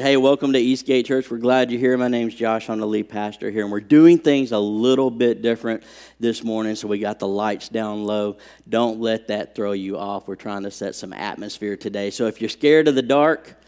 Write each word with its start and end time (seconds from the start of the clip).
Hey, 0.00 0.16
welcome 0.16 0.52
to 0.52 0.60
Eastgate 0.60 1.06
Church. 1.06 1.28
We're 1.28 1.38
glad 1.38 1.72
you're 1.72 1.80
here. 1.80 1.96
My 1.98 2.06
name's 2.06 2.32
Josh. 2.32 2.70
I'm 2.70 2.78
the 2.78 2.86
lead 2.86 3.08
pastor 3.08 3.50
here, 3.50 3.64
and 3.64 3.72
we're 3.72 3.80
doing 3.80 4.16
things 4.16 4.52
a 4.52 4.58
little 4.58 5.10
bit 5.10 5.42
different 5.42 5.82
this 6.20 6.44
morning. 6.44 6.76
So 6.76 6.86
we 6.86 7.00
got 7.00 7.18
the 7.18 7.26
lights 7.26 7.68
down 7.68 8.04
low. 8.04 8.36
Don't 8.68 9.00
let 9.00 9.26
that 9.26 9.56
throw 9.56 9.72
you 9.72 9.98
off. 9.98 10.28
We're 10.28 10.36
trying 10.36 10.62
to 10.62 10.70
set 10.70 10.94
some 10.94 11.12
atmosphere 11.12 11.76
today. 11.76 12.10
So 12.10 12.26
if 12.26 12.40
you're 12.40 12.48
scared 12.48 12.86
of 12.86 12.94
the 12.94 13.02
dark, 13.02 13.60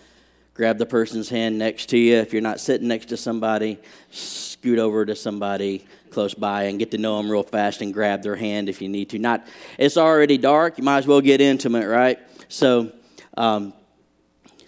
grab 0.54 0.78
the 0.78 0.86
person's 0.86 1.28
hand 1.28 1.58
next 1.58 1.86
to 1.86 1.98
you. 1.98 2.18
If 2.18 2.32
you're 2.32 2.42
not 2.42 2.60
sitting 2.60 2.86
next 2.86 3.06
to 3.06 3.16
somebody, 3.16 3.78
scoot 4.12 4.78
over 4.78 5.04
to 5.04 5.16
somebody 5.16 5.84
close 6.10 6.34
by 6.34 6.64
and 6.64 6.78
get 6.78 6.92
to 6.92 6.98
know 6.98 7.16
them 7.16 7.28
real 7.28 7.42
fast 7.42 7.82
and 7.82 7.92
grab 7.92 8.22
their 8.22 8.36
hand 8.36 8.68
if 8.68 8.80
you 8.80 8.88
need 8.88 9.10
to. 9.10 9.18
Not, 9.18 9.48
it's 9.78 9.96
already 9.96 10.38
dark. 10.38 10.78
You 10.78 10.84
might 10.84 10.98
as 10.98 11.08
well 11.08 11.20
get 11.20 11.40
intimate, 11.40 11.88
right? 11.88 12.20
So. 12.48 12.92
Um, 13.36 13.72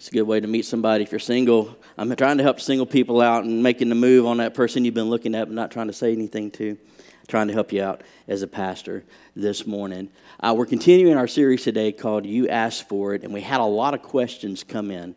it's 0.03 0.09
a 0.09 0.11
good 0.11 0.23
way 0.23 0.41
to 0.41 0.47
meet 0.47 0.65
somebody 0.65 1.01
if 1.01 1.13
you're 1.13 1.19
single. 1.19 1.77
I'm 1.97 2.13
trying 2.17 2.35
to 2.35 2.43
help 2.43 2.59
single 2.59 2.85
people 2.85 3.21
out 3.21 3.45
and 3.45 3.63
making 3.63 3.87
the 3.87 3.95
move 3.95 4.25
on 4.25 4.35
that 4.39 4.53
person 4.53 4.83
you've 4.83 4.93
been 4.93 5.09
looking 5.09 5.33
at 5.33 5.45
but 5.45 5.53
not 5.53 5.71
trying 5.71 5.87
to 5.87 5.93
say 5.93 6.11
anything 6.11 6.51
to. 6.51 6.77
Trying 7.29 7.47
to 7.47 7.53
help 7.53 7.71
you 7.71 7.81
out 7.81 8.01
as 8.27 8.41
a 8.41 8.47
pastor 8.47 9.05
this 9.33 9.65
morning. 9.65 10.09
Uh, 10.41 10.55
we're 10.57 10.65
continuing 10.65 11.15
our 11.15 11.25
series 11.25 11.63
today 11.63 11.93
called 11.93 12.25
You 12.25 12.49
Asked 12.49 12.89
For 12.89 13.13
It, 13.13 13.23
and 13.23 13.33
we 13.33 13.39
had 13.39 13.61
a 13.61 13.63
lot 13.63 13.93
of 13.93 14.01
questions 14.01 14.61
come 14.65 14.91
in 14.91 15.15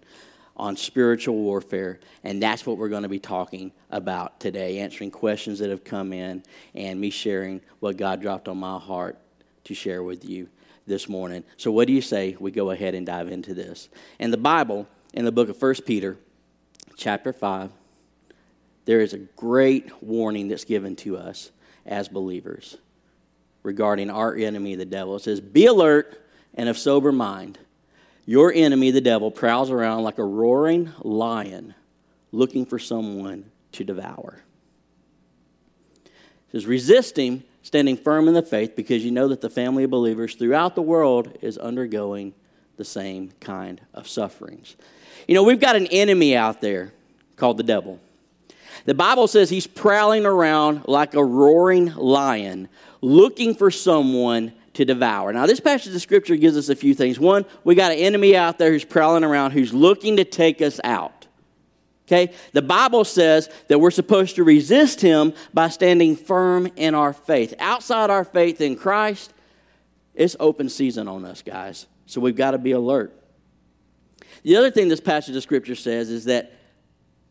on 0.56 0.76
spiritual 0.76 1.34
warfare, 1.34 1.98
and 2.22 2.40
that's 2.40 2.64
what 2.64 2.78
we're 2.78 2.88
going 2.88 3.02
to 3.02 3.08
be 3.08 3.18
talking 3.18 3.72
about 3.90 4.38
today 4.38 4.78
answering 4.78 5.10
questions 5.10 5.58
that 5.58 5.68
have 5.68 5.82
come 5.82 6.12
in 6.12 6.44
and 6.76 7.00
me 7.00 7.10
sharing 7.10 7.60
what 7.80 7.96
God 7.96 8.22
dropped 8.22 8.46
on 8.46 8.58
my 8.58 8.78
heart 8.78 9.18
to 9.64 9.74
share 9.74 10.04
with 10.04 10.24
you 10.24 10.48
this 10.86 11.08
morning. 11.08 11.44
So, 11.56 11.72
what 11.72 11.86
do 11.86 11.92
you 11.92 12.02
say 12.02 12.36
we 12.38 12.50
go 12.50 12.70
ahead 12.70 12.94
and 12.94 13.06
dive 13.06 13.28
into 13.28 13.54
this? 13.54 13.88
In 14.18 14.30
the 14.30 14.36
Bible, 14.36 14.86
in 15.12 15.24
the 15.24 15.32
book 15.32 15.48
of 15.48 15.60
1 15.60 15.74
Peter, 15.86 16.16
chapter 16.96 17.32
5, 17.32 17.70
there 18.84 19.00
is 19.00 19.12
a 19.12 19.18
great 19.18 20.02
warning 20.02 20.48
that's 20.48 20.64
given 20.64 20.96
to 20.96 21.16
us 21.16 21.50
as 21.84 22.08
believers 22.08 22.76
regarding 23.62 24.10
our 24.10 24.34
enemy, 24.34 24.76
the 24.76 24.84
devil. 24.84 25.16
It 25.16 25.22
says, 25.22 25.40
Be 25.40 25.66
alert 25.66 26.24
and 26.54 26.68
of 26.68 26.78
sober 26.78 27.12
mind. 27.12 27.58
Your 28.24 28.52
enemy, 28.52 28.90
the 28.90 29.00
devil, 29.00 29.30
prowls 29.30 29.70
around 29.70 30.02
like 30.02 30.18
a 30.18 30.24
roaring 30.24 30.92
lion 31.00 31.74
looking 32.32 32.64
for 32.66 32.78
someone 32.78 33.50
to 33.72 33.84
devour. 33.84 34.40
It 36.04 36.12
says, 36.52 36.66
Resist 36.66 37.18
him 37.18 37.44
standing 37.66 37.96
firm 37.96 38.28
in 38.28 38.34
the 38.34 38.42
faith 38.42 38.76
because 38.76 39.04
you 39.04 39.10
know 39.10 39.26
that 39.26 39.40
the 39.40 39.50
family 39.50 39.82
of 39.82 39.90
believers 39.90 40.36
throughout 40.36 40.76
the 40.76 40.82
world 40.82 41.36
is 41.42 41.58
undergoing 41.58 42.32
the 42.76 42.84
same 42.84 43.32
kind 43.40 43.80
of 43.92 44.06
sufferings. 44.06 44.76
You 45.26 45.34
know, 45.34 45.42
we've 45.42 45.58
got 45.58 45.74
an 45.74 45.88
enemy 45.88 46.36
out 46.36 46.60
there 46.60 46.92
called 47.34 47.56
the 47.56 47.64
devil. 47.64 47.98
The 48.84 48.94
Bible 48.94 49.26
says 49.26 49.50
he's 49.50 49.66
prowling 49.66 50.24
around 50.24 50.86
like 50.86 51.14
a 51.14 51.24
roaring 51.24 51.92
lion 51.96 52.68
looking 53.00 53.52
for 53.52 53.72
someone 53.72 54.52
to 54.74 54.84
devour. 54.84 55.32
Now, 55.32 55.46
this 55.46 55.58
passage 55.58 55.92
of 55.92 56.00
scripture 56.00 56.36
gives 56.36 56.56
us 56.56 56.68
a 56.68 56.76
few 56.76 56.94
things. 56.94 57.18
One, 57.18 57.44
we 57.64 57.74
got 57.74 57.90
an 57.90 57.98
enemy 57.98 58.36
out 58.36 58.58
there 58.58 58.70
who's 58.70 58.84
prowling 58.84 59.24
around 59.24 59.50
who's 59.50 59.74
looking 59.74 60.18
to 60.18 60.24
take 60.24 60.62
us 60.62 60.78
out. 60.84 61.15
Okay? 62.06 62.32
The 62.52 62.62
Bible 62.62 63.04
says 63.04 63.50
that 63.68 63.80
we're 63.80 63.90
supposed 63.90 64.36
to 64.36 64.44
resist 64.44 65.00
him 65.00 65.34
by 65.52 65.68
standing 65.68 66.16
firm 66.16 66.68
in 66.76 66.94
our 66.94 67.12
faith. 67.12 67.54
Outside 67.58 68.10
our 68.10 68.24
faith 68.24 68.60
in 68.60 68.76
Christ, 68.76 69.32
it's 70.14 70.36
open 70.38 70.68
season 70.68 71.08
on 71.08 71.24
us, 71.24 71.42
guys. 71.42 71.86
So 72.06 72.20
we've 72.20 72.36
got 72.36 72.52
to 72.52 72.58
be 72.58 72.72
alert. 72.72 73.12
The 74.44 74.56
other 74.56 74.70
thing 74.70 74.88
this 74.88 75.00
passage 75.00 75.34
of 75.34 75.42
scripture 75.42 75.74
says 75.74 76.08
is 76.08 76.26
that 76.26 76.52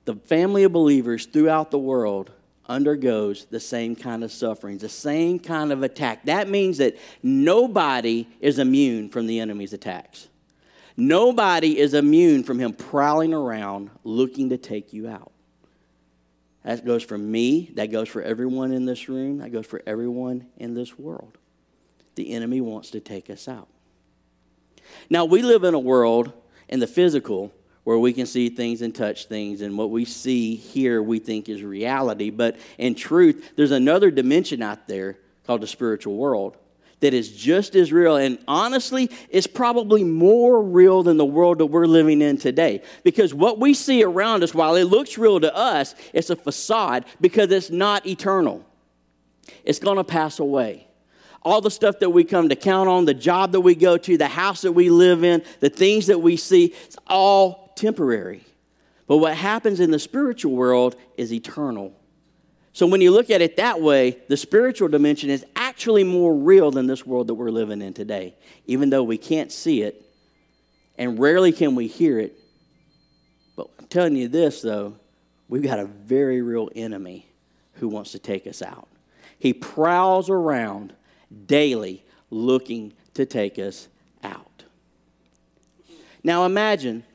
the 0.03 0.15
family 0.15 0.63
of 0.63 0.73
believers 0.73 1.25
throughout 1.25 1.71
the 1.71 1.79
world 1.79 2.31
undergoes 2.67 3.45
the 3.45 3.59
same 3.59 3.95
kind 3.95 4.23
of 4.23 4.31
sufferings, 4.31 4.81
the 4.81 4.89
same 4.89 5.39
kind 5.39 5.71
of 5.71 5.83
attack. 5.83 6.25
That 6.25 6.49
means 6.49 6.77
that 6.79 6.97
nobody 7.23 8.27
is 8.41 8.59
immune 8.59 9.09
from 9.09 9.27
the 9.27 9.39
enemy's 9.39 9.71
attacks. 9.71 10.27
Nobody 10.97 11.77
is 11.77 11.93
immune 11.93 12.43
from 12.43 12.59
him 12.59 12.73
prowling 12.73 13.33
around 13.33 13.89
looking 14.03 14.49
to 14.49 14.57
take 14.57 14.93
you 14.93 15.07
out. 15.07 15.31
That 16.63 16.85
goes 16.85 17.03
for 17.03 17.17
me, 17.17 17.71
that 17.75 17.91
goes 17.91 18.09
for 18.09 18.21
everyone 18.21 18.71
in 18.71 18.85
this 18.85 19.07
room, 19.07 19.39
that 19.39 19.51
goes 19.51 19.65
for 19.65 19.83
everyone 19.85 20.47
in 20.57 20.73
this 20.73 20.97
world. 20.97 21.37
The 22.15 22.31
enemy 22.31 22.61
wants 22.61 22.91
to 22.91 22.99
take 22.99 23.29
us 23.29 23.47
out. 23.47 23.67
Now, 25.09 25.25
we 25.25 25.41
live 25.41 25.63
in 25.63 25.73
a 25.73 25.79
world 25.79 26.31
in 26.69 26.79
the 26.79 26.87
physical 26.87 27.51
where 27.83 27.99
we 27.99 28.13
can 28.13 28.25
see 28.25 28.49
things 28.49 28.81
and 28.81 28.95
touch 28.95 29.25
things, 29.25 29.61
and 29.61 29.77
what 29.77 29.91
we 29.91 30.05
see 30.05 30.55
here 30.55 31.03
we 31.03 31.19
think 31.19 31.49
is 31.49 31.61
reality. 31.61 32.31
But 32.31 32.57
in 32.79 32.95
truth, 32.95 33.53
there's 33.55 33.71
another 33.71 34.09
dimension 34.09 34.63
out 34.63 34.87
there 34.87 35.19
called 35.45 35.61
the 35.61 35.67
spiritual 35.67 36.15
world 36.15 36.57
that 37.05 37.13
is 37.13 37.29
just 37.29 37.75
as 37.75 37.93
real 37.93 38.15
and 38.15 38.39
honestly 38.47 39.11
is 39.29 39.45
probably 39.45 40.03
more 40.03 40.59
real 40.59 41.03
than 41.03 41.17
the 41.17 41.25
world 41.25 41.59
that 41.59 41.67
we're 41.67 41.85
living 41.85 42.19
in 42.19 42.35
today. 42.35 42.81
Because 43.03 43.31
what 43.31 43.59
we 43.59 43.75
see 43.75 44.03
around 44.03 44.41
us, 44.41 44.55
while 44.55 44.73
it 44.73 44.85
looks 44.85 45.15
real 45.15 45.39
to 45.39 45.55
us, 45.55 45.93
it's 46.13 46.31
a 46.31 46.35
facade 46.35 47.05
because 47.21 47.51
it's 47.51 47.69
not 47.69 48.07
eternal. 48.07 48.65
It's 49.63 49.77
going 49.77 49.97
to 49.97 50.03
pass 50.03 50.39
away. 50.39 50.87
All 51.43 51.61
the 51.61 51.69
stuff 51.69 51.99
that 51.99 52.09
we 52.09 52.23
come 52.23 52.49
to 52.49 52.55
count 52.55 52.89
on, 52.89 53.05
the 53.05 53.13
job 53.13 53.51
that 53.51 53.61
we 53.61 53.75
go 53.75 53.99
to, 53.99 54.17
the 54.17 54.27
house 54.27 54.61
that 54.61 54.71
we 54.71 54.89
live 54.89 55.23
in, 55.23 55.43
the 55.59 55.69
things 55.69 56.07
that 56.07 56.17
we 56.17 56.37
see, 56.37 56.73
it's 56.87 56.97
all 57.05 57.71
temporary. 57.75 58.43
But 59.05 59.17
what 59.17 59.35
happens 59.35 59.79
in 59.79 59.91
the 59.91 59.99
spiritual 59.99 60.53
world 60.53 60.95
is 61.17 61.31
eternal. 61.31 61.93
So 62.75 62.85
when 62.85 62.99
you 62.99 63.11
look 63.11 63.29
at 63.29 63.41
it 63.41 63.55
that 63.55 63.79
way, 63.79 64.17
the 64.27 64.35
spiritual 64.35 64.89
dimension 64.89 65.29
is 65.29 65.45
actually 65.55 66.03
more 66.03 66.35
real 66.35 66.71
than 66.71 66.87
this 66.87 67.05
world 67.05 67.27
that 67.27 67.35
we're 67.35 67.49
living 67.49 67.81
in 67.81 67.93
today, 67.93 68.35
even 68.67 68.89
though 68.89 69.01
we 69.01 69.17
can't 69.17 69.49
see 69.49 69.81
it 69.81 70.05
and 70.97 71.17
rarely 71.17 71.53
can 71.53 71.75
we 71.75 71.87
hear 71.87 72.19
it. 72.19 72.37
But 73.55 73.69
I'm 73.79 73.87
telling 73.87 74.17
you 74.17 74.27
this, 74.27 74.61
though, 74.61 74.97
we've 75.47 75.63
got 75.63 75.79
a 75.79 75.85
very 75.85 76.41
real 76.41 76.69
enemy 76.75 77.27
who 77.75 77.87
wants 77.87 78.11
to 78.11 78.19
take 78.19 78.45
us 78.45 78.61
out. 78.61 78.89
He 79.39 79.53
prowls 79.53 80.29
around 80.29 80.91
daily 81.45 82.03
looking 82.29 82.91
to 83.13 83.25
take 83.25 83.57
us 83.57 83.87
out. 84.21 84.65
Now 86.25 86.45
imagine, 86.45 87.05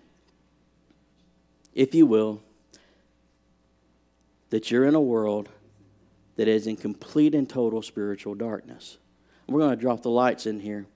if 1.75 1.95
you 1.95 2.07
will, 2.07 2.41
that 4.51 4.71
you're 4.71 4.85
in 4.85 4.95
a 4.95 5.01
world 5.01 5.49
that 6.37 6.49
is 6.49 6.67
in 6.67 6.77
complete 6.77 7.35
and 7.35 7.49
total 7.49 7.83
spiritual 7.83 8.35
darkness. 8.35 8.99
we're 9.47 9.61
going 9.61 9.77
to 9.77 9.81
drop 9.81 10.03
the 10.03 10.11
lights 10.11 10.47
in 10.47 10.61
here 10.61 10.87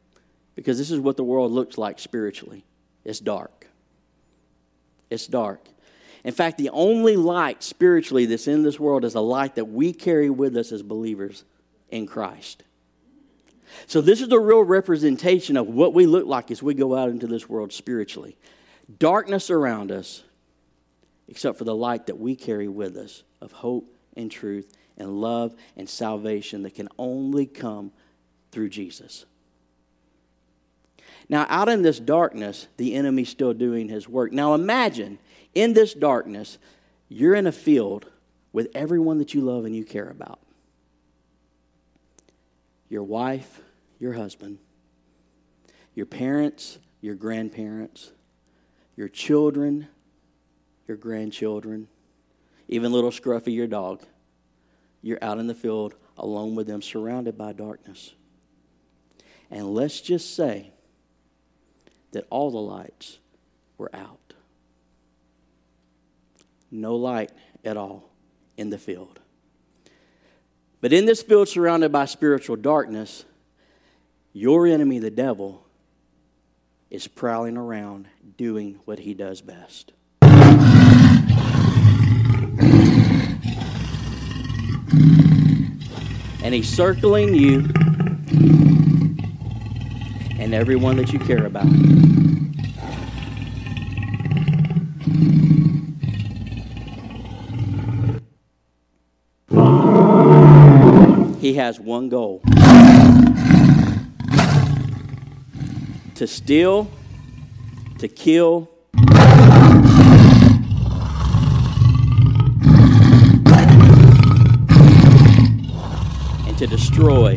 because 0.55 0.79
this 0.79 0.91
is 0.91 1.01
what 1.01 1.17
the 1.17 1.25
world 1.25 1.53
looks 1.53 1.79
like 1.79 1.99
spiritually 1.99 2.65
it's 3.05 3.21
dark. 3.21 3.67
It's 5.11 5.27
dark. 5.27 5.61
In 6.25 6.33
fact, 6.33 6.57
the 6.57 6.71
only 6.71 7.17
light 7.17 7.63
spiritually 7.63 8.25
that's 8.25 8.49
in 8.49 8.63
this 8.63 8.81
world 8.81 9.05
is 9.05 9.15
a 9.15 9.21
light 9.21 9.57
that 9.57 9.67
we 9.67 9.93
carry 9.93 10.31
with 10.31 10.57
us 10.57 10.73
as 10.73 10.83
believers 10.83 11.45
in 11.91 12.07
Christ. 12.07 12.63
So, 13.87 14.01
this 14.01 14.23
is 14.23 14.29
the 14.29 14.39
real 14.39 14.63
representation 14.63 15.57
of 15.57 15.67
what 15.67 15.93
we 15.93 16.07
look 16.07 16.27
like 16.27 16.51
as 16.51 16.63
we 16.63 16.75
go 16.75 16.97
out 16.97 17.11
into 17.11 17.27
this 17.27 17.49
world 17.49 17.73
spiritually. 17.73 18.39
Darkness 18.99 19.51
around 19.51 19.93
us, 19.93 20.23
except 21.29 21.59
for 21.59 21.65
the 21.65 21.75
light 21.75 22.07
that 22.07 22.19
we 22.19 22.37
carry 22.37 22.69
with 22.69 22.97
us 22.97 23.23
of 23.45 23.53
hope 23.53 23.95
and 24.17 24.31
truth 24.31 24.77
and 24.97 25.21
love 25.21 25.55
and 25.77 25.89
salvation 25.89 26.63
that 26.63 26.75
can 26.75 26.89
only 26.99 27.47
come 27.47 27.93
through 28.51 28.71
Jesus. 28.71 29.27
Now, 31.29 31.47
out 31.49 31.69
in 31.69 31.83
this 31.83 31.99
darkness, 31.99 32.69
the 32.77 32.95
enemy's 32.95 33.29
still 33.29 33.55
doing 33.55 33.89
his 33.89 34.09
work. 34.09 34.33
Now, 34.33 34.55
imagine 34.55 35.19
in 35.55 35.73
this 35.73 35.95
darkness, 35.95 36.59
you're 37.09 37.35
in 37.35 37.47
a 37.47 37.53
field 37.53 38.07
with 38.53 38.69
everyone 38.75 39.19
that 39.19 39.35
you 39.35 39.41
love 39.41 39.65
and 39.65 39.75
you 39.75 39.85
care 39.85 40.09
about 40.09 40.39
your 42.89 43.03
wife, 43.03 43.61
your 43.99 44.13
husband, 44.13 44.59
your 45.95 46.07
parents, 46.07 46.79
your 47.01 47.15
grandparents, 47.15 48.13
your 48.95 49.09
children, 49.09 49.89
your 50.87 50.97
grandchildren, 50.97 51.89
even 52.69 52.93
little 52.93 53.11
Scruffy, 53.11 53.55
your 53.55 53.67
dog, 53.67 54.03
you're 55.03 55.23
out 55.23 55.39
in 55.39 55.47
the 55.47 55.55
field 55.55 55.95
alone 56.17 56.55
with 56.55 56.67
them, 56.67 56.81
surrounded 56.81 57.37
by 57.37 57.53
darkness. 57.53 58.15
And 59.51 59.75
let's 59.75 60.01
just 60.01 60.35
say 60.35 60.73
that 62.13 62.27
all 62.31 62.51
the 62.51 62.59
lights 62.59 63.19
were 63.77 63.95
out. 63.95 64.35
No 66.71 66.97
light 66.97 67.31
at 67.65 67.77
all 67.77 68.11
in 68.57 68.71
the 68.71 68.79
field. 68.79 69.21
But 70.81 70.93
in 70.93 71.07
this 71.07 71.23
field 71.23 71.49
surrounded 71.49 71.93
by 71.93 72.05
spiritual 72.07 72.57
darkness, 72.57 73.25
your 74.33 74.67
enemy, 74.67 74.99
the 74.99 75.11
devil, 75.11 75.67
is 76.91 77.07
prowling 77.07 77.57
around 77.57 78.07
doing 78.37 78.81
what 78.85 78.99
he 78.99 79.15
does 79.15 79.41
best 79.41 79.93
And 86.45 86.55
He's 86.55 86.69
circling 86.69 87.35
you 87.35 87.67
and 90.39 90.53
everyone 90.55 90.99
that 90.99 91.11
you 91.11 91.19
care 91.19 91.47
about. 91.47 91.67
He 101.41 101.55
has 101.55 101.81
one 101.81 102.09
goal 102.11 102.43
to 106.15 106.27
steal, 106.27 106.91
to 107.99 108.09
kill, 108.09 108.69
destroy. 116.77 117.37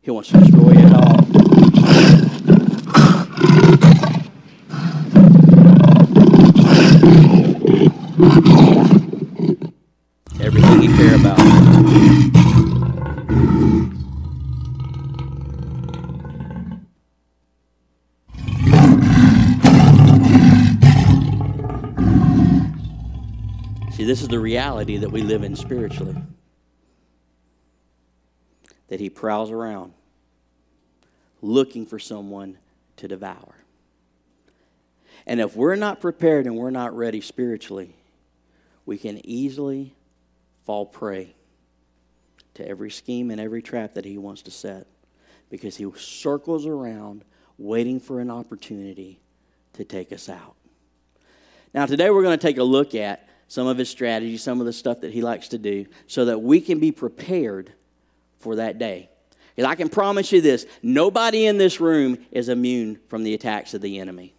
He 0.00 0.10
wants 0.10 0.30
to 0.30 0.38
destroy 0.38 0.72
it 0.72 0.92
all. 0.94 1.18
Everything 10.40 10.82
you 10.82 10.96
care 10.96 11.16
about. 11.16 11.38
See, 23.98 24.04
this 24.04 24.22
is 24.22 24.28
the 24.28 24.38
reality 24.58 24.96
that 24.96 25.12
we 25.12 25.22
live 25.22 25.44
in 25.44 25.54
spiritually. 25.54 26.16
That 28.88 28.98
he 28.98 29.08
prowls 29.08 29.52
around 29.52 29.92
looking 31.40 31.86
for 31.86 32.00
someone 32.00 32.58
to 32.96 33.06
devour. 33.06 33.54
And 35.28 35.40
if 35.40 35.54
we're 35.54 35.76
not 35.76 36.00
prepared 36.00 36.46
and 36.46 36.56
we're 36.56 36.70
not 36.70 36.96
ready 36.96 37.20
spiritually, 37.20 37.94
we 38.84 38.98
can 38.98 39.24
easily 39.24 39.94
fall 40.64 40.86
prey 40.86 41.36
to 42.54 42.68
every 42.68 42.90
scheme 42.90 43.30
and 43.30 43.40
every 43.40 43.62
trap 43.62 43.94
that 43.94 44.04
he 44.04 44.18
wants 44.18 44.42
to 44.42 44.50
set 44.50 44.88
because 45.50 45.76
he 45.76 45.86
circles 45.96 46.66
around 46.66 47.24
waiting 47.58 48.00
for 48.00 48.18
an 48.18 48.28
opportunity 48.28 49.20
to 49.74 49.84
take 49.84 50.12
us 50.12 50.28
out. 50.28 50.56
Now, 51.72 51.86
today 51.86 52.10
we're 52.10 52.24
going 52.24 52.36
to 52.36 52.44
take 52.44 52.58
a 52.58 52.64
look 52.64 52.96
at 52.96 53.27
some 53.48 53.66
of 53.66 53.78
his 53.78 53.88
strategies, 53.88 54.42
some 54.42 54.60
of 54.60 54.66
the 54.66 54.72
stuff 54.72 55.00
that 55.00 55.12
he 55.12 55.22
likes 55.22 55.48
to 55.48 55.58
do, 55.58 55.86
so 56.06 56.26
that 56.26 56.40
we 56.40 56.60
can 56.60 56.78
be 56.78 56.92
prepared 56.92 57.72
for 58.38 58.56
that 58.56 58.78
day. 58.78 59.10
Because 59.56 59.68
I 59.68 59.74
can 59.74 59.88
promise 59.88 60.30
you 60.30 60.40
this 60.40 60.66
nobody 60.82 61.46
in 61.46 61.58
this 61.58 61.80
room 61.80 62.18
is 62.30 62.48
immune 62.48 63.00
from 63.08 63.24
the 63.24 63.34
attacks 63.34 63.74
of 63.74 63.80
the 63.80 63.98
enemy. 63.98 64.34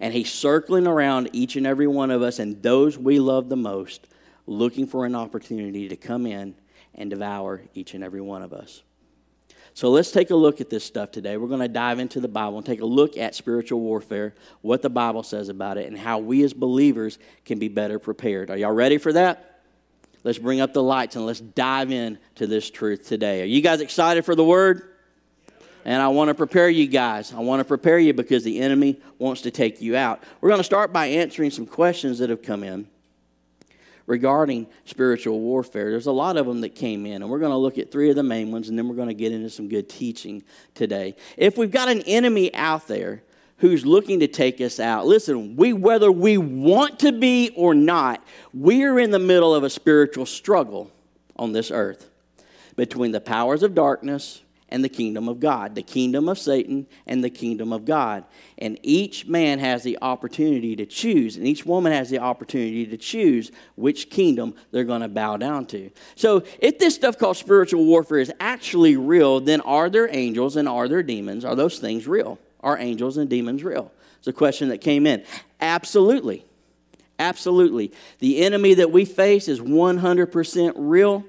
And 0.00 0.12
he's 0.12 0.32
circling 0.32 0.88
around 0.88 1.30
each 1.32 1.54
and 1.54 1.66
every 1.66 1.86
one 1.86 2.10
of 2.10 2.22
us 2.22 2.40
and 2.40 2.60
those 2.60 2.98
we 2.98 3.20
love 3.20 3.48
the 3.48 3.56
most, 3.56 4.08
looking 4.46 4.86
for 4.86 5.06
an 5.06 5.14
opportunity 5.14 5.88
to 5.88 5.96
come 5.96 6.26
in 6.26 6.56
and 6.94 7.10
devour 7.10 7.62
each 7.74 7.94
and 7.94 8.02
every 8.02 8.20
one 8.20 8.42
of 8.42 8.52
us. 8.52 8.82
So 9.74 9.90
let's 9.90 10.10
take 10.10 10.30
a 10.30 10.36
look 10.36 10.60
at 10.60 10.68
this 10.68 10.84
stuff 10.84 11.10
today. 11.12 11.36
We're 11.36 11.48
going 11.48 11.60
to 11.60 11.68
dive 11.68 11.98
into 11.98 12.20
the 12.20 12.28
Bible 12.28 12.58
and 12.58 12.66
take 12.66 12.82
a 12.82 12.86
look 12.86 13.16
at 13.16 13.34
spiritual 13.34 13.80
warfare, 13.80 14.34
what 14.60 14.82
the 14.82 14.90
Bible 14.90 15.22
says 15.22 15.48
about 15.48 15.78
it, 15.78 15.86
and 15.86 15.96
how 15.96 16.18
we 16.18 16.42
as 16.44 16.52
believers 16.52 17.18
can 17.44 17.58
be 17.58 17.68
better 17.68 17.98
prepared. 17.98 18.50
Are 18.50 18.56
y'all 18.56 18.72
ready 18.72 18.98
for 18.98 19.12
that? 19.14 19.60
Let's 20.24 20.38
bring 20.38 20.60
up 20.60 20.72
the 20.72 20.82
lights 20.82 21.16
and 21.16 21.26
let's 21.26 21.40
dive 21.40 21.90
in 21.90 22.18
to 22.36 22.46
this 22.46 22.70
truth 22.70 23.08
today. 23.08 23.42
Are 23.42 23.46
you 23.46 23.60
guys 23.60 23.80
excited 23.80 24.24
for 24.24 24.34
the 24.34 24.44
word? 24.44 24.88
And 25.84 26.00
I 26.00 26.08
want 26.08 26.28
to 26.28 26.34
prepare 26.34 26.68
you 26.68 26.86
guys. 26.86 27.32
I 27.32 27.40
want 27.40 27.58
to 27.60 27.64
prepare 27.64 27.98
you 27.98 28.12
because 28.12 28.44
the 28.44 28.60
enemy 28.60 29.00
wants 29.18 29.40
to 29.42 29.50
take 29.50 29.80
you 29.80 29.96
out. 29.96 30.22
We're 30.40 30.50
going 30.50 30.60
to 30.60 30.64
start 30.64 30.92
by 30.92 31.06
answering 31.06 31.50
some 31.50 31.66
questions 31.66 32.20
that 32.20 32.30
have 32.30 32.42
come 32.42 32.62
in 32.62 32.86
regarding 34.06 34.66
spiritual 34.84 35.40
warfare. 35.40 35.90
There's 35.90 36.06
a 36.06 36.12
lot 36.12 36.36
of 36.36 36.46
them 36.46 36.60
that 36.62 36.74
came 36.74 37.06
in, 37.06 37.22
and 37.22 37.30
we're 37.30 37.38
going 37.38 37.52
to 37.52 37.56
look 37.56 37.78
at 37.78 37.90
three 37.90 38.10
of 38.10 38.16
the 38.16 38.22
main 38.22 38.50
ones, 38.50 38.68
and 38.68 38.78
then 38.78 38.88
we're 38.88 38.96
going 38.96 39.08
to 39.08 39.14
get 39.14 39.32
into 39.32 39.50
some 39.50 39.68
good 39.68 39.88
teaching 39.88 40.42
today. 40.74 41.16
If 41.36 41.56
we've 41.56 41.70
got 41.70 41.88
an 41.88 42.02
enemy 42.02 42.54
out 42.54 42.88
there 42.88 43.22
who's 43.58 43.86
looking 43.86 44.20
to 44.20 44.28
take 44.28 44.60
us 44.60 44.80
out, 44.80 45.06
listen, 45.06 45.56
we 45.56 45.72
whether 45.72 46.10
we 46.10 46.36
want 46.36 46.98
to 47.00 47.12
be 47.12 47.52
or 47.56 47.74
not, 47.74 48.24
we're 48.52 48.98
in 48.98 49.10
the 49.10 49.18
middle 49.18 49.54
of 49.54 49.64
a 49.64 49.70
spiritual 49.70 50.26
struggle 50.26 50.90
on 51.36 51.52
this 51.52 51.70
earth 51.70 52.10
between 52.76 53.12
the 53.12 53.20
powers 53.20 53.62
of 53.62 53.74
darkness 53.74 54.41
and 54.72 54.82
the 54.82 54.88
kingdom 54.88 55.28
of 55.28 55.38
God, 55.38 55.74
the 55.74 55.82
kingdom 55.82 56.30
of 56.30 56.38
Satan 56.38 56.86
and 57.06 57.22
the 57.22 57.28
kingdom 57.28 57.74
of 57.74 57.84
God. 57.84 58.24
And 58.56 58.78
each 58.82 59.26
man 59.26 59.58
has 59.58 59.82
the 59.82 59.98
opportunity 60.00 60.74
to 60.76 60.86
choose, 60.86 61.36
and 61.36 61.46
each 61.46 61.66
woman 61.66 61.92
has 61.92 62.08
the 62.08 62.20
opportunity 62.20 62.86
to 62.86 62.96
choose 62.96 63.52
which 63.76 64.08
kingdom 64.08 64.54
they're 64.70 64.84
going 64.84 65.02
to 65.02 65.08
bow 65.08 65.36
down 65.36 65.66
to. 65.66 65.90
So, 66.16 66.42
if 66.58 66.78
this 66.78 66.94
stuff 66.94 67.18
called 67.18 67.36
spiritual 67.36 67.84
warfare 67.84 68.18
is 68.18 68.32
actually 68.40 68.96
real, 68.96 69.40
then 69.40 69.60
are 69.60 69.90
there 69.90 70.08
angels 70.10 70.56
and 70.56 70.66
are 70.66 70.88
there 70.88 71.02
demons? 71.02 71.44
Are 71.44 71.54
those 71.54 71.78
things 71.78 72.08
real? 72.08 72.38
Are 72.60 72.78
angels 72.78 73.18
and 73.18 73.28
demons 73.28 73.62
real? 73.62 73.92
It's 74.18 74.28
a 74.28 74.32
question 74.32 74.70
that 74.70 74.78
came 74.78 75.06
in. 75.06 75.22
Absolutely. 75.60 76.46
Absolutely. 77.18 77.92
The 78.20 78.42
enemy 78.42 78.74
that 78.74 78.90
we 78.90 79.04
face 79.04 79.48
is 79.48 79.60
100% 79.60 80.72
real 80.76 81.24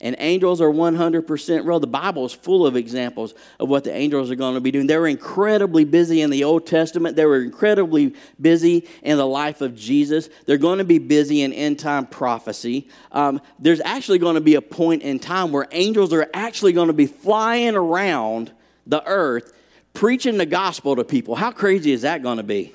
and 0.00 0.16
angels 0.18 0.60
are 0.60 0.70
100% 0.70 1.66
real. 1.66 1.80
The 1.80 1.86
Bible 1.86 2.26
is 2.26 2.32
full 2.32 2.66
of 2.66 2.76
examples 2.76 3.34
of 3.58 3.68
what 3.68 3.84
the 3.84 3.94
angels 3.94 4.30
are 4.30 4.36
going 4.36 4.54
to 4.54 4.60
be 4.60 4.70
doing. 4.70 4.86
They 4.86 4.96
were 4.96 5.08
incredibly 5.08 5.84
busy 5.84 6.20
in 6.20 6.30
the 6.30 6.44
Old 6.44 6.66
Testament, 6.66 7.16
they 7.16 7.26
were 7.26 7.42
incredibly 7.42 8.14
busy 8.40 8.86
in 9.02 9.18
the 9.18 9.26
life 9.26 9.60
of 9.60 9.74
Jesus. 9.74 10.28
They're 10.46 10.58
going 10.58 10.78
to 10.78 10.84
be 10.84 10.98
busy 10.98 11.42
in 11.42 11.52
end 11.52 11.78
time 11.78 12.06
prophecy. 12.06 12.88
Um, 13.12 13.40
there's 13.58 13.80
actually 13.80 14.18
going 14.18 14.34
to 14.34 14.40
be 14.40 14.54
a 14.54 14.62
point 14.62 15.02
in 15.02 15.18
time 15.18 15.52
where 15.52 15.66
angels 15.72 16.12
are 16.12 16.28
actually 16.34 16.72
going 16.72 16.88
to 16.88 16.94
be 16.94 17.06
flying 17.06 17.74
around 17.74 18.52
the 18.86 19.02
earth 19.06 19.52
preaching 19.94 20.36
the 20.36 20.46
gospel 20.46 20.96
to 20.96 21.04
people. 21.04 21.36
How 21.36 21.52
crazy 21.52 21.92
is 21.92 22.02
that 22.02 22.22
going 22.22 22.36
to 22.36 22.42
be? 22.42 22.74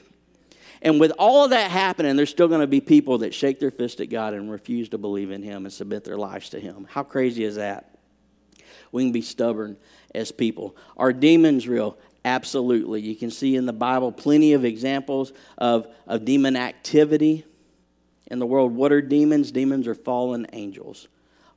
And 0.81 0.99
with 0.99 1.11
all 1.19 1.43
of 1.43 1.49
that 1.49 1.71
happening, 1.71 2.15
there's 2.15 2.29
still 2.29 2.47
going 2.47 2.61
to 2.61 2.67
be 2.67 2.81
people 2.81 3.19
that 3.19 3.33
shake 3.33 3.59
their 3.59 3.71
fist 3.71 3.99
at 3.99 4.09
God 4.09 4.33
and 4.33 4.49
refuse 4.49 4.89
to 4.89 4.97
believe 4.97 5.31
in 5.31 5.43
Him 5.43 5.65
and 5.65 5.73
submit 5.73 6.03
their 6.03 6.17
lives 6.17 6.49
to 6.51 6.59
Him. 6.59 6.87
How 6.89 7.03
crazy 7.03 7.43
is 7.43 7.55
that? 7.55 7.97
We 8.91 9.03
can 9.03 9.11
be 9.11 9.21
stubborn 9.21 9.77
as 10.15 10.31
people. 10.31 10.75
Are 10.97 11.13
demons 11.13 11.67
real? 11.67 11.97
Absolutely. 12.23 13.01
You 13.01 13.15
can 13.15 13.31
see 13.31 13.55
in 13.55 13.65
the 13.65 13.73
Bible 13.73 14.11
plenty 14.11 14.53
of 14.53 14.65
examples 14.65 15.33
of, 15.57 15.87
of 16.07 16.25
demon 16.25 16.55
activity 16.55 17.45
in 18.27 18.39
the 18.39 18.45
world. 18.45 18.73
What 18.73 18.91
are 18.91 19.01
demons? 19.01 19.51
Demons 19.51 19.87
are 19.87 19.95
fallen 19.95 20.47
angels 20.53 21.07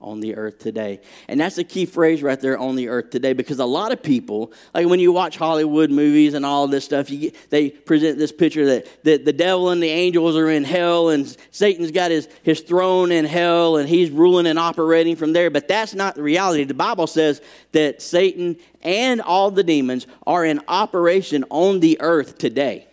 on 0.02 0.20
the 0.20 0.36
earth 0.36 0.58
today. 0.58 1.00
And 1.28 1.40
that's 1.40 1.58
a 1.58 1.64
key 1.64 1.86
phrase 1.86 2.22
right 2.22 2.40
there 2.40 2.58
on 2.58 2.76
the 2.76 2.88
earth 2.88 3.10
today 3.10 3.32
because 3.32 3.58
a 3.58 3.64
lot 3.64 3.92
of 3.92 4.02
people, 4.02 4.52
like 4.74 4.86
when 4.86 5.00
you 5.00 5.12
watch 5.12 5.36
Hollywood 5.36 5.90
movies 5.90 6.34
and 6.34 6.44
all 6.44 6.66
this 6.66 6.84
stuff, 6.84 7.08
get, 7.08 7.34
they 7.50 7.70
present 7.70 8.18
this 8.18 8.32
picture 8.32 8.66
that, 8.66 9.04
that 9.04 9.24
the 9.24 9.32
devil 9.32 9.70
and 9.70 9.82
the 9.82 9.88
angels 9.88 10.36
are 10.36 10.50
in 10.50 10.64
hell 10.64 11.10
and 11.10 11.36
Satan's 11.50 11.90
got 11.90 12.10
his, 12.10 12.28
his 12.42 12.60
throne 12.60 13.12
in 13.12 13.24
hell 13.24 13.76
and 13.76 13.88
he's 13.88 14.10
ruling 14.10 14.46
and 14.46 14.58
operating 14.58 15.16
from 15.16 15.32
there. 15.32 15.50
But 15.50 15.68
that's 15.68 15.94
not 15.94 16.14
the 16.14 16.22
reality. 16.22 16.64
The 16.64 16.74
Bible 16.74 17.06
says 17.06 17.40
that 17.72 18.02
Satan 18.02 18.56
and 18.82 19.20
all 19.20 19.50
the 19.50 19.64
demons 19.64 20.06
are 20.26 20.44
in 20.44 20.60
operation 20.68 21.44
on 21.50 21.80
the 21.80 22.00
earth 22.00 22.38
today. 22.38 22.88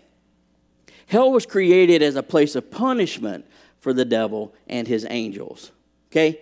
Hell 1.08 1.32
was 1.32 1.48
created 1.48 2.04
as 2.04 2.16
a 2.16 2.22
place 2.22 2.56
of 2.56 2.70
punishment 2.70 3.46
for 3.80 3.94
the 3.94 4.06
devil 4.06 4.54
and 4.68 4.88
his 4.88 5.08
angels. 5.10 5.72
Okay? 6.12 6.42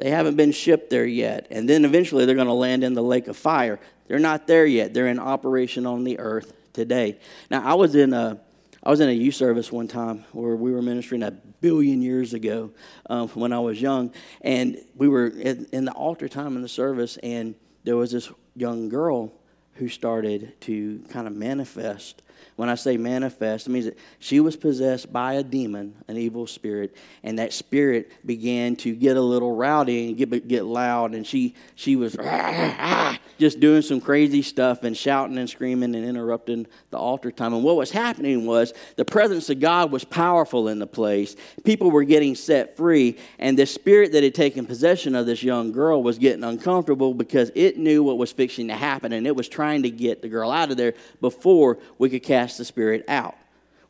They 0.00 0.10
haven't 0.10 0.36
been 0.36 0.52
shipped 0.52 0.88
there 0.88 1.04
yet. 1.04 1.46
And 1.50 1.68
then 1.68 1.84
eventually 1.84 2.24
they're 2.24 2.34
going 2.34 2.46
to 2.46 2.54
land 2.54 2.82
in 2.82 2.94
the 2.94 3.02
lake 3.02 3.28
of 3.28 3.36
fire. 3.36 3.78
They're 4.08 4.18
not 4.18 4.46
there 4.46 4.64
yet. 4.64 4.94
They're 4.94 5.08
in 5.08 5.18
operation 5.18 5.86
on 5.86 6.04
the 6.04 6.18
earth 6.18 6.54
today. 6.72 7.18
Now, 7.50 7.62
I 7.62 7.74
was 7.74 7.94
in 7.94 8.12
a 8.12 8.40
I 8.82 8.88
was 8.88 9.00
in 9.00 9.10
a 9.10 9.12
youth 9.12 9.34
service 9.34 9.70
one 9.70 9.88
time 9.88 10.24
where 10.32 10.56
we 10.56 10.72
were 10.72 10.80
ministering 10.80 11.22
a 11.22 11.32
billion 11.32 12.00
years 12.00 12.32
ago 12.32 12.70
um, 13.10 13.28
when 13.28 13.52
I 13.52 13.58
was 13.58 13.78
young, 13.78 14.14
and 14.40 14.78
we 14.96 15.06
were 15.06 15.26
in, 15.26 15.66
in 15.70 15.84
the 15.84 15.92
altar 15.92 16.30
time 16.30 16.56
in 16.56 16.62
the 16.62 16.68
service, 16.68 17.18
and 17.22 17.54
there 17.84 17.98
was 17.98 18.10
this 18.10 18.32
young 18.56 18.88
girl 18.88 19.34
who 19.74 19.88
started 19.88 20.58
to 20.62 21.04
kind 21.10 21.26
of 21.26 21.34
manifest 21.34 22.22
when 22.56 22.68
I 22.68 22.74
say 22.74 22.96
manifest, 22.96 23.66
it 23.66 23.70
means 23.70 23.86
that 23.86 23.98
she 24.18 24.40
was 24.40 24.56
possessed 24.56 25.12
by 25.12 25.34
a 25.34 25.42
demon, 25.42 25.94
an 26.08 26.16
evil 26.16 26.46
spirit, 26.46 26.94
and 27.22 27.38
that 27.38 27.52
spirit 27.52 28.10
began 28.24 28.76
to 28.76 28.94
get 28.94 29.16
a 29.16 29.20
little 29.20 29.56
rowdy 29.56 30.08
and 30.08 30.16
get, 30.16 30.46
get 30.48 30.64
loud, 30.64 31.14
and 31.14 31.26
she, 31.26 31.54
she 31.74 31.96
was 31.96 32.16
just 33.38 33.60
doing 33.60 33.82
some 33.82 34.00
crazy 34.00 34.42
stuff 34.42 34.84
and 34.84 34.96
shouting 34.96 35.38
and 35.38 35.48
screaming 35.48 35.94
and 35.94 36.04
interrupting 36.04 36.66
the 36.90 36.98
altar 36.98 37.30
time. 37.30 37.54
And 37.54 37.64
what 37.64 37.76
was 37.76 37.90
happening 37.90 38.46
was 38.46 38.72
the 38.96 39.04
presence 39.04 39.48
of 39.50 39.60
God 39.60 39.90
was 39.90 40.04
powerful 40.04 40.68
in 40.68 40.78
the 40.78 40.86
place. 40.86 41.36
People 41.64 41.90
were 41.90 42.04
getting 42.04 42.34
set 42.34 42.76
free, 42.76 43.16
and 43.38 43.58
the 43.58 43.66
spirit 43.66 44.12
that 44.12 44.22
had 44.22 44.34
taken 44.34 44.66
possession 44.66 45.14
of 45.14 45.26
this 45.26 45.42
young 45.42 45.72
girl 45.72 46.02
was 46.02 46.18
getting 46.18 46.44
uncomfortable 46.44 47.14
because 47.14 47.50
it 47.54 47.78
knew 47.78 48.02
what 48.02 48.18
was 48.18 48.32
fixing 48.32 48.68
to 48.68 48.74
happen, 48.74 49.12
and 49.12 49.26
it 49.26 49.34
was 49.34 49.48
trying 49.48 49.82
to 49.82 49.90
get 49.90 50.22
the 50.22 50.28
girl 50.28 50.50
out 50.50 50.70
of 50.70 50.76
there 50.76 50.94
before 51.20 51.78
we 51.98 52.10
could 52.10 52.22
cast 52.30 52.58
the 52.58 52.64
spirit 52.64 53.04
out, 53.08 53.36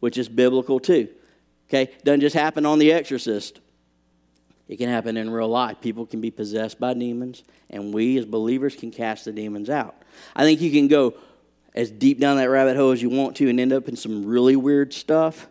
which 0.00 0.16
is 0.16 0.26
biblical 0.26 0.80
too. 0.80 1.08
Okay? 1.68 1.92
Doesn't 2.04 2.22
just 2.22 2.34
happen 2.34 2.64
on 2.64 2.78
The 2.78 2.90
Exorcist. 2.90 3.60
It 4.66 4.78
can 4.78 4.88
happen 4.88 5.18
in 5.18 5.28
real 5.28 5.48
life. 5.48 5.82
People 5.82 6.06
can 6.06 6.22
be 6.22 6.30
possessed 6.30 6.80
by 6.80 6.94
demons, 6.94 7.44
and 7.68 7.92
we 7.92 8.16
as 8.16 8.24
believers 8.24 8.74
can 8.74 8.92
cast 8.92 9.26
the 9.26 9.32
demons 9.32 9.68
out. 9.68 9.94
I 10.34 10.44
think 10.44 10.62
you 10.62 10.70
can 10.70 10.88
go 10.88 11.14
as 11.74 11.90
deep 11.90 12.18
down 12.18 12.38
that 12.38 12.48
rabbit 12.48 12.76
hole 12.76 12.92
as 12.92 13.02
you 13.02 13.10
want 13.10 13.36
to 13.36 13.50
and 13.50 13.60
end 13.60 13.74
up 13.74 13.88
in 13.88 13.96
some 13.96 14.24
really 14.24 14.56
weird 14.56 14.94
stuff. 14.94 15.46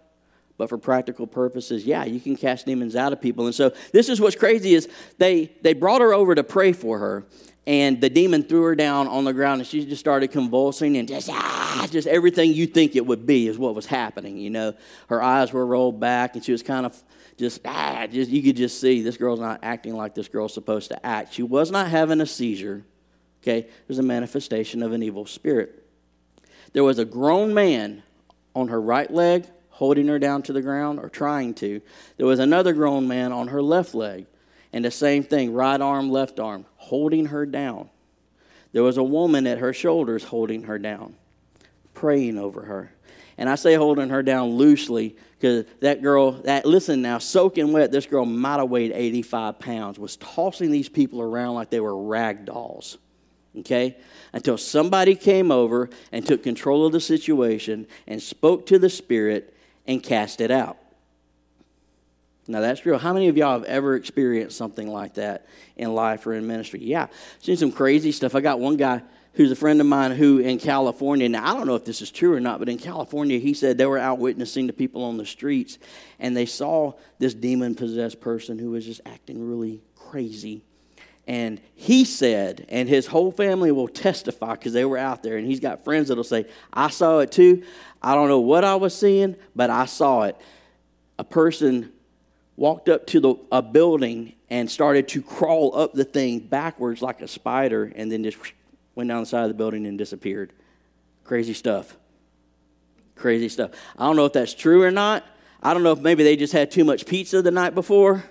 But 0.60 0.68
for 0.68 0.78
practical 0.78 1.26
purposes, 1.26 1.86
yeah, 1.86 2.04
you 2.04 2.20
can 2.20 2.36
cast 2.36 2.66
demons 2.66 2.94
out 2.94 3.14
of 3.14 3.22
people. 3.22 3.46
And 3.46 3.56
so 3.56 3.72
this 3.94 4.10
is 4.10 4.20
what's 4.20 4.36
crazy 4.36 4.76
is 4.76 4.90
they 5.18 5.46
they 5.62 5.74
brought 5.74 6.02
her 6.02 6.14
over 6.14 6.36
to 6.36 6.44
pray 6.44 6.74
for 6.74 7.00
her 7.00 7.26
and 7.66 8.02
the 8.02 8.10
demon 8.10 8.44
threw 8.44 8.64
her 8.64 8.76
down 8.76 9.08
on 9.08 9.24
the 9.24 9.32
ground 9.32 9.62
and 9.62 9.68
she 9.68 9.86
just 9.86 10.02
started 10.02 10.28
convulsing 10.32 10.98
and 10.98 11.08
just 11.08 11.30
ah, 11.32 11.88
just 11.90 12.10
everything 12.10 12.52
you 12.52 12.68
think 12.68 12.98
it 12.98 13.06
would 13.06 13.26
be 13.26 13.48
is 13.48 13.58
what 13.58 13.74
was 13.74 13.86
happening 13.86 14.38
you 14.38 14.50
know? 14.50 14.74
Her 15.08 15.24
eyes 15.24 15.54
were 15.54 15.66
rolled 15.66 15.98
back 16.02 16.36
and 16.36 16.44
she 16.44 16.52
was 16.52 16.62
kind 16.62 16.86
of 16.86 17.02
just 17.38 17.62
ah, 17.64 18.06
just 18.12 18.30
you 18.30 18.44
could 18.44 18.58
just 18.58 18.82
see 18.82 19.02
this 19.02 19.16
girl's 19.16 19.40
not 19.40 19.62
acting 19.64 19.96
like 19.96 20.14
this 20.14 20.28
girl's 20.28 20.54
supposed 20.54 20.90
to 20.90 21.06
act. 21.06 21.34
She 21.34 21.42
was 21.42 21.72
not 21.72 21.88
having 21.88 22.20
a 22.20 22.26
seizure 22.26 22.84
okay? 23.42 23.60
It 23.60 23.88
was 23.88 24.00
a 24.00 24.04
manifestation 24.04 24.84
of 24.84 24.92
an 24.92 25.02
evil 25.02 25.26
spirit. 25.26 25.86
There 26.74 26.84
was 26.84 27.00
a 27.00 27.06
grown 27.06 27.54
man 27.54 28.04
on 28.54 28.68
her 28.68 28.82
right 28.82 29.10
leg 29.10 29.46
holding 29.80 30.10
her 30.10 30.20
down 30.20 30.42
to 30.42 30.52
the 30.52 30.62
ground 30.62 31.00
or 31.00 31.08
trying 31.08 31.54
to 31.54 31.82
there 32.18 32.28
was 32.28 32.40
another 32.40 32.74
grown 32.74 33.08
man 33.08 33.32
on 33.32 33.48
her 33.48 33.62
left 33.62 33.96
leg 33.96 34.26
and 34.74 34.84
the 34.84 34.92
same 34.92 35.24
thing, 35.24 35.54
right 35.54 35.80
arm, 35.80 36.12
left 36.12 36.38
arm, 36.38 36.66
holding 36.76 37.28
her 37.28 37.46
down. 37.46 37.90
There 38.74 38.84
was 38.84 38.98
a 38.98 39.04
woman 39.04 39.48
at 39.48 39.60
her 39.60 39.72
shoulders 39.72 40.26
holding 40.26 40.64
her 40.64 40.78
down, 40.78 41.16
praying 41.94 42.38
over 42.38 42.64
her. 42.64 42.92
And 43.38 43.50
I 43.50 43.56
say 43.56 43.76
holding 43.76 44.10
her 44.10 44.22
down 44.22 44.50
loosely 44.50 45.16
because 45.40 45.66
that 45.80 46.02
girl, 46.02 46.34
that 46.34 46.66
listen 46.66 47.02
now, 47.02 47.18
soaking 47.18 47.72
wet, 47.72 47.90
this 47.90 48.06
girl 48.06 48.26
might 48.26 48.58
have 48.58 48.70
weighed 48.70 48.92
85 48.94 49.60
pounds, 49.60 49.98
was 49.98 50.18
tossing 50.18 50.72
these 50.72 50.90
people 50.90 51.22
around 51.22 51.56
like 51.56 51.70
they 51.70 51.80
were 51.80 51.98
rag 51.98 52.44
dolls. 52.44 52.98
Okay? 53.60 53.96
Until 54.34 54.58
somebody 54.58 55.16
came 55.16 55.54
over 55.54 55.90
and 56.12 56.28
took 56.28 56.44
control 56.44 56.86
of 56.86 56.92
the 56.92 57.00
situation 57.00 57.88
and 58.08 58.22
spoke 58.22 58.66
to 58.66 58.78
the 58.78 58.90
spirit 58.90 59.56
and 59.90 60.04
cast 60.04 60.40
it 60.40 60.52
out. 60.52 60.78
Now 62.48 62.62
that's 62.62 62.86
real. 62.86 63.00
How 63.00 63.12
many 63.12 63.28
of 63.28 63.38
y'all 63.38 63.60
have 63.60 63.64
ever 63.68 63.96
experienced 63.96 64.56
something 64.56 64.88
like 64.88 65.16
that 65.16 65.48
in 65.76 65.94
life 65.94 66.26
or 66.28 66.34
in 66.34 66.46
ministry? 66.46 66.80
Yeah, 66.84 67.08
seen 67.42 67.58
some 67.58 67.72
crazy 67.72 68.12
stuff. 68.12 68.36
I 68.36 68.42
got 68.42 68.60
one 68.60 68.78
guy 68.78 69.02
who's 69.34 69.52
a 69.52 69.56
friend 69.56 69.82
of 69.82 69.88
mine 69.88 70.12
who 70.12 70.38
in 70.38 70.60
California, 70.60 71.28
now 71.28 71.44
I 71.44 71.56
don't 71.56 71.66
know 71.66 71.76
if 71.76 71.86
this 71.86 72.04
is 72.04 72.12
true 72.12 72.34
or 72.34 72.40
not, 72.40 72.60
but 72.60 72.70
in 72.70 72.78
California, 72.78 73.40
he 73.40 73.56
said 73.56 73.78
they 73.78 73.86
were 73.88 73.98
out 73.98 74.20
witnessing 74.20 74.68
to 74.68 74.74
people 74.74 75.04
on 75.04 75.18
the 75.18 75.26
streets 75.26 75.80
and 76.20 76.38
they 76.38 76.46
saw 76.46 76.94
this 77.18 77.34
demon 77.34 77.74
possessed 77.74 78.22
person 78.22 78.60
who 78.60 78.72
was 78.72 78.86
just 78.86 79.02
acting 79.08 79.48
really 79.48 79.82
crazy. 79.96 80.62
And 81.30 81.62
he 81.76 82.06
said, 82.06 82.66
and 82.70 82.90
his 82.90 83.06
whole 83.06 83.32
family 83.32 83.72
will 83.72 83.88
testify 83.88 84.54
because 84.54 84.74
they 84.74 84.84
were 84.84 84.98
out 84.98 85.22
there, 85.22 85.38
and 85.38 85.46
he's 85.46 85.60
got 85.60 85.84
friends 85.84 86.08
that'll 86.08 86.24
say, 86.24 86.48
I 86.74 86.90
saw 86.90 87.20
it 87.20 87.32
too. 87.32 87.62
I 88.02 88.16
don't 88.16 88.30
know 88.30 88.40
what 88.40 88.66
I 88.66 88.76
was 88.78 88.98
seeing, 88.98 89.36
but 89.56 89.70
I 89.70 89.86
saw 89.86 90.24
it. 90.24 90.36
A 91.20 91.24
person 91.24 91.92
walked 92.58 92.90
up 92.90 93.06
to 93.08 93.20
the, 93.20 93.36
a 93.52 93.62
building 93.62 94.34
and 94.50 94.72
started 94.72 95.08
to 95.10 95.22
crawl 95.22 95.78
up 95.78 95.94
the 95.94 96.04
thing 96.04 96.40
backwards 96.40 97.04
like 97.04 97.22
a 97.22 97.28
spider 97.28 97.94
and 97.96 98.12
then 98.12 98.24
just 98.24 98.40
went 98.96 99.08
down 99.08 99.20
the 99.20 99.28
side 99.28 99.44
of 99.44 99.50
the 99.50 99.54
building 99.54 99.86
and 99.86 100.00
disappeared. 100.00 100.52
Crazy 101.26 101.54
stuff. 101.54 101.96
Crazy 103.14 103.50
stuff. 103.50 103.70
I 104.00 104.08
don't 104.08 104.16
know 104.16 104.26
if 104.26 104.34
that's 104.34 104.56
true 104.56 104.82
or 104.82 104.90
not. 104.90 105.24
I 105.62 105.76
don't 105.76 105.84
know 105.84 105.92
if 105.92 106.00
maybe 106.00 106.24
they 106.24 106.36
just 106.36 106.54
had 106.54 106.72
too 106.72 106.86
much 106.86 107.06
pizza 107.06 107.44
the 107.44 107.52
night 107.52 107.76
before 107.76 108.24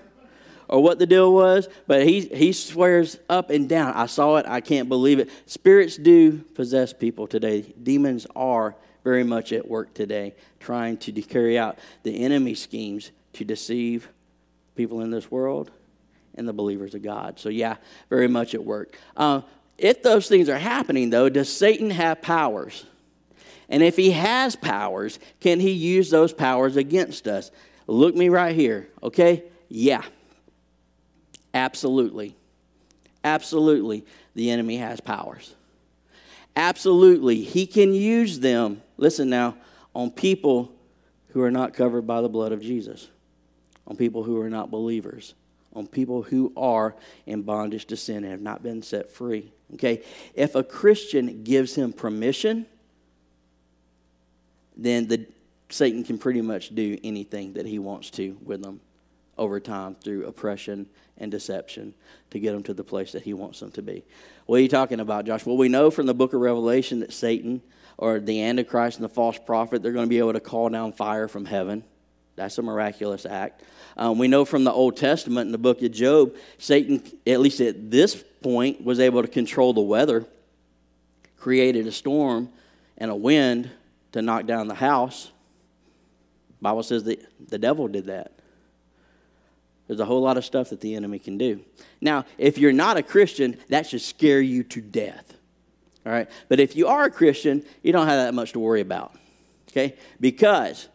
or 0.68 0.82
what 0.82 0.98
the 0.98 1.06
deal 1.06 1.32
was, 1.32 1.68
but 1.86 2.06
he, 2.06 2.20
he 2.20 2.52
swears 2.52 3.18
up 3.28 3.50
and 3.50 3.68
down. 3.68 3.94
I 3.94 4.06
saw 4.06 4.36
it. 4.36 4.46
I 4.46 4.60
can't 4.60 4.88
believe 4.88 5.18
it. 5.18 5.30
Spirits 5.46 5.96
do 5.96 6.38
possess 6.38 6.92
people 6.92 7.26
today. 7.26 7.62
Demons 7.82 8.26
are 8.36 8.74
very 9.04 9.24
much 9.24 9.52
at 9.52 9.66
work 9.66 9.94
today, 9.94 10.34
trying 10.60 10.96
to 10.98 11.12
carry 11.22 11.58
out 11.58 11.78
the 12.02 12.24
enemy 12.24 12.54
schemes 12.54 13.10
to 13.34 13.44
deceive, 13.44 14.08
people 14.76 15.00
in 15.00 15.10
this 15.10 15.30
world 15.30 15.70
and 16.34 16.46
the 16.46 16.52
believers 16.52 16.94
of 16.94 17.02
God. 17.02 17.38
So, 17.38 17.48
yeah, 17.48 17.76
very 18.10 18.28
much 18.28 18.54
at 18.54 18.64
work. 18.64 18.96
Uh, 19.16 19.42
if 19.76 20.02
those 20.02 20.28
things 20.28 20.48
are 20.48 20.58
happening, 20.58 21.10
though, 21.10 21.28
does 21.28 21.54
Satan 21.54 21.90
have 21.90 22.22
powers? 22.22 22.84
And 23.68 23.82
if 23.82 23.96
he 23.96 24.12
has 24.12 24.56
powers, 24.56 25.18
can 25.40 25.60
he 25.60 25.72
use 25.72 26.10
those 26.10 26.32
powers 26.32 26.76
against 26.76 27.26
us? 27.26 27.50
Look 27.86 28.14
me 28.14 28.28
right 28.28 28.54
here, 28.54 28.88
okay? 29.02 29.44
Yeah. 29.68 30.02
Absolutely. 31.54 32.34
Absolutely, 33.24 34.04
the 34.34 34.50
enemy 34.50 34.76
has 34.76 35.00
powers. 35.00 35.54
Absolutely, 36.56 37.42
he 37.42 37.66
can 37.66 37.92
use 37.92 38.40
them, 38.40 38.80
listen 38.96 39.28
now, 39.28 39.56
on 39.94 40.10
people 40.10 40.72
who 41.28 41.42
are 41.42 41.50
not 41.50 41.74
covered 41.74 42.06
by 42.06 42.20
the 42.20 42.28
blood 42.28 42.52
of 42.52 42.60
Jesus 42.60 43.08
on 43.88 43.96
people 43.96 44.22
who 44.22 44.40
are 44.40 44.50
not 44.50 44.70
believers, 44.70 45.34
on 45.72 45.86
people 45.86 46.22
who 46.22 46.52
are 46.56 46.94
in 47.26 47.42
bondage 47.42 47.86
to 47.86 47.96
sin 47.96 48.18
and 48.18 48.30
have 48.30 48.40
not 48.40 48.62
been 48.62 48.82
set 48.82 49.10
free. 49.10 49.50
Okay? 49.74 50.02
If 50.34 50.54
a 50.54 50.62
Christian 50.62 51.42
gives 51.42 51.74
him 51.74 51.92
permission, 51.92 52.66
then 54.76 55.08
the 55.08 55.26
Satan 55.70 56.04
can 56.04 56.18
pretty 56.18 56.42
much 56.42 56.74
do 56.74 56.98
anything 57.02 57.54
that 57.54 57.66
he 57.66 57.78
wants 57.78 58.10
to 58.10 58.36
with 58.44 58.62
them 58.62 58.80
over 59.38 59.60
time 59.60 59.96
through 60.02 60.26
oppression 60.26 60.86
and 61.16 61.30
deception 61.30 61.94
to 62.30 62.38
get 62.38 62.52
them 62.52 62.62
to 62.64 62.74
the 62.74 62.84
place 62.84 63.12
that 63.12 63.22
he 63.22 63.34
wants 63.34 63.60
them 63.60 63.70
to 63.72 63.82
be. 63.82 64.04
What 64.46 64.58
are 64.58 64.62
you 64.62 64.68
talking 64.68 65.00
about, 65.00 65.24
Josh? 65.24 65.44
Well, 65.44 65.56
we 65.56 65.68
know 65.68 65.90
from 65.90 66.06
the 66.06 66.14
book 66.14 66.32
of 66.32 66.40
Revelation 66.40 67.00
that 67.00 67.12
Satan 67.12 67.62
or 67.96 68.20
the 68.20 68.42
Antichrist 68.42 68.98
and 68.98 69.04
the 69.04 69.08
false 69.08 69.38
prophet, 69.38 69.82
they're 69.82 69.92
going 69.92 70.06
to 70.06 70.10
be 70.10 70.18
able 70.18 70.32
to 70.32 70.40
call 70.40 70.68
down 70.68 70.92
fire 70.92 71.28
from 71.28 71.44
heaven. 71.44 71.84
That's 72.36 72.56
a 72.58 72.62
miraculous 72.62 73.26
act. 73.26 73.64
Um, 73.96 74.16
we 74.16 74.28
know 74.28 74.44
from 74.44 74.62
the 74.62 74.72
Old 74.72 74.96
Testament 74.96 75.46
in 75.46 75.52
the 75.52 75.58
book 75.58 75.82
of 75.82 75.90
Job, 75.90 76.36
Satan, 76.58 77.02
at 77.26 77.40
least 77.40 77.60
at 77.60 77.90
this 77.90 78.22
point, 78.42 78.84
was 78.84 79.00
able 79.00 79.22
to 79.22 79.28
control 79.28 79.72
the 79.72 79.80
weather, 79.80 80.24
created 81.36 81.88
a 81.88 81.92
storm 81.92 82.48
and 82.96 83.10
a 83.10 83.16
wind 83.16 83.70
to 84.12 84.22
knock 84.22 84.46
down 84.46 84.68
the 84.68 84.74
house. 84.74 85.32
Bible 86.60 86.84
says 86.84 87.04
that 87.04 87.20
the 87.48 87.58
devil 87.58 87.88
did 87.88 88.06
that. 88.06 88.37
There's 89.88 90.00
a 90.00 90.04
whole 90.04 90.20
lot 90.20 90.36
of 90.36 90.44
stuff 90.44 90.70
that 90.70 90.80
the 90.80 90.94
enemy 90.94 91.18
can 91.18 91.38
do. 91.38 91.60
Now, 92.00 92.26
if 92.36 92.58
you're 92.58 92.72
not 92.72 92.98
a 92.98 93.02
Christian, 93.02 93.56
that 93.70 93.86
should 93.86 94.02
scare 94.02 94.40
you 94.40 94.62
to 94.64 94.80
death. 94.80 95.34
All 96.04 96.12
right? 96.12 96.28
But 96.48 96.60
if 96.60 96.76
you 96.76 96.86
are 96.86 97.04
a 97.04 97.10
Christian, 97.10 97.64
you 97.82 97.92
don't 97.92 98.06
have 98.06 98.26
that 98.26 98.34
much 98.34 98.52
to 98.52 98.58
worry 98.58 98.82
about. 98.82 99.14
Okay? 99.70 99.96
Because 100.20 100.88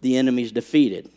the 0.00 0.16
enemy's 0.16 0.52
defeated. 0.52 1.10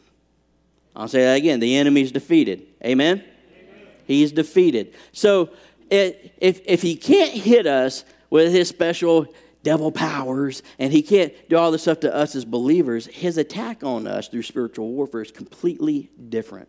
I'll 0.95 1.07
say 1.07 1.23
that 1.23 1.37
again 1.37 1.59
the 1.59 1.77
enemy's 1.77 2.11
defeated. 2.11 2.65
Amen? 2.83 3.23
Amen. 3.23 3.87
He's 4.05 4.31
defeated. 4.31 4.93
So 5.11 5.49
it, 5.89 6.33
if, 6.37 6.61
if 6.65 6.81
he 6.81 6.95
can't 6.95 7.31
hit 7.31 7.65
us 7.65 8.05
with 8.29 8.51
his 8.51 8.69
special 8.69 9.27
devil 9.63 9.91
powers 9.91 10.63
and 10.77 10.93
he 10.93 11.01
can't 11.01 11.33
do 11.49 11.57
all 11.57 11.71
this 11.71 11.83
stuff 11.83 12.01
to 12.01 12.13
us 12.13 12.35
as 12.35 12.45
believers, 12.45 13.07
his 13.07 13.37
attack 13.37 13.83
on 13.83 14.07
us 14.07 14.27
through 14.27 14.43
spiritual 14.43 14.89
warfare 14.89 15.21
is 15.21 15.31
completely 15.31 16.09
different. 16.29 16.67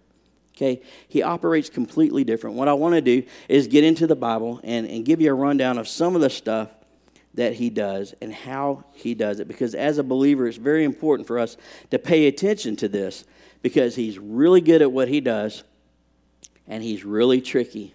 Okay? 0.61 0.83
He 1.09 1.23
operates 1.23 1.71
completely 1.71 2.23
different. 2.23 2.57
What 2.57 2.69
I 2.69 2.75
want 2.75 2.95
to 2.95 3.01
do 3.01 3.23
is 3.49 3.67
get 3.67 3.83
into 3.83 4.07
the 4.07 4.17
Bible 4.17 4.61
and, 4.63 4.87
and 4.87 5.07
give 5.07 5.21
you 5.21 5.31
a 5.31 5.35
rundown 5.35 5.79
of 5.79 5.89
some 5.89 6.15
of 6.15 6.21
the 6.21 6.29
stuff 6.29 6.69
that 7.35 7.55
he 7.55 7.71
does 7.71 8.15
and 8.21 8.33
how 8.33 8.85
he 8.93 9.15
does 9.15 9.41
it. 9.41 9.49
Because 9.49 9.75
as 9.75 9.97
a 9.97 10.03
believer, 10.03 10.47
it's 10.47 10.59
very 10.59 10.85
important 10.85 11.27
for 11.27 11.39
us 11.39 11.57
to 11.91 11.99
pay 11.99 12.27
attention 12.27 12.77
to 12.77 12.89
this 12.89 13.25
because 13.63 13.95
he's 13.95 14.19
really 14.19 14.61
good 14.61 14.83
at 14.83 14.93
what 14.93 15.09
he 15.09 15.21
does 15.21 15.65
and 16.69 16.83
he's 16.83 17.05
really 17.05 17.41
tricky. 17.41 17.95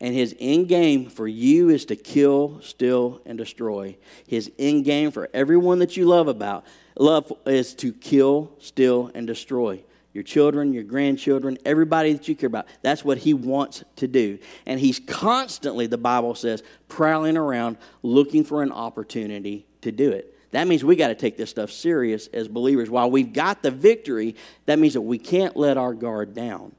And 0.00 0.14
his 0.14 0.36
end 0.38 0.68
game 0.68 1.08
for 1.08 1.26
you 1.26 1.70
is 1.70 1.86
to 1.86 1.96
kill, 1.96 2.60
steal, 2.60 3.22
and 3.24 3.38
destroy. 3.38 3.96
His 4.26 4.52
end 4.58 4.84
game 4.84 5.12
for 5.12 5.30
everyone 5.32 5.78
that 5.78 5.96
you 5.96 6.04
love 6.04 6.28
about 6.28 6.66
love 6.98 7.32
is 7.46 7.74
to 7.76 7.92
kill, 7.92 8.52
steal, 8.58 9.10
and 9.14 9.26
destroy. 9.26 9.82
Your 10.14 10.22
children, 10.22 10.72
your 10.72 10.84
grandchildren, 10.84 11.58
everybody 11.64 12.12
that 12.12 12.28
you 12.28 12.36
care 12.36 12.46
about. 12.46 12.68
That's 12.82 13.04
what 13.04 13.18
he 13.18 13.34
wants 13.34 13.82
to 13.96 14.06
do. 14.06 14.38
And 14.64 14.78
he's 14.78 15.00
constantly, 15.00 15.88
the 15.88 15.98
Bible 15.98 16.36
says, 16.36 16.62
prowling 16.88 17.36
around 17.36 17.76
looking 18.02 18.44
for 18.44 18.62
an 18.62 18.70
opportunity 18.70 19.66
to 19.80 19.90
do 19.90 20.12
it. 20.12 20.30
That 20.52 20.68
means 20.68 20.84
we 20.84 20.94
got 20.94 21.08
to 21.08 21.16
take 21.16 21.36
this 21.36 21.50
stuff 21.50 21.72
serious 21.72 22.28
as 22.28 22.46
believers. 22.46 22.88
While 22.88 23.10
we've 23.10 23.32
got 23.32 23.64
the 23.64 23.72
victory, 23.72 24.36
that 24.66 24.78
means 24.78 24.94
that 24.94 25.00
we 25.00 25.18
can't 25.18 25.56
let 25.56 25.76
our 25.76 25.92
guard 25.92 26.32
down. 26.32 26.76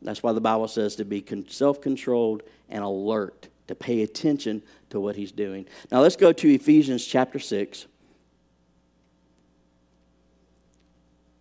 That's 0.00 0.22
why 0.22 0.32
the 0.32 0.40
Bible 0.40 0.68
says 0.68 0.94
to 0.96 1.04
be 1.04 1.24
self 1.48 1.80
controlled 1.80 2.44
and 2.68 2.84
alert, 2.84 3.48
to 3.66 3.74
pay 3.74 4.02
attention 4.02 4.62
to 4.90 5.00
what 5.00 5.16
he's 5.16 5.32
doing. 5.32 5.66
Now 5.90 6.02
let's 6.02 6.14
go 6.14 6.32
to 6.32 6.54
Ephesians 6.54 7.04
chapter 7.04 7.40
6, 7.40 7.86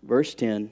verse 0.02 0.34
10. 0.34 0.72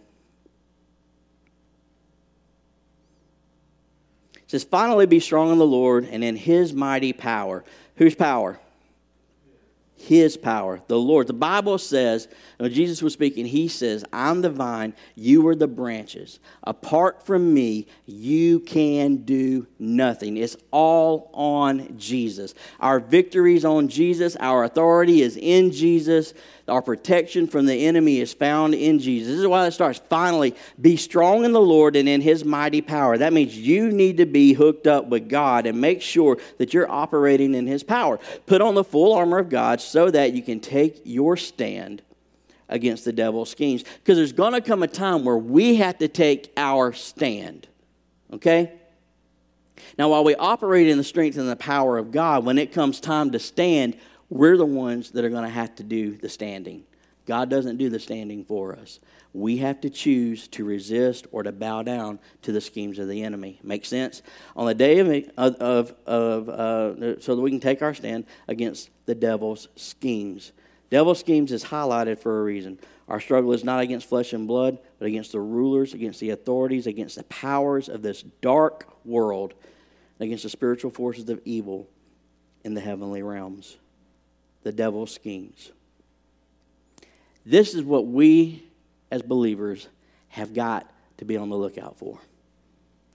Says, 4.54 4.64
Finally 4.64 5.08
be 5.08 5.20
strong 5.20 5.52
in 5.52 5.58
the 5.58 5.66
Lord 5.66 6.06
and 6.06 6.24
in 6.24 6.36
his 6.36 6.74
mighty 6.74 7.12
power. 7.12 7.64
Whose 7.96 8.14
power? 8.16 8.60
His 10.08 10.36
power, 10.38 10.82
the 10.88 10.98
Lord. 10.98 11.28
The 11.28 11.34
Bible 11.34 11.78
says, 11.78 12.28
when 12.58 12.74
Jesus 12.74 13.02
was 13.02 13.14
speaking, 13.14 13.46
he 13.46 13.68
says, 13.68 14.04
I'm 14.12 14.42
the 14.42 14.50
vine, 14.50 14.94
you 15.16 15.48
are 15.48 15.56
the 15.56 15.68
branches. 15.68 16.40
Apart 16.64 17.26
from 17.26 17.54
me, 17.54 17.88
you 18.06 18.60
can 18.60 19.18
do 19.18 19.68
nothing. 19.80 20.38
It's 20.38 20.58
all 20.72 21.30
on 21.34 21.98
Jesus. 21.98 22.54
Our 22.80 23.00
victory 23.00 23.56
is 23.56 23.66
on 23.66 23.88
Jesus, 23.88 24.36
our 24.38 24.64
authority 24.64 25.22
is 25.22 25.38
in 25.38 25.72
Jesus. 25.72 26.34
Our 26.66 26.82
protection 26.82 27.48
from 27.48 27.66
the 27.66 27.88
enemy 27.88 28.22
is 28.22 28.34
found 28.34 28.74
in 28.74 29.00
Jesus. 29.00 29.34
This 29.34 29.40
is 29.42 29.48
why 29.48 29.68
it 29.68 29.72
starts. 29.72 30.02
Finally, 30.08 30.56
be 30.80 30.96
strong 30.96 31.44
in 31.44 31.52
the 31.52 31.60
Lord 31.60 31.98
and 31.98 32.08
in 32.08 32.22
his 32.22 32.46
mighty 32.46 32.80
power. 32.80 33.18
That 33.18 33.34
means 33.34 33.58
you 33.58 33.92
need 33.92 34.16
to 34.18 34.26
be 34.26 34.54
hooked 34.54 34.88
up 34.88 35.08
with 35.08 35.28
God 35.28 35.66
and 35.66 35.82
make 35.82 36.02
sure 36.02 36.38
that 36.60 36.74
you're 36.74 36.90
operating 36.90 37.54
in 37.54 37.68
his 37.68 37.84
power. 37.84 38.18
Put 38.46 38.62
on 38.62 38.76
the 38.76 38.84
full 38.86 39.14
armor 39.14 39.40
of 39.40 39.50
God 39.50 39.82
so 39.94 40.10
that 40.10 40.34
you 40.34 40.42
can 40.42 40.60
take 40.60 41.02
your 41.04 41.38
stand 41.38 42.02
against 42.68 43.06
the 43.06 43.14
devil's 43.14 43.52
schemes. 43.52 43.84
Because 43.84 44.18
there's 44.18 44.32
going 44.32 44.54
to 44.54 44.62
come 44.62 44.82
a 44.82 44.88
time 44.88 45.24
where 45.24 45.38
we 45.38 45.76
have 45.76 46.00
to 46.00 46.08
take 46.08 46.52
our 46.58 46.94
stand. 46.94 47.68
Okay? 48.34 48.72
Now, 50.00 50.10
while 50.10 50.24
we 50.24 50.34
operate 50.34 50.88
in 50.88 50.98
the 50.98 51.04
strength 51.04 51.38
and 51.38 51.48
the 51.48 51.56
power 51.56 52.00
of 52.00 52.10
God, 52.10 52.44
when 52.44 52.58
it 52.58 52.72
comes 52.72 53.00
time 53.00 53.30
to 53.34 53.40
stand, 53.40 53.96
we're 54.32 54.58
the 54.58 54.66
ones 54.66 55.12
that 55.12 55.24
are 55.24 55.30
going 55.30 55.44
to 55.44 55.50
have 55.50 55.76
to 55.76 55.84
do 55.84 56.18
the 56.18 56.28
standing. 56.28 56.86
God 57.26 57.50
doesn't 57.50 57.78
do 57.78 57.90
the 57.90 58.00
standing 58.00 58.44
for 58.44 58.76
us. 58.76 59.00
We 59.34 59.58
have 59.58 59.82
to 59.82 59.90
choose 59.90 60.48
to 60.50 60.66
resist 60.66 61.26
or 61.32 61.44
to 61.44 61.52
bow 61.52 61.84
down 61.84 62.20
to 62.44 62.52
the 62.52 62.62
schemes 62.62 63.00
of 63.00 63.08
the 63.08 63.24
enemy. 63.24 63.60
Make 63.64 63.86
sense? 63.86 64.22
On 64.56 64.68
the 64.68 64.76
day 64.76 65.00
of, 65.00 65.56
of, 65.56 65.96
of 66.06 66.50
uh, 66.50 67.20
so 67.20 67.36
that 67.36 67.42
we 67.42 67.50
can 67.50 67.60
take 67.60 67.82
our 67.82 67.94
stand 67.94 68.26
against 68.48 68.90
the 69.06 69.16
devil's 69.16 69.70
schemes. 69.76 70.52
Devil's 70.90 71.20
schemes 71.20 71.52
is 71.52 71.64
highlighted 71.66 72.20
for 72.20 72.42
a 72.42 72.44
reason. 72.44 72.78
Our 73.08 73.20
struggle 73.20 73.54
is 73.54 73.64
not 73.64 73.80
against 73.80 74.08
flesh 74.08 74.34
and 74.34 74.48
blood, 74.48 74.78
but 75.00 75.08
against 75.08 75.32
the 75.32 75.40
rulers, 75.40 75.94
against 75.94 76.20
the 76.20 76.30
authorities, 76.30 76.88
against 76.88 77.16
the 77.16 77.24
powers 77.24 77.90
of 77.90 78.02
this 78.02 78.22
dark 78.42 78.88
world, 79.04 79.54
against 80.20 80.44
the 80.44 80.50
spiritual 80.50 80.92
forces 80.92 81.30
of 81.30 81.42
evil 81.46 81.88
in 82.64 82.74
the 82.76 82.82
heavenly 82.82 83.24
realms 83.24 83.78
the 84.64 84.72
devil's 84.72 85.14
schemes. 85.14 85.72
This 87.46 87.74
is 87.74 87.84
what 87.84 88.08
we 88.08 88.64
as 89.12 89.22
believers 89.22 89.88
have 90.30 90.54
got 90.54 90.90
to 91.18 91.26
be 91.26 91.38
on 91.38 91.50
the 91.50 91.56
lookout 91.56 91.98
for. 91.98 92.20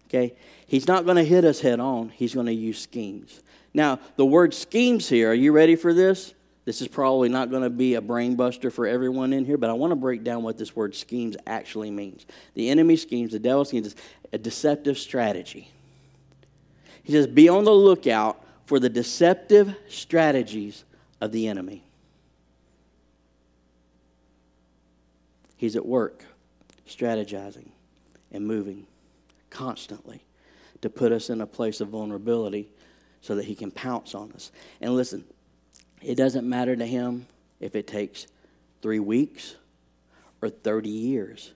Okay? 0.06 0.34
He's 0.66 0.86
not 0.86 1.04
going 1.04 1.16
to 1.16 1.24
hit 1.24 1.44
us 1.44 1.60
head 1.60 1.80
on, 1.80 2.10
he's 2.10 2.34
going 2.34 2.46
to 2.46 2.52
use 2.52 2.80
schemes. 2.80 3.42
Now, 3.74 4.00
the 4.16 4.24
word 4.24 4.54
schemes 4.54 5.08
here, 5.08 5.30
are 5.30 5.34
you 5.34 5.52
ready 5.52 5.76
for 5.76 5.92
this? 5.92 6.34
This 6.64 6.82
is 6.82 6.88
probably 6.88 7.30
not 7.30 7.50
going 7.50 7.62
to 7.62 7.70
be 7.70 7.94
a 7.94 8.00
brain 8.00 8.36
buster 8.36 8.70
for 8.70 8.86
everyone 8.86 9.32
in 9.32 9.46
here, 9.46 9.56
but 9.56 9.70
I 9.70 9.72
want 9.72 9.90
to 9.90 9.96
break 9.96 10.22
down 10.22 10.42
what 10.42 10.58
this 10.58 10.76
word 10.76 10.94
schemes 10.94 11.34
actually 11.46 11.90
means. 11.90 12.26
The 12.54 12.68
enemy 12.68 12.96
schemes, 12.96 13.32
the 13.32 13.38
devil 13.38 13.64
schemes, 13.64 13.86
is 13.86 13.96
a 14.34 14.38
deceptive 14.38 14.98
strategy. 14.98 15.70
He 17.02 17.12
says, 17.12 17.26
Be 17.26 17.48
on 17.48 17.64
the 17.64 17.72
lookout 17.72 18.44
for 18.66 18.78
the 18.78 18.90
deceptive 18.90 19.74
strategies 19.88 20.84
of 21.22 21.32
the 21.32 21.48
enemy. 21.48 21.87
He's 25.58 25.76
at 25.76 25.84
work, 25.84 26.24
strategizing 26.88 27.68
and 28.32 28.46
moving 28.46 28.86
constantly 29.50 30.24
to 30.80 30.88
put 30.88 31.12
us 31.12 31.28
in 31.28 31.42
a 31.42 31.46
place 31.46 31.82
of 31.82 31.88
vulnerability 31.88 32.70
so 33.20 33.34
that 33.34 33.44
he 33.44 33.54
can 33.54 33.70
pounce 33.70 34.14
on 34.14 34.32
us. 34.32 34.52
And 34.80 34.94
listen, 34.94 35.24
it 36.00 36.14
doesn't 36.14 36.48
matter 36.48 36.74
to 36.74 36.86
him 36.86 37.26
if 37.60 37.74
it 37.74 37.86
takes 37.86 38.26
three 38.80 39.00
weeks 39.00 39.56
or 40.40 40.48
30 40.48 40.88
years. 40.88 41.52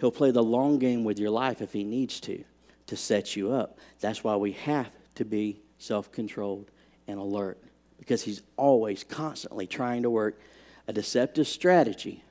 He'll 0.00 0.10
play 0.10 0.30
the 0.30 0.42
long 0.42 0.78
game 0.78 1.04
with 1.04 1.18
your 1.18 1.30
life 1.30 1.60
if 1.60 1.72
he 1.72 1.84
needs 1.84 2.18
to, 2.20 2.42
to 2.86 2.96
set 2.96 3.36
you 3.36 3.52
up. 3.52 3.78
That's 4.00 4.24
why 4.24 4.36
we 4.36 4.52
have 4.52 4.90
to 5.16 5.24
be 5.24 5.60
self 5.78 6.10
controlled 6.10 6.70
and 7.06 7.18
alert 7.18 7.58
because 7.98 8.22
he's 8.22 8.42
always 8.56 9.04
constantly 9.04 9.66
trying 9.66 10.02
to 10.02 10.10
work 10.10 10.40
a 10.86 10.92
deceptive 10.92 11.46
strategy, 11.46 12.24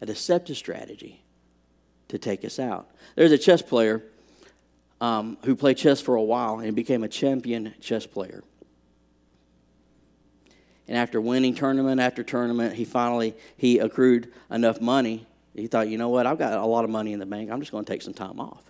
a 0.00 0.06
deceptive 0.06 0.56
strategy 0.56 1.22
to 2.08 2.18
take 2.18 2.44
us 2.44 2.58
out. 2.58 2.90
There's 3.16 3.32
a 3.32 3.38
chess 3.38 3.62
player 3.62 4.02
um, 5.00 5.38
who 5.44 5.56
played 5.56 5.76
chess 5.76 6.00
for 6.00 6.14
a 6.14 6.22
while 6.22 6.60
and 6.60 6.74
became 6.74 7.04
a 7.04 7.08
champion 7.08 7.74
chess 7.80 8.06
player. 8.06 8.42
And 10.88 10.96
after 10.96 11.20
winning 11.20 11.54
tournament 11.54 12.00
after 12.00 12.22
tournament, 12.22 12.74
he 12.74 12.84
finally 12.84 13.34
he 13.56 13.78
accrued 13.78 14.32
enough 14.50 14.80
money. 14.80 15.24
He 15.54 15.68
thought, 15.68 15.88
you 15.88 15.98
know 15.98 16.08
what? 16.08 16.26
I've 16.26 16.38
got 16.38 16.54
a 16.54 16.66
lot 16.66 16.84
of 16.84 16.90
money 16.90 17.12
in 17.12 17.20
the 17.20 17.26
bank. 17.26 17.50
I'm 17.50 17.60
just 17.60 17.70
going 17.70 17.84
to 17.84 17.92
take 17.92 18.02
some 18.02 18.14
time 18.14 18.40
off. 18.40 18.62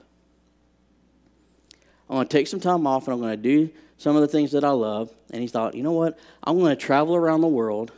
I'm 2.09 2.16
going 2.16 2.27
to 2.27 2.37
take 2.37 2.47
some 2.47 2.61
time 2.61 2.87
off 2.87 3.07
and 3.07 3.14
I'm 3.14 3.21
going 3.21 3.37
to 3.37 3.43
do 3.43 3.71
some 3.97 4.16
of 4.16 4.23
the 4.23 4.29
things 4.29 4.53
that 4.53 4.64
I 4.64 4.71
love. 4.71 5.11
And 5.31 5.40
he 5.40 5.49
thought, 5.49 5.75
you 5.75 5.83
know 5.83 5.93
what? 5.93 6.19
I'm 6.43 6.59
going 6.59 6.77
to 6.77 6.83
travel 6.83 7.14
around 7.14 7.40
the 7.40 7.49
world 7.49 7.93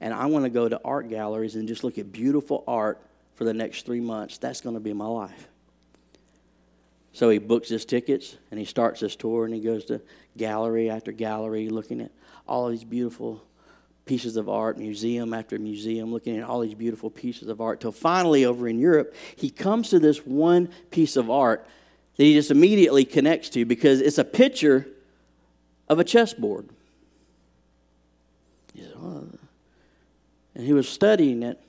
and 0.00 0.12
I 0.12 0.26
want 0.26 0.44
to 0.44 0.50
go 0.50 0.68
to 0.68 0.80
art 0.84 1.08
galleries 1.08 1.54
and 1.54 1.66
just 1.66 1.84
look 1.84 1.98
at 1.98 2.12
beautiful 2.12 2.64
art 2.66 3.00
for 3.34 3.44
the 3.44 3.54
next 3.54 3.86
three 3.86 4.00
months. 4.00 4.38
That's 4.38 4.60
going 4.60 4.74
to 4.74 4.80
be 4.80 4.92
my 4.92 5.06
life. 5.06 5.48
So 7.12 7.30
he 7.30 7.38
books 7.38 7.68
his 7.68 7.84
tickets 7.84 8.36
and 8.50 8.60
he 8.60 8.66
starts 8.66 9.00
his 9.00 9.16
tour 9.16 9.46
and 9.46 9.54
he 9.54 9.60
goes 9.60 9.86
to 9.86 10.02
gallery 10.36 10.90
after 10.90 11.12
gallery 11.12 11.68
looking 11.68 12.02
at 12.02 12.10
all 12.46 12.68
these 12.68 12.84
beautiful 12.84 13.42
pieces 14.04 14.36
of 14.36 14.48
art, 14.48 14.78
museum 14.78 15.34
after 15.34 15.58
museum, 15.58 16.12
looking 16.12 16.38
at 16.38 16.44
all 16.44 16.60
these 16.60 16.74
beautiful 16.74 17.10
pieces 17.10 17.48
of 17.48 17.60
art, 17.60 17.80
till 17.80 17.90
finally 17.90 18.44
over 18.44 18.68
in 18.68 18.78
Europe, 18.78 19.14
he 19.34 19.50
comes 19.50 19.90
to 19.90 19.98
this 19.98 20.18
one 20.26 20.68
piece 20.90 21.16
of 21.16 21.30
art 21.30 21.66
that 22.16 22.22
he 22.22 22.34
just 22.34 22.50
immediately 22.50 23.04
connects 23.04 23.48
to 23.48 23.64
because 23.64 24.00
it's 24.00 24.18
a 24.18 24.24
picture 24.24 24.86
of 25.88 25.98
a 25.98 26.04
chessboard. 26.04 26.68
He 28.74 28.82
said, 28.82 28.92
oh. 28.96 29.24
And 30.56 30.64
he 30.64 30.72
was 30.72 30.88
studying 30.88 31.44
it. 31.44 31.60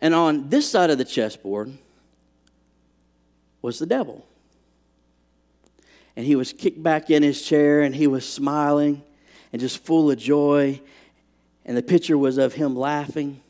And 0.00 0.14
on 0.14 0.48
this 0.48 0.70
side 0.70 0.88
of 0.88 0.96
the 0.96 1.04
chessboard 1.04 1.76
was 3.60 3.78
the 3.78 3.84
devil. 3.84 4.24
And 6.16 6.24
he 6.24 6.36
was 6.36 6.52
kicked 6.52 6.82
back 6.82 7.10
in 7.10 7.22
his 7.22 7.42
chair 7.42 7.82
and 7.82 7.94
he 7.94 8.06
was 8.06 8.26
smiling 8.26 9.02
and 9.52 9.60
just 9.60 9.84
full 9.84 10.10
of 10.10 10.16
joy. 10.16 10.80
And 11.64 11.76
the 11.76 11.82
picture 11.82 12.16
was 12.16 12.38
of 12.38 12.54
him 12.54 12.76
laughing 12.76 13.42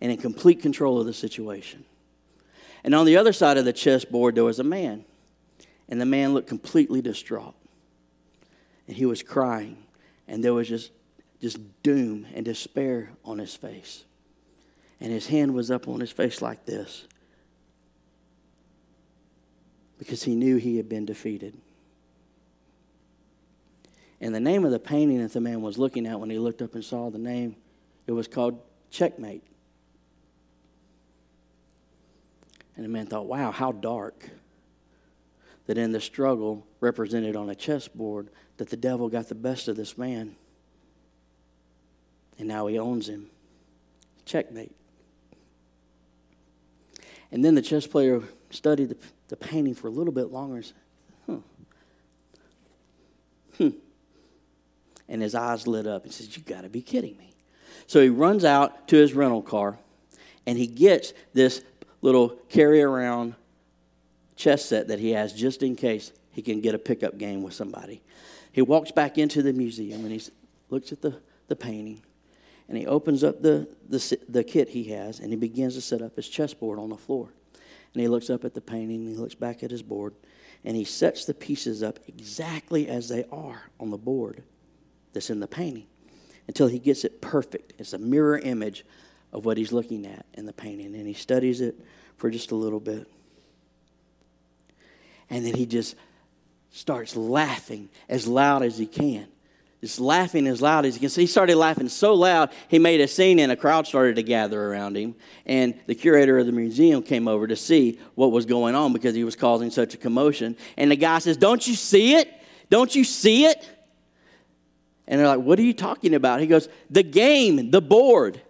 and 0.00 0.10
in 0.10 0.18
complete 0.18 0.62
control 0.62 1.00
of 1.00 1.06
the 1.06 1.12
situation. 1.12 1.84
And 2.84 2.94
on 2.94 3.04
the 3.04 3.16
other 3.16 3.32
side 3.32 3.58
of 3.58 3.64
the 3.64 3.72
chessboard, 3.72 4.36
there 4.36 4.44
was 4.44 4.60
a 4.60 4.64
man. 4.64 5.04
And 5.88 6.00
the 6.00 6.06
man 6.06 6.32
looked 6.32 6.48
completely 6.48 7.02
distraught 7.02 7.56
and 8.88 8.96
he 8.96 9.04
was 9.04 9.22
crying, 9.22 9.76
and 10.26 10.42
there 10.42 10.54
was 10.54 10.66
just, 10.66 10.90
just 11.40 11.58
doom 11.82 12.26
and 12.34 12.44
despair 12.44 13.10
on 13.24 13.38
his 13.38 13.54
face. 13.54 14.04
And 15.00 15.12
his 15.12 15.28
hand 15.28 15.54
was 15.54 15.70
up 15.70 15.86
on 15.86 16.00
his 16.00 16.10
face 16.10 16.42
like 16.42 16.66
this 16.66 17.06
because 19.98 20.22
he 20.22 20.34
knew 20.34 20.56
he 20.56 20.76
had 20.76 20.88
been 20.88 21.06
defeated. 21.06 21.56
And 24.20 24.34
the 24.34 24.40
name 24.40 24.64
of 24.64 24.72
the 24.72 24.80
painting 24.80 25.22
that 25.22 25.32
the 25.32 25.40
man 25.40 25.62
was 25.62 25.78
looking 25.78 26.06
at 26.06 26.18
when 26.18 26.30
he 26.30 26.38
looked 26.38 26.62
up 26.62 26.74
and 26.74 26.84
saw 26.84 27.10
the 27.10 27.18
name, 27.18 27.54
it 28.06 28.12
was 28.12 28.26
called 28.26 28.60
Checkmate. 28.90 29.44
And 32.74 32.84
the 32.84 32.88
man 32.88 33.06
thought, 33.06 33.26
wow, 33.26 33.52
how 33.52 33.72
dark. 33.72 34.30
that 35.68 35.78
in 35.78 35.92
the 35.92 36.00
struggle 36.00 36.66
represented 36.80 37.36
on 37.36 37.50
a 37.50 37.54
chessboard, 37.54 38.30
that 38.56 38.70
the 38.70 38.76
devil 38.76 39.08
got 39.08 39.28
the 39.28 39.34
best 39.34 39.68
of 39.68 39.76
this 39.76 39.96
man. 39.98 40.34
And 42.38 42.48
now 42.48 42.66
he 42.66 42.78
owns 42.78 43.08
him. 43.08 43.26
Checkmate. 44.24 44.74
And 47.30 47.44
then 47.44 47.54
the 47.54 47.62
chess 47.62 47.86
player 47.86 48.22
studied 48.50 48.90
the, 48.90 48.96
the 49.28 49.36
painting 49.36 49.74
for 49.74 49.88
a 49.88 49.90
little 49.90 50.12
bit 50.12 50.30
longer 50.30 50.56
and 50.56 50.64
said, 50.64 50.76
huh. 51.26 51.36
Hmm. 53.58 53.68
And 55.08 55.22
his 55.22 55.34
eyes 55.34 55.66
lit 55.66 55.86
up 55.86 56.04
and 56.04 56.12
says, 56.12 56.36
You 56.36 56.42
got 56.42 56.62
to 56.62 56.68
be 56.68 56.82
kidding 56.82 57.16
me. 57.16 57.34
So 57.86 58.00
he 58.00 58.08
runs 58.08 58.44
out 58.44 58.88
to 58.88 58.96
his 58.96 59.14
rental 59.14 59.42
car 59.42 59.78
and 60.46 60.56
he 60.58 60.66
gets 60.66 61.12
this 61.32 61.62
little 62.02 62.30
carry 62.48 62.82
around 62.82 63.34
chess 64.36 64.64
set 64.64 64.88
that 64.88 64.98
he 64.98 65.10
has 65.10 65.32
just 65.32 65.62
in 65.62 65.74
case 65.74 66.12
he 66.30 66.42
can 66.42 66.60
get 66.60 66.74
a 66.74 66.78
pickup 66.78 67.18
game 67.18 67.42
with 67.42 67.54
somebody. 67.54 68.02
He 68.52 68.62
walks 68.62 68.90
back 68.90 69.18
into 69.18 69.42
the 69.42 69.52
museum 69.52 70.04
and 70.04 70.12
he 70.12 70.22
looks 70.70 70.92
at 70.92 71.02
the, 71.02 71.20
the 71.48 71.56
painting 71.56 72.02
and 72.68 72.76
he 72.76 72.86
opens 72.86 73.24
up 73.24 73.40
the, 73.40 73.66
the, 73.88 74.18
the 74.28 74.44
kit 74.44 74.68
he 74.68 74.84
has 74.84 75.20
and 75.20 75.30
he 75.30 75.36
begins 75.36 75.74
to 75.74 75.80
set 75.80 76.02
up 76.02 76.16
his 76.16 76.28
chessboard 76.28 76.78
on 76.78 76.90
the 76.90 76.96
floor. 76.96 77.28
And 77.94 78.02
he 78.02 78.08
looks 78.08 78.28
up 78.28 78.44
at 78.44 78.54
the 78.54 78.60
painting 78.60 79.06
and 79.06 79.08
he 79.08 79.14
looks 79.14 79.34
back 79.34 79.62
at 79.62 79.70
his 79.70 79.82
board 79.82 80.14
and 80.64 80.76
he 80.76 80.84
sets 80.84 81.24
the 81.24 81.34
pieces 81.34 81.82
up 81.82 81.98
exactly 82.06 82.88
as 82.88 83.08
they 83.08 83.24
are 83.32 83.70
on 83.80 83.90
the 83.90 83.96
board 83.96 84.42
that's 85.12 85.30
in 85.30 85.40
the 85.40 85.46
painting 85.46 85.86
until 86.46 86.66
he 86.66 86.78
gets 86.78 87.04
it 87.04 87.22
perfect. 87.22 87.72
It's 87.78 87.94
a 87.94 87.98
mirror 87.98 88.38
image 88.38 88.84
of 89.32 89.46
what 89.46 89.56
he's 89.56 89.72
looking 89.72 90.06
at 90.06 90.26
in 90.34 90.44
the 90.44 90.52
painting. 90.52 90.94
And 90.94 91.06
he 91.06 91.14
studies 91.14 91.60
it 91.62 91.76
for 92.16 92.30
just 92.30 92.50
a 92.50 92.54
little 92.54 92.80
bit. 92.80 93.06
And 95.30 95.44
then 95.46 95.54
he 95.54 95.64
just 95.64 95.94
starts 96.70 97.16
laughing 97.16 97.88
as 98.08 98.26
loud 98.26 98.62
as 98.62 98.76
he 98.76 98.86
can 98.86 99.28
just 99.80 100.00
laughing 100.00 100.46
as 100.48 100.60
loud 100.60 100.84
as 100.84 100.94
he 100.94 101.00
can. 101.00 101.08
So 101.08 101.20
he 101.20 101.26
started 101.26 101.56
laughing 101.56 101.88
so 101.88 102.14
loud, 102.14 102.50
he 102.68 102.78
made 102.78 103.00
a 103.00 103.06
scene 103.06 103.38
and 103.38 103.52
a 103.52 103.56
crowd 103.56 103.86
started 103.86 104.16
to 104.16 104.22
gather 104.22 104.60
around 104.60 104.96
him. 104.96 105.14
And 105.46 105.74
the 105.86 105.94
curator 105.94 106.38
of 106.38 106.46
the 106.46 106.52
museum 106.52 107.02
came 107.02 107.28
over 107.28 107.46
to 107.46 107.54
see 107.54 108.00
what 108.14 108.32
was 108.32 108.44
going 108.44 108.74
on 108.74 108.92
because 108.92 109.14
he 109.14 109.24
was 109.24 109.36
causing 109.36 109.70
such 109.70 109.94
a 109.94 109.96
commotion. 109.96 110.56
And 110.76 110.90
the 110.90 110.96
guy 110.96 111.20
says, 111.20 111.36
Don't 111.36 111.66
you 111.66 111.74
see 111.74 112.16
it? 112.16 112.28
Don't 112.70 112.94
you 112.94 113.04
see 113.04 113.46
it? 113.46 113.68
And 115.06 115.20
they're 115.20 115.28
like, 115.28 115.40
What 115.40 115.58
are 115.60 115.62
you 115.62 115.74
talking 115.74 116.14
about? 116.14 116.40
He 116.40 116.48
goes, 116.48 116.68
The 116.90 117.04
game, 117.04 117.70
the 117.70 117.80
board. 117.80 118.42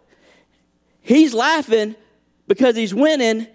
He's 1.03 1.35
laughing 1.35 1.95
because 2.47 2.75
he's 2.75 2.95
winning, 2.95 3.47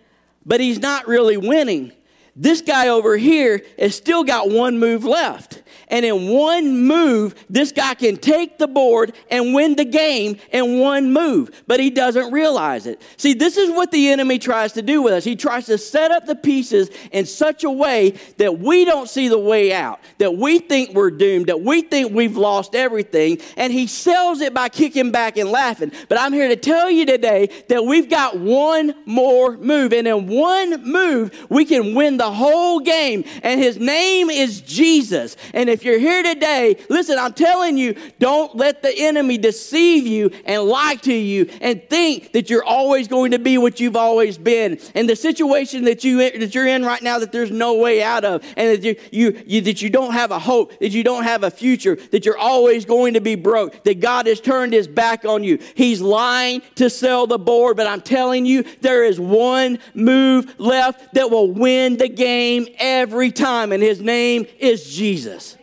but 0.45 0.59
he's 0.59 0.79
not 0.79 1.07
really 1.07 1.38
winning. 1.38 1.91
This 2.35 2.61
guy 2.61 2.87
over 2.87 3.15
here 3.15 3.61
has 3.77 3.95
still 3.95 4.23
got 4.23 4.49
one 4.49 4.79
move 4.79 5.05
left. 5.05 5.61
And 5.87 6.05
in 6.05 6.29
one 6.29 6.87
move, 6.87 7.35
this 7.49 7.71
guy 7.71 7.93
can 7.93 8.17
take 8.17 8.57
the 8.57 8.67
board 8.67 9.13
and 9.29 9.53
win 9.53 9.75
the 9.75 9.85
game 9.85 10.37
in 10.51 10.79
one 10.79 11.13
move, 11.13 11.63
but 11.67 11.79
he 11.79 11.91
doesn't 11.91 12.31
realize 12.31 12.87
it. 12.87 13.01
See, 13.17 13.33
this 13.33 13.57
is 13.57 13.69
what 13.69 13.91
the 13.91 14.09
enemy 14.09 14.39
tries 14.39 14.73
to 14.73 14.81
do 14.81 15.03
with 15.03 15.13
us. 15.13 15.23
He 15.23 15.35
tries 15.35 15.67
to 15.67 15.77
set 15.77 16.09
up 16.09 16.25
the 16.25 16.35
pieces 16.35 16.89
in 17.11 17.25
such 17.25 17.63
a 17.63 17.69
way 17.69 18.11
that 18.37 18.59
we 18.59 18.85
don't 18.85 19.07
see 19.07 19.27
the 19.27 19.37
way 19.37 19.71
out, 19.71 19.99
that 20.17 20.35
we 20.35 20.57
think 20.57 20.95
we're 20.95 21.11
doomed, 21.11 21.47
that 21.47 21.61
we 21.61 21.81
think 21.81 22.11
we've 22.11 22.37
lost 22.37 22.73
everything, 22.73 23.39
and 23.55 23.71
he 23.71 23.85
sells 23.85 24.41
it 24.41 24.53
by 24.53 24.69
kicking 24.69 25.11
back 25.11 25.37
and 25.37 25.51
laughing. 25.51 25.91
But 26.09 26.19
I'm 26.19 26.33
here 26.33 26.47
to 26.47 26.55
tell 26.55 26.89
you 26.89 27.05
today 27.05 27.49
that 27.69 27.85
we've 27.85 28.09
got 28.09 28.39
one 28.39 28.95
more 29.05 29.57
move, 29.57 29.93
and 29.93 30.07
in 30.07 30.27
one 30.27 30.83
move, 30.83 31.45
we 31.49 31.65
can 31.65 31.93
win 31.93 32.17
the 32.17 32.22
whole 32.31 32.79
game, 32.79 33.23
and 33.41 33.59
his 33.59 33.77
name 33.77 34.29
is 34.29 34.62
Jesus. 34.62 35.36
And 35.53 35.69
if 35.69 35.83
you're 35.83 35.99
here 35.99 36.23
today, 36.23 36.77
listen, 36.89 37.17
I'm 37.17 37.33
telling 37.33 37.77
you, 37.77 37.95
don't 38.19 38.55
let 38.55 38.81
the 38.81 38.93
enemy 38.95 39.38
deceive 39.38 40.07
you 40.07 40.31
and 40.45 40.63
lie 40.63 40.95
to 41.01 41.13
you 41.13 41.49
and 41.62 41.81
think 41.89 42.33
that 42.33 42.49
you're 42.49 42.63
always 42.63 43.07
going 43.07 43.31
to 43.31 43.39
be 43.39 43.57
what 43.57 43.79
you've 43.79 43.95
always 43.95 44.38
been. 44.38 44.79
And 44.95 45.09
the 45.09 45.15
situation 45.15 45.86
that 45.86 46.03
you 46.03 46.17
that 46.17 46.53
you're 46.55 46.67
in 46.67 46.83
right 46.83 47.01
now 47.01 47.19
that 47.19 47.31
there's 47.31 47.51
no 47.51 47.75
way 47.75 48.03
out 48.03 48.25
of, 48.25 48.43
and 48.57 48.69
that 48.69 48.83
you, 48.83 48.95
you, 49.12 49.43
you 49.45 49.62
that 49.62 49.81
you 49.81 49.89
don't 49.89 50.13
have 50.13 50.31
a 50.31 50.39
hope, 50.39 50.77
that 50.79 50.89
you 50.89 51.03
don't 51.03 51.23
have 51.23 51.43
a 51.43 51.51
future, 51.51 51.95
that 52.12 52.25
you're 52.25 52.38
always 52.38 52.86
going 52.86 53.13
to 53.13 53.21
be 53.21 53.36
broke, 53.36 53.83
that 53.83 53.99
God 53.99 54.27
has 54.27 54.39
turned 54.39 54.73
his 54.73 54.88
back 54.88 55.25
on 55.25 55.43
you. 55.43 55.59
He's 55.75 56.01
lying 56.01 56.62
to 56.75 56.89
sell 56.89 57.27
the 57.27 57.39
board, 57.39 57.77
but 57.77 57.88
I'm 57.88 58.01
telling 58.01 58.45
you, 58.45 58.63
there 58.81 59.03
is 59.03 59.19
one 59.19 59.79
move 59.93 60.59
left 60.59 61.13
that 61.13 61.29
will 61.29 61.51
win 61.51 61.97
the 61.97 62.09
game 62.15 62.67
every 62.78 63.32
time, 63.32 63.71
and 63.71 63.82
his 63.82 64.02
name 64.02 64.45
is 64.60 64.93
Jesus. 64.93 65.58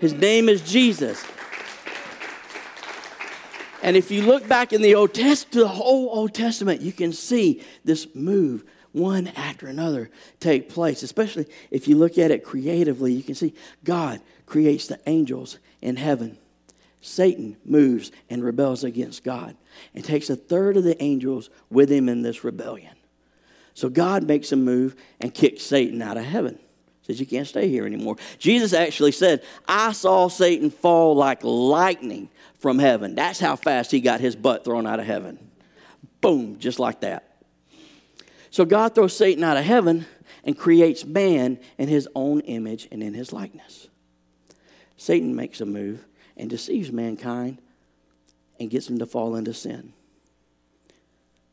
His 0.00 0.12
name 0.12 0.48
is 0.48 0.60
Jesus. 0.62 1.24
And 3.82 3.96
if 3.96 4.10
you 4.10 4.22
look 4.22 4.48
back 4.48 4.72
in 4.72 4.82
the 4.82 4.94
Old 4.94 5.14
Testament, 5.14 5.52
the 5.52 5.68
whole 5.68 6.08
Old 6.10 6.34
Testament, 6.34 6.80
you 6.80 6.92
can 6.92 7.12
see 7.12 7.62
this 7.84 8.14
move 8.14 8.64
one 8.92 9.28
after 9.28 9.68
another 9.68 10.10
take 10.40 10.68
place. 10.68 11.02
Especially 11.02 11.46
if 11.70 11.86
you 11.86 11.96
look 11.96 12.18
at 12.18 12.30
it 12.30 12.42
creatively, 12.42 13.12
you 13.12 13.22
can 13.22 13.34
see 13.34 13.54
God 13.84 14.20
creates 14.44 14.88
the 14.88 14.98
angels 15.06 15.58
in 15.82 15.96
heaven. 15.96 16.36
Satan 17.00 17.56
moves 17.64 18.10
and 18.28 18.42
rebels 18.42 18.82
against 18.82 19.22
God 19.22 19.56
and 19.94 20.04
takes 20.04 20.30
a 20.30 20.36
third 20.36 20.76
of 20.76 20.82
the 20.82 21.00
angels 21.00 21.50
with 21.70 21.88
him 21.88 22.08
in 22.08 22.22
this 22.22 22.42
rebellion. 22.42 22.95
So 23.76 23.90
God 23.90 24.22
makes 24.22 24.52
a 24.52 24.56
move 24.56 24.96
and 25.20 25.34
kicks 25.34 25.62
Satan 25.62 26.00
out 26.00 26.16
of 26.16 26.24
heaven. 26.24 26.58
Says, 27.02 27.20
You 27.20 27.26
can't 27.26 27.46
stay 27.46 27.68
here 27.68 27.84
anymore. 27.84 28.16
Jesus 28.38 28.72
actually 28.72 29.12
said, 29.12 29.42
I 29.68 29.92
saw 29.92 30.28
Satan 30.28 30.70
fall 30.70 31.14
like 31.14 31.44
lightning 31.44 32.30
from 32.58 32.78
heaven. 32.78 33.14
That's 33.14 33.38
how 33.38 33.54
fast 33.54 33.90
he 33.90 34.00
got 34.00 34.20
his 34.20 34.34
butt 34.34 34.64
thrown 34.64 34.86
out 34.86 34.98
of 34.98 35.04
heaven. 35.04 35.50
Boom, 36.22 36.58
just 36.58 36.78
like 36.78 37.00
that. 37.00 37.36
So 38.50 38.64
God 38.64 38.94
throws 38.94 39.14
Satan 39.14 39.44
out 39.44 39.58
of 39.58 39.64
heaven 39.64 40.06
and 40.42 40.56
creates 40.56 41.04
man 41.04 41.58
in 41.76 41.88
his 41.88 42.08
own 42.14 42.40
image 42.40 42.88
and 42.90 43.02
in 43.02 43.12
his 43.12 43.30
likeness. 43.30 43.88
Satan 44.96 45.36
makes 45.36 45.60
a 45.60 45.66
move 45.66 46.02
and 46.34 46.48
deceives 46.48 46.90
mankind 46.90 47.58
and 48.58 48.70
gets 48.70 48.86
them 48.86 49.00
to 49.00 49.06
fall 49.06 49.36
into 49.36 49.52
sin. 49.52 49.92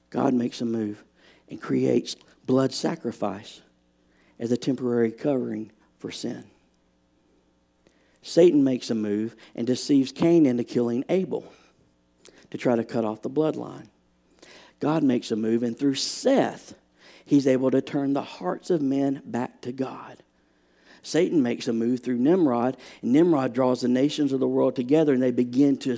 God 0.09 0.33
makes 0.33 0.61
a 0.61 0.65
move 0.65 1.03
and 1.49 1.61
creates 1.61 2.15
blood 2.45 2.73
sacrifice 2.73 3.61
as 4.39 4.51
a 4.51 4.57
temporary 4.57 5.11
covering 5.11 5.71
for 5.99 6.11
sin. 6.11 6.43
Satan 8.21 8.63
makes 8.63 8.89
a 8.89 8.95
move 8.95 9.35
and 9.55 9.67
deceives 9.67 10.11
Cain 10.11 10.45
into 10.45 10.63
killing 10.63 11.03
Abel 11.09 11.51
to 12.51 12.57
try 12.57 12.75
to 12.75 12.83
cut 12.83 13.05
off 13.05 13.21
the 13.21 13.29
bloodline. 13.29 13.87
God 14.79 15.03
makes 15.03 15.31
a 15.31 15.35
move, 15.35 15.63
and 15.63 15.77
through 15.77 15.95
Seth, 15.95 16.75
he's 17.25 17.47
able 17.47 17.71
to 17.71 17.81
turn 17.81 18.13
the 18.13 18.21
hearts 18.21 18.69
of 18.69 18.81
men 18.81 19.21
back 19.25 19.61
to 19.61 19.71
God. 19.71 20.23
Satan 21.01 21.43
makes 21.43 21.67
a 21.67 21.73
move 21.73 21.99
through 21.99 22.17
Nimrod, 22.17 22.77
and 23.01 23.11
Nimrod 23.11 23.53
draws 23.53 23.81
the 23.81 23.89
nations 23.89 24.31
of 24.31 24.39
the 24.39 24.47
world 24.47 24.75
together, 24.75 25.13
and 25.13 25.21
they 25.21 25.31
begin 25.31 25.77
to 25.77 25.97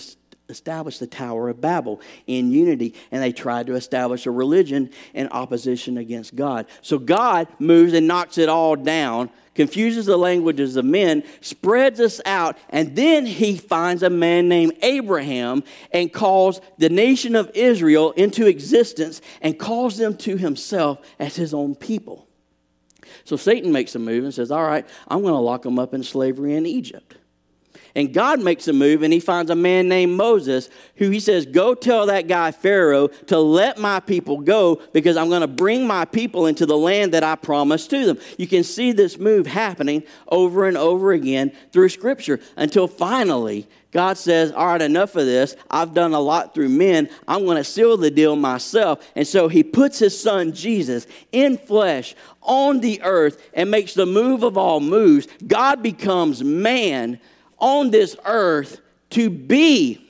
established 0.50 1.00
the 1.00 1.08
Tower 1.08 1.50
of 1.50 1.62
Babel 1.62 2.02
in 2.28 2.52
unity, 2.52 2.94
and 3.12 3.22
they 3.22 3.32
tried 3.32 3.68
to 3.68 3.76
establish 3.76 4.26
a 4.26 4.32
religion 4.32 4.90
in 5.14 5.28
opposition 5.30 5.98
against 5.98 6.36
God. 6.36 6.68
So 6.82 7.00
God 7.00 7.48
moves 7.60 7.94
and 7.94 8.08
knocks 8.08 8.38
it 8.38 8.50
all 8.50 8.76
down, 8.76 9.30
confuses 9.56 10.06
the 10.06 10.18
languages 10.18 10.76
of 10.76 10.86
men, 10.86 11.24
spreads 11.42 12.00
us 12.00 12.22
out, 12.26 12.58
and 12.70 12.96
then 12.96 13.26
he 13.26 13.58
finds 13.58 14.04
a 14.04 14.10
man 14.10 14.48
named 14.48 14.74
Abraham 14.82 15.64
and 15.92 16.14
calls 16.14 16.62
the 16.78 16.90
nation 16.90 17.36
of 17.36 17.50
Israel 17.54 18.12
into 18.12 18.46
existence 18.46 19.22
and 19.42 19.58
calls 19.58 19.98
them 19.98 20.16
to 20.18 20.38
himself 20.38 21.00
as 21.20 21.36
his 21.36 21.54
own 21.54 21.76
people. 21.76 22.28
So 23.24 23.38
Satan 23.38 23.72
makes 23.72 23.96
a 23.96 24.00
move 24.00 24.24
and 24.24 24.34
says, 24.34 24.52
All 24.52 24.64
right, 24.64 24.88
I'm 25.08 25.22
going 25.22 25.34
to 25.34 25.40
lock 25.40 25.64
them 25.64 25.80
up 25.80 25.94
in 25.94 26.04
slavery 26.04 26.56
in 26.56 26.66
Egypt. 26.66 27.16
And 27.96 28.14
God 28.14 28.42
makes 28.42 28.68
a 28.68 28.74
move 28.74 29.04
and 29.04 29.14
he 29.14 29.22
finds 29.22 29.50
a 29.50 29.56
man 29.56 29.88
named 29.88 30.18
Moses 30.18 30.70
who 30.98 31.10
he 31.10 31.22
says, 31.22 31.46
Go 31.46 31.74
tell 31.74 32.08
that 32.08 32.28
guy 32.28 32.52
Pharaoh 32.52 33.08
to 33.08 33.40
let 33.40 33.78
my 33.78 34.02
people 34.02 34.42
go 34.42 34.82
because 34.92 35.16
I'm 35.16 35.30
going 35.30 35.42
to 35.42 35.48
bring 35.48 35.88
my 35.88 36.04
people 36.04 36.46
into 36.46 36.66
the 36.66 36.78
land 36.78 37.14
that 37.14 37.24
I 37.24 37.36
promised 37.36 37.90
to 37.92 38.06
them. 38.06 38.20
You 38.38 38.48
can 38.48 38.64
see 38.64 38.92
this 38.92 39.18
move 39.18 39.48
happening 39.48 40.04
over 40.28 40.68
and 40.68 40.78
over 40.78 41.14
again 41.14 41.54
through 41.72 41.90
Scripture 41.90 42.42
until 42.58 42.88
finally 42.88 43.68
God 43.96 44.18
says, 44.18 44.52
All 44.52 44.68
right, 44.68 44.82
enough 44.82 45.16
of 45.16 45.26
this. 45.26 45.56
I've 45.72 45.94
done 45.94 46.14
a 46.14 46.20
lot 46.20 46.54
through 46.54 46.68
men. 46.68 47.10
I'm 47.30 47.46
going 47.46 47.56
to 47.56 47.64
seal 47.64 47.96
the 47.96 48.12
deal 48.12 48.36
myself. 48.36 49.10
And 49.16 49.26
so 49.26 49.48
he 49.48 49.64
puts 49.64 50.00
his 50.00 50.20
son 50.20 50.52
Jesus 50.52 51.08
in 51.32 51.58
flesh 51.58 52.14
on 52.42 52.82
the 52.82 53.02
earth 53.04 53.42
and 53.54 53.72
makes 53.72 53.94
the 53.94 54.06
move 54.06 54.44
of 54.44 54.58
all 54.58 54.82
moves. 54.82 55.30
God 55.48 55.82
becomes 55.82 56.44
man 56.44 57.22
on 57.58 57.92
this 57.92 58.16
earth 58.26 58.82
to 59.12 59.30
be 59.30 60.02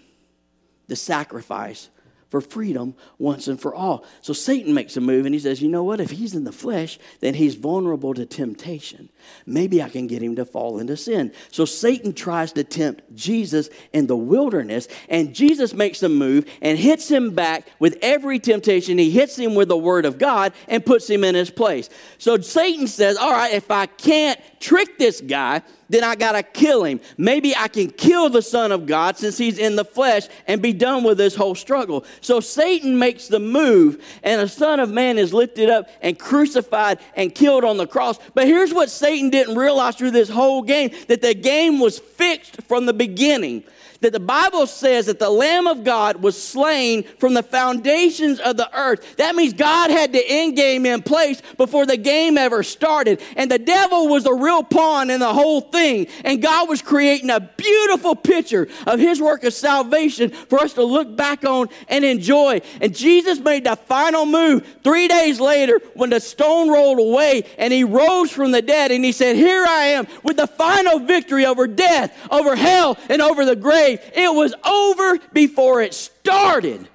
the 0.88 0.96
sacrifice 0.96 1.90
for 2.36 2.42
freedom 2.42 2.96
once 3.18 3.48
and 3.48 3.62
for 3.62 3.74
all. 3.74 4.04
So 4.20 4.34
Satan 4.34 4.74
makes 4.74 4.98
a 4.98 5.02
move 5.02 5.26
and 5.26 5.34
he 5.34 5.40
says, 5.40 5.62
You 5.62 5.70
know 5.70 5.84
what? 5.84 6.02
If 6.02 6.10
he's 6.10 6.36
in 6.36 6.44
the 6.44 6.52
flesh, 6.52 7.00
then 7.22 7.34
he's 7.34 7.56
vulnerable 7.56 8.14
to 8.14 8.26
temptation. 8.26 9.08
Maybe 9.46 9.82
I 9.82 9.88
can 9.88 10.08
get 10.08 10.22
him 10.22 10.36
to 10.36 10.44
fall 10.44 10.80
into 10.80 10.98
sin. 10.98 11.32
So 11.50 11.64
Satan 11.64 12.12
tries 12.12 12.52
to 12.54 12.66
tempt 12.66 13.16
Jesus 13.16 13.70
in 13.94 14.08
the 14.08 14.18
wilderness, 14.18 14.90
and 15.08 15.34
Jesus 15.34 15.74
makes 15.74 16.04
a 16.04 16.10
move 16.10 16.46
and 16.62 16.78
hits 16.78 17.10
him 17.10 17.34
back 17.34 17.70
with 17.80 17.98
every 18.02 18.40
temptation. 18.40 18.98
He 18.98 19.12
hits 19.12 19.38
him 19.38 19.56
with 19.56 19.70
the 19.70 19.78
word 19.78 20.04
of 20.04 20.18
God 20.18 20.52
and 20.68 20.86
puts 20.86 21.10
him 21.10 21.24
in 21.24 21.36
his 21.36 21.52
place. 21.52 21.90
So 22.18 22.38
Satan 22.40 22.88
says, 22.88 23.16
All 23.16 23.32
right, 23.32 23.54
if 23.54 23.72
I 23.72 23.86
can't 23.86 24.40
trick 24.66 24.98
this 24.98 25.22
guy, 25.22 25.62
then 25.90 26.04
I 26.04 26.16
got 26.16 26.32
to 26.32 26.42
kill 26.42 26.84
him. 26.84 27.00
Maybe 27.18 27.56
I 27.56 27.68
can 27.68 27.92
kill 27.92 28.30
the 28.30 28.42
Son 28.42 28.72
of 28.72 28.88
God 28.88 29.16
since 29.16 29.38
he's 29.38 29.60
in 29.60 29.76
the 29.76 29.86
flesh 29.86 30.28
and 30.48 30.60
be 30.60 30.74
done 30.74 31.04
with 31.04 31.20
this 31.20 31.36
whole 31.36 31.54
struggle. 31.54 32.04
So 32.22 32.40
Satan 32.40 32.98
makes 32.98 33.28
the 33.28 33.40
move, 33.40 34.04
and 34.24 34.42
the 34.42 34.48
Son 34.48 34.80
of 34.80 34.90
Man 34.90 35.20
is 35.20 35.34
lifted 35.34 35.70
up 35.70 35.88
and 36.02 36.18
crucified 36.18 37.00
and 37.16 37.34
killed 37.34 37.64
on 37.64 37.78
the 37.78 37.86
cross. 37.86 38.18
But 38.34 38.48
here's 38.48 38.74
what 38.74 38.90
Satan 38.90 39.30
didn't 39.30 39.56
realize 39.56 39.96
through 39.96 40.12
this 40.12 40.30
whole 40.30 40.64
game 40.64 40.90
that 41.10 41.22
the 41.22 41.36
game 41.36 41.80
was 41.80 42.00
fixed 42.00 42.64
from 42.64 42.88
the 42.88 42.94
beginning 42.94 43.64
that 44.02 44.14
the 44.14 44.20
Bible 44.20 44.68
says 44.68 45.06
that 45.06 45.20
the 45.20 45.30
Lamb 45.30 45.68
of 45.68 45.84
God 45.84 46.22
was 46.22 46.42
slain 46.42 47.04
from 47.20 47.34
the 47.34 47.44
foundations 47.44 48.40
of 48.40 48.58
the 48.58 48.70
earth. 48.78 49.18
That 49.18 49.36
means 49.36 49.54
God 49.54 49.90
had 49.90 50.12
the 50.12 50.24
end 50.28 50.56
game 50.56 50.86
in 50.86 51.02
place 51.02 51.42
before 51.58 51.86
the 51.86 51.98
game 51.98 52.38
ever 52.38 52.64
started. 52.64 53.22
And 53.36 53.50
the 53.50 53.60
devil 53.60 54.08
was 54.08 54.24
the 54.24 54.34
real 54.34 54.64
pawn 54.64 55.10
in 55.10 55.20
the 55.20 55.34
whole 55.34 55.62
thing. 55.62 56.08
And 56.24 56.42
God 56.42 56.70
was 56.70 56.82
creating 56.82 57.30
a 57.30 57.40
beautiful 57.40 58.16
picture 58.16 58.68
of 58.86 59.00
his 59.00 59.22
work 59.22 59.44
of 59.44 59.54
salvation 59.54 60.30
for 60.30 60.60
us 60.60 60.74
to 60.74 60.84
look 60.84 61.16
back 61.16 61.46
on 61.46 61.70
and 61.88 62.04
enjoy. 62.04 62.62
And 62.82 62.96
Jesus 62.96 63.40
made 63.40 63.66
the 63.66 63.76
final 63.76 64.26
move 64.26 64.66
three 64.84 65.08
days 65.08 65.40
later 65.40 65.80
when 65.94 66.10
the 66.10 66.20
stone 66.20 66.70
rolled 66.70 67.00
away 67.00 67.44
and 67.58 67.72
he 67.72 67.84
rose 67.84 68.32
from 68.32 68.52
the 68.52 68.62
dead. 68.62 68.92
And 68.92 69.06
he 69.06 69.12
said, 69.12 69.36
Here 69.36 69.66
I 69.66 69.86
am 69.86 70.08
with 70.24 70.38
the 70.38 70.48
final 70.48 71.00
victory 71.00 71.46
over 71.46 71.68
death, 71.68 72.16
over 72.32 72.56
hell, 72.56 72.98
and 73.10 73.22
over 73.22 73.46
the 73.46 73.56
grave 73.56 73.85
It 73.94 74.34
was 74.34 74.54
over 74.66 75.20
before 75.34 75.82
it 75.82 75.94
started. 75.94 76.88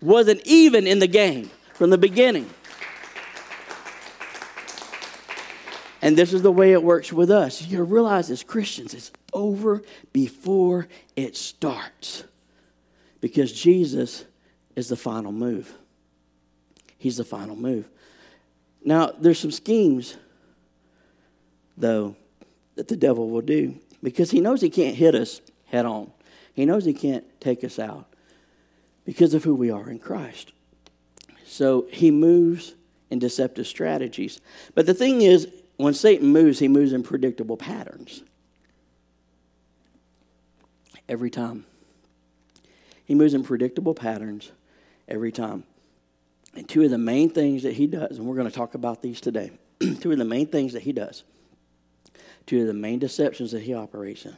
Wasn't 0.00 0.40
even 0.44 0.86
in 0.86 0.98
the 0.98 1.06
game 1.06 1.50
from 1.74 1.90
the 1.90 1.98
beginning. 1.98 2.48
And 6.02 6.18
this 6.18 6.34
is 6.34 6.42
the 6.42 6.52
way 6.52 6.72
it 6.72 6.82
works 6.82 7.12
with 7.12 7.30
us. 7.30 7.62
You 7.62 7.82
realize 7.82 8.30
as 8.30 8.42
Christians, 8.42 8.92
it's 8.92 9.10
over 9.32 9.82
before 10.12 10.86
it 11.16 11.34
starts. 11.34 12.24
Because 13.22 13.52
Jesus 13.52 14.26
is 14.76 14.88
the 14.88 14.96
final 14.96 15.32
move. 15.32 15.72
He's 16.98 17.16
the 17.16 17.24
final 17.24 17.56
move. 17.56 17.88
Now, 18.84 19.12
there's 19.18 19.38
some 19.38 19.50
schemes, 19.50 20.16
though, 21.76 22.16
that 22.74 22.88
the 22.88 22.96
devil 22.96 23.30
will 23.30 23.40
do 23.40 23.76
because 24.02 24.30
he 24.30 24.40
knows 24.40 24.60
he 24.60 24.68
can't 24.68 24.94
hit 24.94 25.14
us 25.14 25.40
head 25.74 25.86
on. 25.86 26.10
He 26.54 26.64
knows 26.64 26.84
he 26.84 26.94
can't 26.94 27.24
take 27.40 27.64
us 27.64 27.78
out 27.78 28.06
because 29.04 29.34
of 29.34 29.42
who 29.42 29.54
we 29.54 29.70
are 29.70 29.90
in 29.90 29.98
Christ. 29.98 30.52
So 31.44 31.86
he 31.90 32.10
moves 32.10 32.74
in 33.10 33.18
deceptive 33.18 33.66
strategies. 33.66 34.40
But 34.74 34.86
the 34.86 34.94
thing 34.94 35.22
is, 35.22 35.48
when 35.76 35.94
Satan 35.94 36.28
moves, 36.28 36.60
he 36.60 36.68
moves 36.68 36.92
in 36.92 37.02
predictable 37.02 37.56
patterns. 37.56 38.22
Every 41.08 41.30
time. 41.30 41.66
He 43.04 43.14
moves 43.14 43.34
in 43.34 43.42
predictable 43.42 43.94
patterns 43.94 44.52
every 45.08 45.32
time. 45.32 45.64
And 46.54 46.68
two 46.68 46.82
of 46.82 46.90
the 46.90 46.98
main 46.98 47.30
things 47.30 47.64
that 47.64 47.74
he 47.74 47.88
does, 47.88 48.16
and 48.16 48.26
we're 48.26 48.36
going 48.36 48.48
to 48.48 48.54
talk 48.54 48.74
about 48.74 49.02
these 49.02 49.20
today, 49.20 49.50
two 50.00 50.12
of 50.12 50.18
the 50.18 50.24
main 50.24 50.46
things 50.46 50.72
that 50.72 50.82
he 50.82 50.92
does, 50.92 51.24
two 52.46 52.60
of 52.60 52.68
the 52.68 52.74
main 52.74 53.00
deceptions 53.00 53.50
that 53.50 53.62
he 53.62 53.74
operates 53.74 54.24
in 54.24 54.36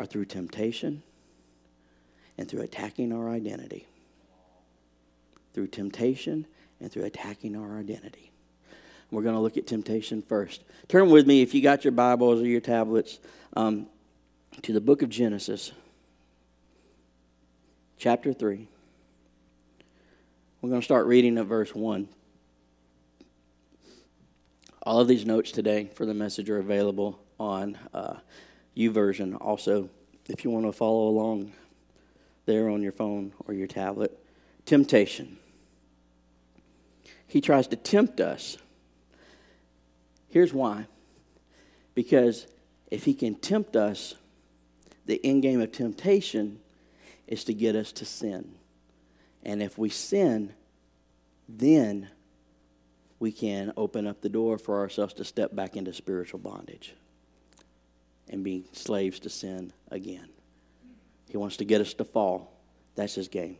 are 0.00 0.06
through 0.06 0.24
temptation 0.24 1.02
and 2.38 2.48
through 2.48 2.62
attacking 2.62 3.12
our 3.12 3.28
identity. 3.28 3.86
Through 5.52 5.66
temptation 5.66 6.46
and 6.80 6.90
through 6.90 7.04
attacking 7.04 7.54
our 7.54 7.78
identity. 7.78 8.32
We're 9.10 9.20
going 9.20 9.34
to 9.34 9.42
look 9.42 9.58
at 9.58 9.66
temptation 9.66 10.22
first. 10.22 10.62
Turn 10.88 11.10
with 11.10 11.26
me, 11.26 11.42
if 11.42 11.52
you 11.52 11.60
got 11.60 11.84
your 11.84 11.92
Bibles 11.92 12.40
or 12.40 12.46
your 12.46 12.62
tablets, 12.62 13.18
um, 13.54 13.88
to 14.62 14.72
the 14.72 14.80
book 14.80 15.02
of 15.02 15.10
Genesis, 15.10 15.70
chapter 17.98 18.32
3. 18.32 18.66
We're 20.62 20.70
going 20.70 20.80
to 20.80 20.84
start 20.84 21.06
reading 21.06 21.36
at 21.36 21.44
verse 21.44 21.74
1. 21.74 22.08
All 24.82 25.00
of 25.00 25.08
these 25.08 25.26
notes 25.26 25.52
today 25.52 25.90
for 25.94 26.06
the 26.06 26.14
message 26.14 26.48
are 26.48 26.58
available 26.58 27.20
on 27.38 27.76
uh, 27.92 28.14
YouVersion 28.80 29.36
also, 29.40 29.90
if 30.28 30.44
you 30.44 30.50
want 30.50 30.66
to 30.66 30.72
follow 30.72 31.08
along 31.08 31.52
there 32.46 32.68
on 32.68 32.82
your 32.82 32.92
phone 32.92 33.32
or 33.46 33.54
your 33.54 33.66
tablet. 33.66 34.18
Temptation. 34.66 35.38
He 37.26 37.40
tries 37.40 37.68
to 37.68 37.76
tempt 37.76 38.20
us. 38.20 38.56
Here's 40.28 40.52
why. 40.52 40.86
Because 41.94 42.46
if 42.90 43.04
he 43.04 43.14
can 43.14 43.36
tempt 43.36 43.76
us, 43.76 44.14
the 45.06 45.20
end 45.24 45.42
game 45.42 45.60
of 45.60 45.72
temptation 45.72 46.60
is 47.26 47.44
to 47.44 47.54
get 47.54 47.76
us 47.76 47.92
to 47.92 48.04
sin. 48.04 48.52
And 49.44 49.62
if 49.62 49.78
we 49.78 49.88
sin, 49.88 50.52
then 51.48 52.08
we 53.18 53.32
can 53.32 53.72
open 53.76 54.06
up 54.06 54.22
the 54.22 54.28
door 54.28 54.58
for 54.58 54.80
ourselves 54.80 55.14
to 55.14 55.24
step 55.24 55.54
back 55.54 55.76
into 55.76 55.92
spiritual 55.92 56.40
bondage 56.40 56.94
and 58.30 58.42
be 58.42 58.64
slaves 58.72 59.18
to 59.20 59.28
sin 59.28 59.72
again. 59.90 60.28
He 61.28 61.36
wants 61.36 61.58
to 61.58 61.64
get 61.64 61.80
us 61.80 61.92
to 61.94 62.04
fall. 62.04 62.52
That's 62.94 63.14
his 63.14 63.28
game. 63.28 63.58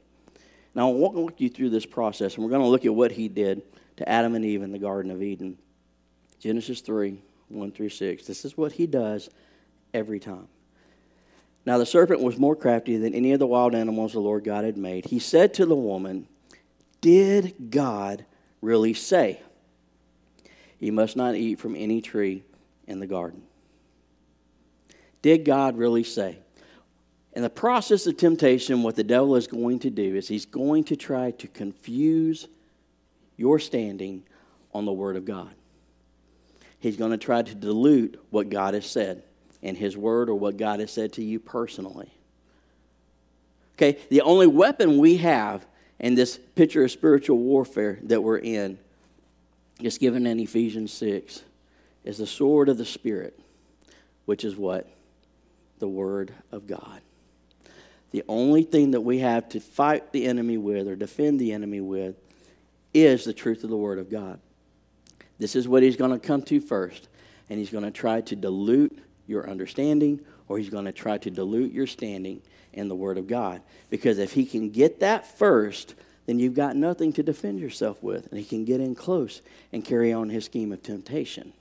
Now, 0.74 0.88
I 0.88 0.92
want 0.92 1.14
to 1.14 1.20
walk 1.20 1.40
you 1.40 1.48
through 1.48 1.70
this 1.70 1.86
process, 1.86 2.34
and 2.34 2.44
we're 2.44 2.50
going 2.50 2.62
to 2.62 2.68
look 2.68 2.86
at 2.86 2.94
what 2.94 3.12
he 3.12 3.28
did 3.28 3.62
to 3.96 4.08
Adam 4.08 4.34
and 4.34 4.44
Eve 4.44 4.62
in 4.62 4.72
the 4.72 4.78
Garden 4.78 5.10
of 5.10 5.22
Eden. 5.22 5.58
Genesis 6.38 6.80
3 6.80 7.18
1 7.48 7.72
through 7.72 7.88
6. 7.88 8.26
This 8.26 8.44
is 8.44 8.56
what 8.56 8.72
he 8.72 8.86
does 8.86 9.28
every 9.92 10.20
time. 10.20 10.46
Now, 11.66 11.78
the 11.78 11.86
serpent 11.86 12.20
was 12.20 12.38
more 12.38 12.56
crafty 12.56 12.96
than 12.96 13.14
any 13.14 13.32
of 13.32 13.40
the 13.40 13.46
wild 13.46 13.74
animals 13.74 14.12
the 14.12 14.20
Lord 14.20 14.44
God 14.44 14.64
had 14.64 14.78
made. 14.78 15.06
He 15.06 15.18
said 15.18 15.52
to 15.54 15.66
the 15.66 15.76
woman, 15.76 16.28
Did 17.00 17.70
God 17.70 18.24
really 18.62 18.94
say, 18.94 19.40
You 20.78 20.92
must 20.92 21.16
not 21.16 21.34
eat 21.34 21.58
from 21.58 21.74
any 21.74 22.00
tree 22.00 22.44
in 22.86 23.00
the 23.00 23.06
garden? 23.06 23.42
Did 25.22 25.44
God 25.44 25.76
really 25.76 26.04
say? 26.04 26.38
In 27.32 27.42
the 27.42 27.50
process 27.50 28.06
of 28.06 28.16
temptation, 28.16 28.82
what 28.82 28.96
the 28.96 29.04
devil 29.04 29.36
is 29.36 29.46
going 29.46 29.78
to 29.80 29.90
do 29.90 30.16
is 30.16 30.26
he's 30.26 30.46
going 30.46 30.84
to 30.84 30.96
try 30.96 31.30
to 31.32 31.46
confuse 31.46 32.48
your 33.36 33.58
standing 33.58 34.24
on 34.74 34.84
the 34.84 34.92
Word 34.92 35.16
of 35.16 35.24
God. 35.24 35.50
He's 36.80 36.96
going 36.96 37.12
to 37.12 37.18
try 37.18 37.42
to 37.42 37.54
dilute 37.54 38.20
what 38.30 38.48
God 38.48 38.74
has 38.74 38.86
said 38.86 39.22
in 39.62 39.74
His 39.74 39.96
Word 39.96 40.28
or 40.28 40.34
what 40.34 40.56
God 40.56 40.80
has 40.80 40.90
said 40.90 41.12
to 41.14 41.22
you 41.22 41.38
personally. 41.38 42.10
Okay, 43.74 43.98
the 44.08 44.22
only 44.22 44.46
weapon 44.46 44.98
we 44.98 45.18
have 45.18 45.64
in 45.98 46.14
this 46.14 46.38
picture 46.54 46.84
of 46.84 46.90
spiritual 46.90 47.38
warfare 47.38 47.98
that 48.04 48.22
we're 48.22 48.38
in, 48.38 48.78
just 49.80 50.00
given 50.00 50.26
in 50.26 50.40
Ephesians 50.40 50.92
6, 50.92 51.42
is 52.04 52.18
the 52.18 52.26
sword 52.26 52.68
of 52.68 52.78
the 52.78 52.84
Spirit, 52.84 53.38
which 54.24 54.44
is 54.44 54.56
what? 54.56 54.86
The 55.80 55.88
Word 55.88 56.32
of 56.52 56.66
God. 56.66 57.00
The 58.12 58.24
only 58.28 58.62
thing 58.62 58.92
that 58.92 59.00
we 59.00 59.18
have 59.18 59.48
to 59.50 59.60
fight 59.60 60.12
the 60.12 60.26
enemy 60.26 60.58
with 60.58 60.88
or 60.88 60.96
defend 60.96 61.40
the 61.40 61.52
enemy 61.52 61.80
with 61.80 62.16
is 62.92 63.24
the 63.24 63.32
truth 63.32 63.64
of 63.64 63.70
the 63.70 63.76
Word 63.76 63.98
of 63.98 64.10
God. 64.10 64.40
This 65.38 65.56
is 65.56 65.66
what 65.66 65.82
he's 65.82 65.96
going 65.96 66.10
to 66.10 66.18
come 66.18 66.42
to 66.42 66.60
first, 66.60 67.08
and 67.48 67.58
he's 67.58 67.70
going 67.70 67.84
to 67.84 67.90
try 67.90 68.20
to 68.22 68.36
dilute 68.36 68.98
your 69.26 69.48
understanding 69.48 70.20
or 70.48 70.58
he's 70.58 70.68
going 70.68 70.84
to 70.84 70.92
try 70.92 71.16
to 71.16 71.30
dilute 71.30 71.72
your 71.72 71.86
standing 71.86 72.42
in 72.72 72.88
the 72.88 72.94
Word 72.94 73.18
of 73.18 73.28
God. 73.28 73.62
Because 73.88 74.18
if 74.18 74.32
he 74.32 74.44
can 74.44 74.70
get 74.70 75.00
that 75.00 75.38
first, 75.38 75.94
then 76.26 76.40
you've 76.40 76.54
got 76.54 76.74
nothing 76.76 77.12
to 77.12 77.22
defend 77.22 77.60
yourself 77.60 78.02
with, 78.02 78.26
and 78.26 78.38
he 78.38 78.44
can 78.44 78.64
get 78.64 78.80
in 78.80 78.96
close 78.96 79.42
and 79.72 79.84
carry 79.84 80.12
on 80.12 80.28
his 80.28 80.44
scheme 80.44 80.72
of 80.72 80.82
temptation. 80.82 81.52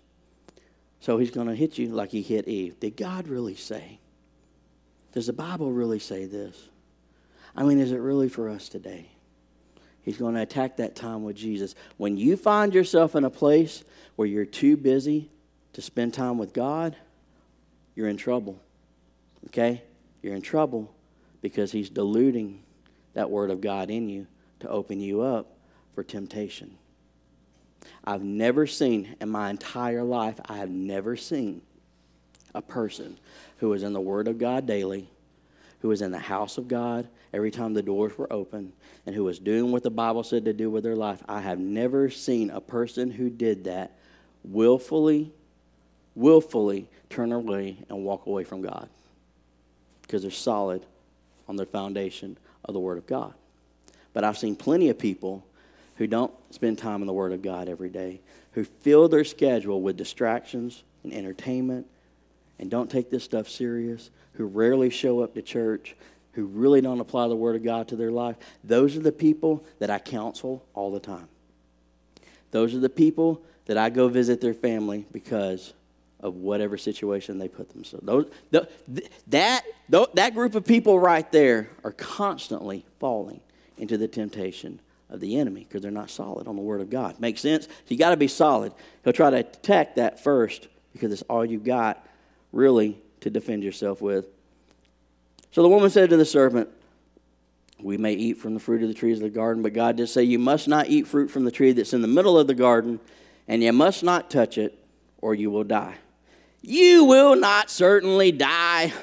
So 1.00 1.20
he's 1.20 1.32
going 1.32 1.48
to 1.48 1.56
hit 1.56 1.78
you 1.78 1.90
like 1.90 2.12
he 2.12 2.22
hit 2.22 2.48
Eve. 2.48 2.80
Did 2.80 2.98
God 2.98 3.28
really 3.28 3.56
say? 3.56 4.00
Does 5.12 5.28
the 5.28 5.34
Bible 5.34 5.72
really 5.72 6.00
say 6.00 6.26
this? 6.26 6.70
I 7.56 7.64
mean, 7.64 7.80
is 7.80 7.92
it 7.92 7.98
really 7.98 8.30
for 8.30 8.50
us 8.50 8.70
today? 8.70 9.10
He's 10.02 10.18
going 10.18 10.36
to 10.36 10.42
attack 10.42 10.78
that 10.78 10.96
time 10.96 11.24
with 11.24 11.36
Jesus. 11.36 11.76
When 11.98 12.18
you 12.18 12.38
find 12.38 12.74
yourself 12.74 13.16
in 13.16 13.26
a 13.26 13.30
place 13.30 13.84
where 14.16 14.28
you're 14.28 14.46
too 14.46 14.78
busy 14.78 15.30
to 15.74 15.82
spend 15.82 16.14
time 16.14 16.38
with 16.38 16.54
God, 16.54 16.96
you're 17.96 18.08
in 18.08 18.18
trouble. 18.18 18.60
Okay? 19.48 19.84
You're 20.22 20.36
in 20.36 20.42
trouble 20.42 20.94
because 21.42 21.72
he's 21.72 21.90
diluting 21.90 22.64
that 23.14 23.30
word 23.30 23.52
of 23.52 23.62
God 23.62 23.90
in 23.90 24.10
you 24.10 24.28
to 24.62 24.70
open 24.70 25.00
you 25.00 25.22
up 25.22 25.58
for 25.94 26.04
temptation. 26.04 26.78
I've 28.04 28.24
never 28.24 28.68
seen 28.68 29.16
in 29.20 29.30
my 29.30 29.50
entire 29.50 30.04
life, 30.04 30.40
I 30.46 30.58
have 30.58 30.70
never 30.70 31.16
seen 31.16 31.62
a 32.54 32.62
person 32.62 33.18
who 33.60 33.70
was 33.70 33.84
in 33.84 33.94
the 33.94 34.02
Word 34.02 34.28
of 34.28 34.38
God 34.38 34.66
daily, 34.66 35.10
who 35.82 35.90
was 35.90 36.02
in 36.02 36.12
the 36.12 36.20
house 36.20 36.58
of 36.58 36.68
God 36.68 37.08
every 37.34 37.52
time 37.52 37.74
the 37.74 37.82
doors 37.82 38.18
were 38.18 38.32
open, 38.32 38.74
and 39.06 39.16
who 39.16 39.24
was 39.24 39.40
doing 39.40 39.72
what 39.72 39.84
the 39.84 39.90
Bible 39.90 40.24
said 40.24 40.46
to 40.46 40.54
do 40.54 40.70
with 40.70 40.84
their 40.84 40.96
life. 40.96 41.22
I 41.28 41.42
have 41.42 41.60
never 41.60 42.10
seen 42.10 42.50
a 42.50 42.62
person 42.62 43.12
who 43.12 43.30
did 43.30 43.66
that 43.66 43.92
willfully, 44.44 45.32
willfully 46.16 46.88
turn 47.10 47.32
away 47.32 47.78
and 47.90 48.04
walk 48.04 48.26
away 48.26 48.44
from 48.44 48.62
God 48.62 48.90
because 50.02 50.24
they're 50.24 50.32
solid 50.32 50.86
on 51.48 51.56
their 51.56 51.66
foundation 51.66 52.38
of 52.66 52.74
the 52.74 52.80
Word 52.80 52.98
of 52.98 53.06
God. 53.06 53.34
But 54.14 54.24
I've 54.24 54.38
seen 54.38 54.56
plenty 54.56 54.90
of 54.90 54.98
people 54.98 55.46
who 55.98 56.08
don't 56.08 56.34
spend 56.52 56.78
time 56.78 57.02
in 57.02 57.08
the 57.08 57.14
Word 57.14 57.32
of 57.32 57.42
God 57.42 57.70
every 57.70 57.90
day, 57.90 58.22
who 58.54 58.64
fill 58.64 59.08
their 59.08 59.24
schedule 59.24 59.82
with 59.82 59.98
distractions 59.98 60.84
and 61.04 61.14
entertainment 61.14 61.86
and 62.60 62.70
don't 62.70 62.92
take 62.92 63.10
this 63.10 63.24
stuff 63.24 63.50
serious, 63.50 64.10
who 64.34 64.46
rarely 64.46 64.90
show 64.90 65.22
up 65.22 65.34
to 65.36 65.42
church, 65.42 65.96
who 66.34 66.46
really 66.46 66.82
don't 66.82 67.00
apply 67.00 67.28
the 67.28 67.36
Word 67.36 67.56
of 67.56 67.64
God 67.64 67.88
to 67.90 67.96
their 67.96 68.12
life, 68.12 68.36
those 68.64 68.96
are 68.96 69.02
the 69.02 69.12
people 69.12 69.64
that 69.80 69.90
I 69.90 70.00
counsel 70.00 70.64
all 70.74 70.92
the 70.92 71.00
time. 71.00 71.28
Those 72.52 72.74
are 72.76 72.80
the 72.80 72.90
people 72.90 73.42
that 73.66 73.78
I 73.78 73.90
go 73.90 74.08
visit 74.08 74.42
their 74.42 74.54
family 74.54 75.06
because 75.12 75.74
of 76.20 76.36
whatever 76.36 76.78
situation 76.78 77.38
they 77.38 77.48
put 77.48 77.70
themselves. 77.70 78.06
Those, 78.06 78.68
that, 79.28 79.64
that 79.88 80.34
group 80.34 80.56
of 80.56 80.66
people 80.66 81.00
right 81.00 81.30
there 81.32 81.70
are 81.84 81.92
constantly 81.94 82.86
falling 83.00 83.40
into 83.78 83.98
the 83.98 84.08
temptation 84.08 84.80
of 85.10 85.20
the 85.20 85.38
enemy 85.40 85.66
because 85.68 85.82
they're 85.82 85.92
not 85.92 86.10
solid 86.10 86.48
on 86.48 86.56
the 86.56 86.62
Word 86.62 86.82
of 86.82 86.90
God. 86.90 87.20
Makes 87.20 87.42
sense? 87.42 87.66
So 87.66 87.72
you 87.88 87.98
got 87.98 88.10
to 88.10 88.18
be 88.18 88.28
solid. 88.28 88.74
He'll 89.04 89.14
try 89.14 89.30
to 89.30 89.38
attack 89.38 89.96
that 89.96 90.22
first 90.24 90.68
because 90.94 91.12
it's 91.12 91.22
all 91.24 91.46
you 91.46 91.60
got 91.60 92.06
really 92.52 92.98
to 93.22 93.30
defend 93.30 93.64
yourself 93.64 94.02
with. 94.02 94.26
So 95.52 95.62
the 95.62 95.70
woman 95.70 95.90
said 95.90 96.10
to 96.10 96.18
the 96.18 96.26
serpent, 96.26 96.70
We 97.80 97.98
may 97.98 98.14
eat 98.14 98.38
from 98.38 98.54
the 98.54 98.60
fruit 98.60 98.82
of 98.82 98.88
the 98.88 98.94
trees 98.94 99.18
of 99.18 99.24
the 99.24 99.30
garden, 99.30 99.64
but 99.64 99.74
God 99.74 99.98
did 99.98 100.08
say, 100.08 100.24
You 100.24 100.40
must 100.40 100.68
not 100.68 100.88
eat 100.88 101.08
fruit 101.08 101.30
from 101.30 101.46
the 101.46 101.52
tree 101.52 101.72
that's 101.72 101.94
in 101.94 102.02
the 102.02 102.08
middle 102.08 102.38
of 102.38 102.48
the 102.48 102.54
garden, 102.54 103.00
and 103.48 103.64
you 103.64 103.74
must 103.74 104.04
not 104.04 104.30
touch 104.30 104.58
it, 104.58 104.78
or 105.22 105.34
you 105.34 105.50
will 105.52 105.64
die. 105.64 105.96
You 106.62 107.06
will 107.06 107.36
not 107.36 107.70
certainly 107.70 108.32
die. 108.32 108.94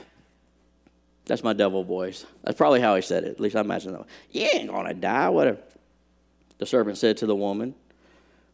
That's 1.25 1.43
my 1.43 1.53
devil 1.53 1.83
voice. 1.83 2.25
That's 2.45 2.57
probably 2.57 2.81
how 2.81 2.95
he 2.95 3.03
said 3.03 3.25
it. 3.25 3.31
At 3.31 3.41
least 3.41 3.57
I 3.57 3.61
imagine 3.61 3.93
that. 3.93 4.07
You 4.31 4.49
ain't 4.53 4.71
to 4.71 4.95
die. 4.95 5.29
Whatever. 5.29 5.59
The 6.59 6.67
serpent 6.67 6.99
said 6.99 7.17
to 7.19 7.27
the 7.27 7.35
woman, 7.35 7.75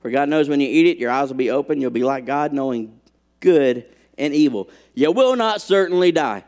For 0.00 0.10
God 0.10 0.28
knows 0.28 0.48
when 0.48 0.60
you 0.60 0.68
eat 0.68 0.86
it, 0.86 0.98
your 0.98 1.10
eyes 1.10 1.28
will 1.28 1.36
be 1.36 1.50
open. 1.50 1.80
You'll 1.80 1.90
be 1.90 2.04
like 2.04 2.24
God, 2.24 2.52
knowing 2.52 2.98
good 3.40 3.86
and 4.18 4.34
evil. 4.34 4.68
You 4.94 5.12
will 5.12 5.36
not 5.36 5.60
certainly 5.60 6.12
die. 6.12 6.44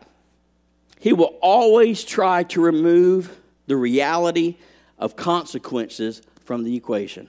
He 0.99 1.13
will 1.13 1.37
always 1.41 2.05
try 2.05 2.45
to 2.45 2.61
remove 2.61 3.37
the 3.67 3.77
reality 3.77 4.57
of 4.99 5.17
consequences 5.17 6.23
from 6.45 6.65
the 6.65 6.77
equation. 6.77 7.29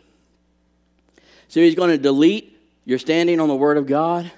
So 1.48 1.60
he's 1.60 1.76
going 1.76 1.92
to 1.92 1.98
delete 1.98 2.58
your 2.86 3.00
standing 3.00 3.40
on 3.40 3.48
the 3.48 3.56
Word 3.56 3.78
of 3.78 3.88
God. 3.88 4.32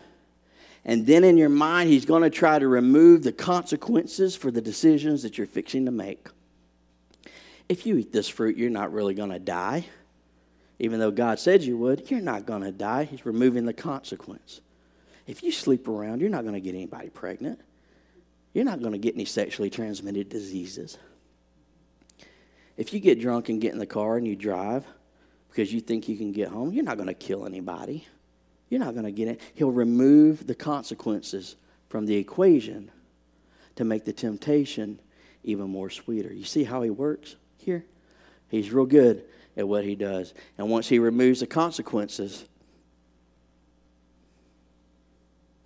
And 0.85 1.05
then 1.05 1.23
in 1.23 1.37
your 1.37 1.49
mind, 1.49 1.89
he's 1.89 2.05
going 2.05 2.23
to 2.23 2.29
try 2.29 2.59
to 2.59 2.67
remove 2.67 3.23
the 3.23 3.33
consequences 3.33 4.35
for 4.35 4.51
the 4.51 4.61
decisions 4.61 5.23
that 5.23 5.37
you're 5.37 5.47
fixing 5.47 5.85
to 5.85 5.91
make 5.91 6.29
if 7.69 7.85
you 7.85 7.97
eat 7.97 8.11
this 8.11 8.29
fruit, 8.29 8.57
you're 8.57 8.69
not 8.69 8.93
really 8.93 9.13
going 9.13 9.31
to 9.31 9.39
die. 9.39 9.85
Even 10.79 10.99
though 10.99 11.11
God 11.11 11.39
said 11.39 11.63
you 11.63 11.77
would, 11.77 12.09
you're 12.09 12.21
not 12.21 12.45
going 12.45 12.61
to 12.61 12.71
die. 12.71 13.03
He's 13.03 13.25
removing 13.25 13.65
the 13.65 13.73
consequence. 13.73 14.61
If 15.27 15.43
you 15.43 15.51
sleep 15.51 15.87
around, 15.87 16.21
you're 16.21 16.29
not 16.29 16.43
going 16.43 16.55
to 16.55 16.61
get 16.61 16.73
anybody 16.73 17.09
pregnant. 17.09 17.59
You're 18.53 18.65
not 18.65 18.79
going 18.79 18.93
to 18.93 18.97
get 18.97 19.13
any 19.13 19.25
sexually 19.25 19.69
transmitted 19.69 20.29
diseases. 20.29 20.97
If 22.77 22.93
you 22.93 22.99
get 22.99 23.19
drunk 23.19 23.49
and 23.49 23.61
get 23.61 23.73
in 23.73 23.79
the 23.79 23.85
car 23.85 24.17
and 24.17 24.25
you 24.25 24.35
drive 24.35 24.85
because 25.49 25.73
you 25.73 25.81
think 25.81 26.07
you 26.07 26.17
can 26.17 26.31
get 26.31 26.49
home, 26.49 26.71
you're 26.71 26.83
not 26.83 26.97
going 26.97 27.07
to 27.07 27.13
kill 27.13 27.45
anybody. 27.45 28.07
You're 28.69 28.79
not 28.79 28.93
going 28.93 29.05
to 29.05 29.11
get 29.11 29.27
it. 29.27 29.41
He'll 29.53 29.71
remove 29.71 30.47
the 30.47 30.55
consequences 30.55 31.55
from 31.89 32.05
the 32.05 32.15
equation 32.15 32.91
to 33.75 33.83
make 33.83 34.05
the 34.05 34.13
temptation 34.13 34.99
even 35.43 35.69
more 35.69 35.89
sweeter. 35.89 36.33
You 36.33 36.45
see 36.45 36.63
how 36.63 36.81
he 36.81 36.89
works? 36.89 37.35
here? 37.67 37.83
He's 38.49 38.71
real 38.71 38.85
good 38.85 39.25
at 39.57 39.67
what 39.67 39.83
he 39.83 39.93
does. 39.93 40.33
And 40.57 40.69
once 40.69 40.87
he 40.87 40.99
removes 40.99 41.41
the 41.41 41.47
consequences, 41.47 42.45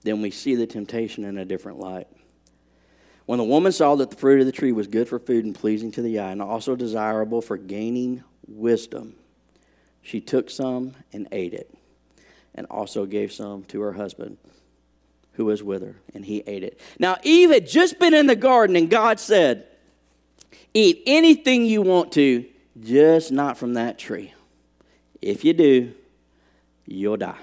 then 0.03 0.21
we 0.21 0.31
see 0.31 0.55
the 0.55 0.67
temptation 0.67 1.23
in 1.23 1.37
a 1.37 1.45
different 1.45 1.79
light. 1.79 2.07
When 3.25 3.37
the 3.37 3.43
woman 3.43 3.71
saw 3.71 3.95
that 3.95 4.09
the 4.09 4.15
fruit 4.15 4.39
of 4.39 4.45
the 4.45 4.51
tree 4.51 4.71
was 4.71 4.87
good 4.87 5.07
for 5.07 5.19
food 5.19 5.45
and 5.45 5.55
pleasing 5.55 5.91
to 5.91 6.01
the 6.01 6.19
eye, 6.19 6.31
and 6.31 6.41
also 6.41 6.75
desirable 6.75 7.41
for 7.41 7.57
gaining 7.57 8.23
wisdom, 8.47 9.15
she 10.01 10.19
took 10.19 10.49
some 10.49 10.95
and 11.13 11.27
ate 11.31 11.53
it, 11.53 11.73
and 12.55 12.65
also 12.67 13.05
gave 13.05 13.31
some 13.31 13.63
to 13.65 13.81
her 13.81 13.93
husband 13.93 14.37
who 15.33 15.45
was 15.45 15.63
with 15.63 15.81
her, 15.81 15.95
and 16.13 16.25
he 16.25 16.43
ate 16.47 16.63
it. 16.63 16.79
Now, 16.99 17.17
Eve 17.23 17.51
had 17.51 17.67
just 17.67 17.99
been 17.99 18.13
in 18.13 18.27
the 18.27 18.35
garden, 18.35 18.75
and 18.75 18.89
God 18.89 19.19
said, 19.19 19.65
Eat 20.73 21.03
anything 21.05 21.65
you 21.65 21.81
want 21.81 22.11
to, 22.13 22.45
just 22.81 23.31
not 23.31 23.57
from 23.57 23.75
that 23.75 23.97
tree. 23.97 24.33
If 25.21 25.45
you 25.45 25.53
do, 25.53 25.93
you'll 26.85 27.17
die. 27.17 27.37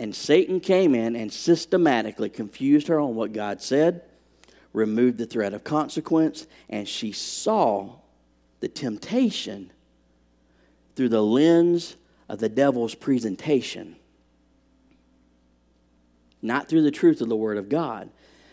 And 0.00 0.14
Satan 0.14 0.60
came 0.60 0.94
in 0.94 1.16
and 1.16 1.32
systematically 1.32 2.30
confused 2.30 2.88
her 2.88 3.00
on 3.00 3.14
what 3.14 3.32
God 3.32 3.60
said, 3.60 4.02
removed 4.72 5.18
the 5.18 5.26
threat 5.26 5.54
of 5.54 5.64
consequence, 5.64 6.46
and 6.68 6.88
she 6.88 7.10
saw 7.10 7.96
the 8.60 8.68
temptation 8.68 9.72
through 10.94 11.08
the 11.08 11.22
lens 11.22 11.96
of 12.28 12.38
the 12.38 12.48
devil's 12.48 12.94
presentation, 12.94 13.96
not 16.42 16.68
through 16.68 16.82
the 16.82 16.90
truth 16.90 17.20
of 17.20 17.28
the 17.28 17.36
Word 17.36 17.56
of 17.56 17.68
God. 17.68 18.10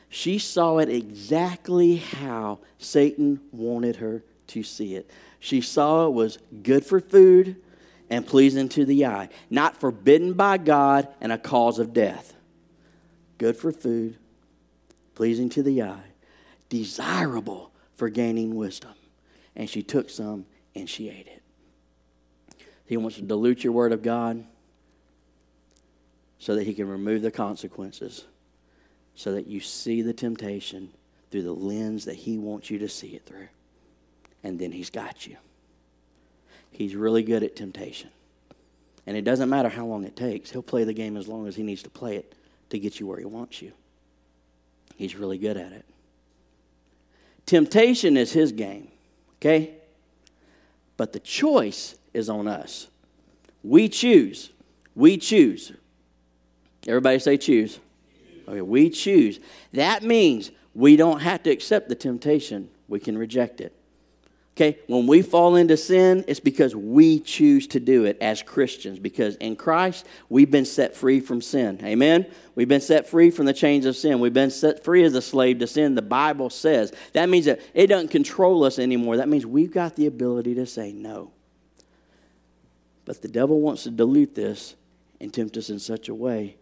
She 0.09 0.39
saw 0.39 0.77
it 0.77 0.89
exactly 0.89 1.97
how 1.97 2.59
Satan 2.79 3.41
wanted 3.51 3.97
her 3.97 4.23
to 4.47 4.63
see 4.63 4.95
it. 4.95 5.09
She 5.39 5.61
saw 5.61 6.07
it 6.07 6.13
was 6.13 6.39
good 6.63 6.85
for 6.85 6.99
food 6.99 7.57
and 8.09 8.25
pleasing 8.25 8.69
to 8.69 8.85
the 8.85 9.05
eye, 9.05 9.29
not 9.49 9.77
forbidden 9.77 10.33
by 10.33 10.57
God 10.57 11.07
and 11.21 11.31
a 11.31 11.37
cause 11.37 11.79
of 11.79 11.93
death. 11.93 12.33
Good 13.37 13.57
for 13.57 13.71
food, 13.71 14.17
pleasing 15.15 15.49
to 15.49 15.63
the 15.63 15.83
eye, 15.83 16.03
desirable 16.69 17.71
for 17.95 18.09
gaining 18.09 18.55
wisdom. 18.55 18.93
And 19.55 19.69
she 19.69 19.83
took 19.83 20.09
some 20.09 20.45
and 20.75 20.89
she 20.89 21.09
ate 21.09 21.27
it. 21.27 21.41
He 22.85 22.97
wants 22.97 23.17
to 23.17 23.23
dilute 23.23 23.63
your 23.63 23.73
word 23.73 23.91
of 23.91 24.03
God 24.03 24.45
so 26.37 26.55
that 26.55 26.63
he 26.63 26.73
can 26.73 26.87
remove 26.87 27.21
the 27.21 27.31
consequences 27.31 28.25
so 29.15 29.31
that 29.31 29.47
you 29.47 29.61
see 29.61 30.01
the 30.01 30.13
temptation 30.13 30.91
through 31.31 31.43
the 31.43 31.53
lens 31.53 32.05
that 32.05 32.15
He 32.15 32.37
wants 32.37 32.69
you 32.69 32.79
to 32.79 32.89
see 32.89 33.09
it 33.09 33.25
through. 33.25 33.47
And 34.43 34.59
then 34.59 34.71
He's 34.71 34.89
got 34.89 35.25
you. 35.25 35.37
He's 36.75 36.93
really 36.93 37.23
good 37.23 37.41
at 37.41 37.55
temptation. 37.55 38.09
And 39.07 39.15
it 39.15 39.21
doesn't 39.21 39.49
matter 39.49 39.69
how 39.69 39.85
long 39.85 40.03
it 40.03 40.17
takes, 40.17 40.51
He'll 40.51 40.61
play 40.61 40.83
the 40.83 40.93
game 40.93 41.15
as 41.15 41.25
long 41.25 41.47
as 41.47 41.55
He 41.55 41.63
needs 41.63 41.81
to 41.83 41.89
play 41.89 42.17
it 42.17 42.35
to 42.69 42.77
get 42.77 42.99
you 42.99 43.07
where 43.07 43.17
He 43.17 43.23
wants 43.23 43.61
you. 43.61 43.71
He's 44.97 45.15
really 45.15 45.37
good 45.37 45.55
at 45.55 45.71
it. 45.71 45.85
Temptation 47.45 48.17
is 48.17 48.33
His 48.33 48.51
game, 48.51 48.89
okay? 49.37 49.75
But 50.97 51.13
the 51.13 51.21
choice 51.21 51.95
is 52.13 52.27
on 52.27 52.45
us. 52.45 52.87
We 53.63 53.87
choose. 53.87 54.49
We 54.95 55.17
choose. 55.17 55.71
Everybody 56.85 57.19
say 57.19 57.37
choose. 57.37 57.79
Okay, 58.49 58.61
we 58.61 58.89
choose. 58.89 59.39
That 59.71 60.03
means 60.03 60.51
we 60.73 60.97
don't 60.97 61.21
have 61.21 61.41
to 61.43 61.51
accept 61.51 61.87
the 61.87 61.95
temptation, 61.95 62.69
we 62.89 62.99
can 62.99 63.17
reject 63.17 63.61
it. 63.61 63.73
Okay, 64.55 64.79
when 64.87 65.05
we 65.05 65.21
fall 65.21 65.57
into 65.57 65.75
sin, 65.75 66.23
it's 66.29 66.39
because 66.39 66.73
we 66.73 67.19
choose 67.19 67.67
to 67.67 67.79
do 67.81 68.05
it 68.05 68.17
as 68.21 68.41
Christians. 68.41 68.99
Because 68.99 69.35
in 69.35 69.57
Christ, 69.57 70.05
we've 70.29 70.49
been 70.49 70.63
set 70.63 70.95
free 70.95 71.19
from 71.19 71.41
sin. 71.41 71.77
Amen? 71.83 72.25
We've 72.55 72.67
been 72.67 72.79
set 72.79 73.09
free 73.09 73.31
from 73.31 73.47
the 73.47 73.53
chains 73.53 73.85
of 73.85 73.97
sin. 73.97 74.21
We've 74.21 74.33
been 74.33 74.51
set 74.51 74.81
free 74.81 75.03
as 75.03 75.13
a 75.13 75.21
slave 75.21 75.59
to 75.59 75.67
sin, 75.67 75.95
the 75.95 76.01
Bible 76.01 76.49
says. 76.49 76.93
That 77.11 77.27
means 77.27 77.45
that 77.45 77.59
it 77.73 77.87
doesn't 77.87 78.11
control 78.11 78.63
us 78.63 78.79
anymore. 78.79 79.17
That 79.17 79.27
means 79.27 79.45
we've 79.45 79.73
got 79.73 79.97
the 79.97 80.07
ability 80.07 80.55
to 80.55 80.65
say 80.65 80.93
no. 80.93 81.31
But 83.03 83.21
the 83.21 83.27
devil 83.27 83.59
wants 83.59 83.83
to 83.83 83.91
dilute 83.91 84.35
this 84.35 84.75
and 85.19 85.33
tempt 85.33 85.57
us 85.57 85.69
in 85.69 85.79
such 85.79 86.07
a 86.07 86.15
way 86.15 86.55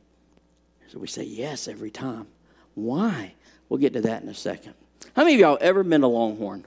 so 0.93 0.99
we 0.99 1.07
say 1.07 1.23
yes 1.23 1.67
every 1.67 1.89
time. 1.89 2.27
Why? 2.75 3.33
We'll 3.67 3.79
get 3.79 3.93
to 3.93 4.01
that 4.01 4.21
in 4.21 4.29
a 4.29 4.33
second. 4.35 4.75
How 5.15 5.23
many 5.23 5.33
of 5.33 5.39
y'all 5.39 5.57
ever 5.59 5.83
been 5.83 6.01
to 6.01 6.07
Longhorn? 6.07 6.65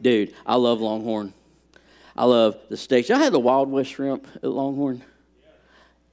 Dude, 0.00 0.34
I 0.46 0.56
love 0.56 0.80
Longhorn. 0.80 1.34
I 2.16 2.24
love 2.24 2.56
the 2.68 2.76
steaks. 2.76 3.10
I 3.10 3.18
had 3.18 3.32
the 3.32 3.38
Wild 3.38 3.70
West 3.70 3.90
shrimp 3.90 4.26
at 4.36 4.50
Longhorn. 4.50 5.04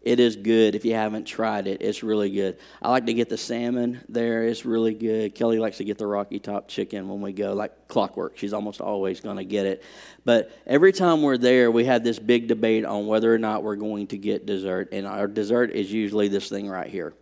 It 0.05 0.19
is 0.19 0.35
good 0.35 0.75
if 0.75 0.85
you 0.85 0.93
haven't 0.93 1.25
tried 1.25 1.65
it. 1.65 1.81
It's 1.81 2.03
really 2.03 2.29
good. 2.29 2.59
I 2.79 2.91
like 2.91 3.07
to 3.07 3.13
get 3.15 3.27
the 3.27 3.39
salmon 3.39 4.01
there. 4.07 4.43
It's 4.43 4.63
really 4.63 4.93
good. 4.93 5.33
Kelly 5.33 5.57
likes 5.57 5.77
to 5.77 5.83
get 5.83 5.97
the 5.97 6.05
Rocky 6.05 6.37
Top 6.37 6.67
chicken 6.67 7.09
when 7.09 7.21
we 7.21 7.33
go, 7.33 7.53
like 7.53 7.87
clockwork. 7.87 8.37
She's 8.37 8.53
almost 8.53 8.81
always 8.81 9.19
going 9.19 9.37
to 9.37 9.43
get 9.43 9.65
it. 9.65 9.81
But 10.23 10.51
every 10.67 10.91
time 10.91 11.23
we're 11.23 11.39
there, 11.39 11.71
we 11.71 11.85
have 11.85 12.03
this 12.03 12.19
big 12.19 12.47
debate 12.47 12.85
on 12.85 13.07
whether 13.07 13.33
or 13.33 13.39
not 13.39 13.63
we're 13.63 13.77
going 13.77 14.05
to 14.07 14.17
get 14.17 14.45
dessert. 14.45 14.89
And 14.91 15.07
our 15.07 15.25
dessert 15.25 15.71
is 15.71 15.91
usually 15.91 16.27
this 16.27 16.49
thing 16.49 16.69
right 16.69 16.87
here. 16.87 17.15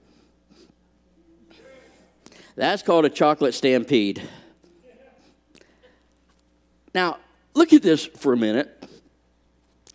That's 2.58 2.84
called 2.84 3.06
a 3.06 3.10
chocolate 3.10 3.54
stampede. 3.54 4.22
Now, 6.94 7.18
look 7.54 7.74
at 7.74 7.82
this 7.82 8.06
for 8.06 8.34
a 8.34 8.38
minute. 8.38 8.84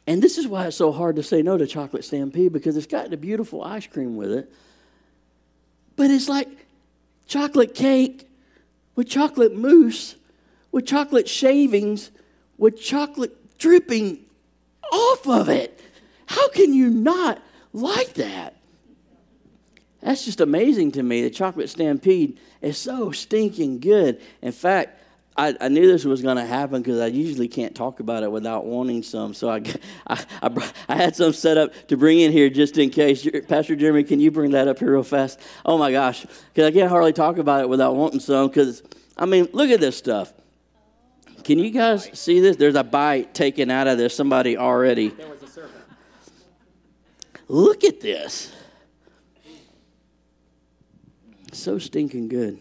And 0.07 0.23
this 0.23 0.39
is 0.39 0.47
why 0.47 0.67
it's 0.67 0.77
so 0.77 0.91
hard 0.91 1.17
to 1.17 1.23
say 1.23 1.43
no 1.43 1.59
to 1.59 1.67
chocolate 1.67 2.03
stampede 2.03 2.53
because 2.53 2.77
it's 2.77 2.87
got 2.87 3.11
the 3.11 3.17
beautiful 3.17 3.63
ice 3.63 3.87
cream 3.87 4.17
with 4.17 4.33
it. 4.33 4.51
But 5.97 6.11
it's 6.11 6.29
like 6.29 6.49
chocolate 7.27 7.75
cake 7.75 8.27
with 8.95 9.09
chocolate 9.09 9.55
mousse, 9.55 10.17
with 10.73 10.87
chocolate 10.87 11.29
shavings, 11.29 12.11
with 12.57 12.81
chocolate 12.81 13.59
dripping 13.59 14.19
off 14.91 15.29
of 15.29 15.49
it. 15.49 15.79
How 16.27 16.49
can 16.49 16.73
you 16.73 16.89
not 16.89 17.43
like 17.73 18.15
that? 18.15 18.57
That's 20.01 20.25
just 20.25 20.41
amazing 20.41 20.93
to 20.93 21.03
me. 21.03 21.23
The 21.23 21.31
chocolate 21.31 21.69
stampede 21.69 22.39
is 22.63 22.79
so 22.79 23.11
stinking 23.11 23.81
good. 23.81 24.21
In 24.41 24.53
fact, 24.53 24.98
I, 25.39 25.57
I 25.61 25.69
knew 25.69 25.87
this 25.87 26.05
was 26.05 26.21
going 26.21 26.37
to 26.37 26.45
happen 26.45 26.83
because 26.83 26.99
I 26.99 27.07
usually 27.07 27.47
can't 27.47 27.73
talk 27.73 28.01
about 28.01 28.25
it 28.25 28.33
without 28.33 28.67
wanting 28.67 29.05
some. 29.05 29.33
So 29.33 29.49
I, 29.49 29.63
I, 30.09 30.25
I, 30.43 30.73
I, 30.89 30.97
had 30.97 31.15
some 31.15 31.33
set 31.33 31.57
up 31.57 31.73
to 31.87 31.97
bring 31.97 32.19
in 32.19 32.33
here 32.33 32.51
just 32.51 32.77
in 32.77 32.91
case. 32.91 33.27
Pastor 33.47 33.77
Jeremy, 33.77 34.03
can 34.03 34.19
you 34.19 34.33
bring 34.33 34.51
that 34.51 34.67
up 34.67 34.81
here 34.81 34.93
real 34.93 35.05
fast? 35.05 35.41
Oh 35.65 35.79
my 35.79 35.93
gosh, 35.93 36.27
because 36.53 36.67
I 36.67 36.73
can't 36.73 36.91
hardly 36.91 37.13
talk 37.13 37.39
about 37.39 37.63
it 37.63 37.69
without 37.69 37.95
wanting 37.95 38.19
some. 38.19 38.49
Because 38.49 38.83
I 39.17 39.27
mean, 39.27 39.49
look 39.53 39.71
at 39.71 39.79
this 39.79 39.97
stuff. 39.97 40.33
Can 41.45 41.61
you 41.61 41.71
guys 41.71 42.11
see 42.19 42.41
this? 42.41 42.57
There's 42.57 42.75
a 42.75 42.85
bite 42.85 43.33
taken 43.33 43.71
out 43.71 43.87
of 43.87 43.97
this. 43.97 44.15
Somebody 44.15 44.59
already. 44.59 45.11
There 45.11 45.29
was 45.29 45.43
a 45.43 45.47
serpent. 45.47 45.85
Look 47.47 47.85
at 47.85 48.01
this. 48.01 48.53
So 51.53 51.79
stinking 51.79 52.29
good 52.29 52.59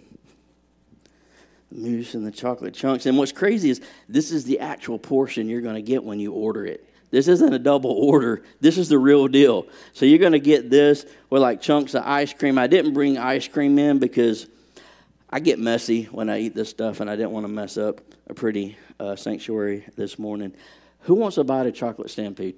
mousse 1.78 2.16
and 2.16 2.26
the 2.26 2.32
chocolate 2.32 2.74
chunks. 2.74 3.06
And 3.06 3.18
what's 3.18 3.32
crazy 3.32 3.70
is 3.70 3.82
this 4.10 4.32
is 4.32 4.44
the 4.44 4.60
actual 4.60 5.00
portion 5.00 5.48
you're 5.48 5.62
going 5.62 5.76
to 5.76 5.82
get 5.82 6.04
when 6.04 6.20
you 6.20 6.34
order 6.34 6.66
it. 6.66 6.84
This 7.10 7.28
isn't 7.28 7.54
a 7.54 7.60
double 7.60 7.92
order. 7.92 8.44
This 8.60 8.78
is 8.78 8.90
the 8.90 8.98
real 8.98 9.28
deal. 9.28 9.68
So 9.94 10.06
you're 10.06 10.20
going 10.20 10.34
to 10.34 10.40
get 10.40 10.70
this 10.70 11.06
with 11.30 11.42
like 11.42 11.62
chunks 11.62 11.94
of 11.94 12.04
ice 12.06 12.34
cream. 12.34 12.58
I 12.58 12.68
didn't 12.68 12.94
bring 12.94 13.18
ice 13.18 13.48
cream 13.48 13.80
in 13.80 14.00
because 14.00 14.48
I 15.30 15.40
get 15.40 15.60
messy 15.60 16.04
when 16.06 16.30
I 16.30 16.40
eat 16.40 16.56
this 16.56 16.70
stuff, 16.70 17.02
and 17.02 17.10
I 17.10 17.16
didn't 17.16 17.32
want 17.32 17.46
to 17.46 17.52
mess 17.52 17.78
up 17.78 18.02
a 18.28 18.34
pretty 18.34 18.78
uh, 19.00 19.16
sanctuary 19.16 19.86
this 19.96 20.18
morning. 20.18 20.54
Who 21.02 21.16
wants 21.16 21.36
to 21.36 21.44
buy 21.44 21.66
a 21.66 21.72
chocolate 21.72 22.10
stampede? 22.10 22.56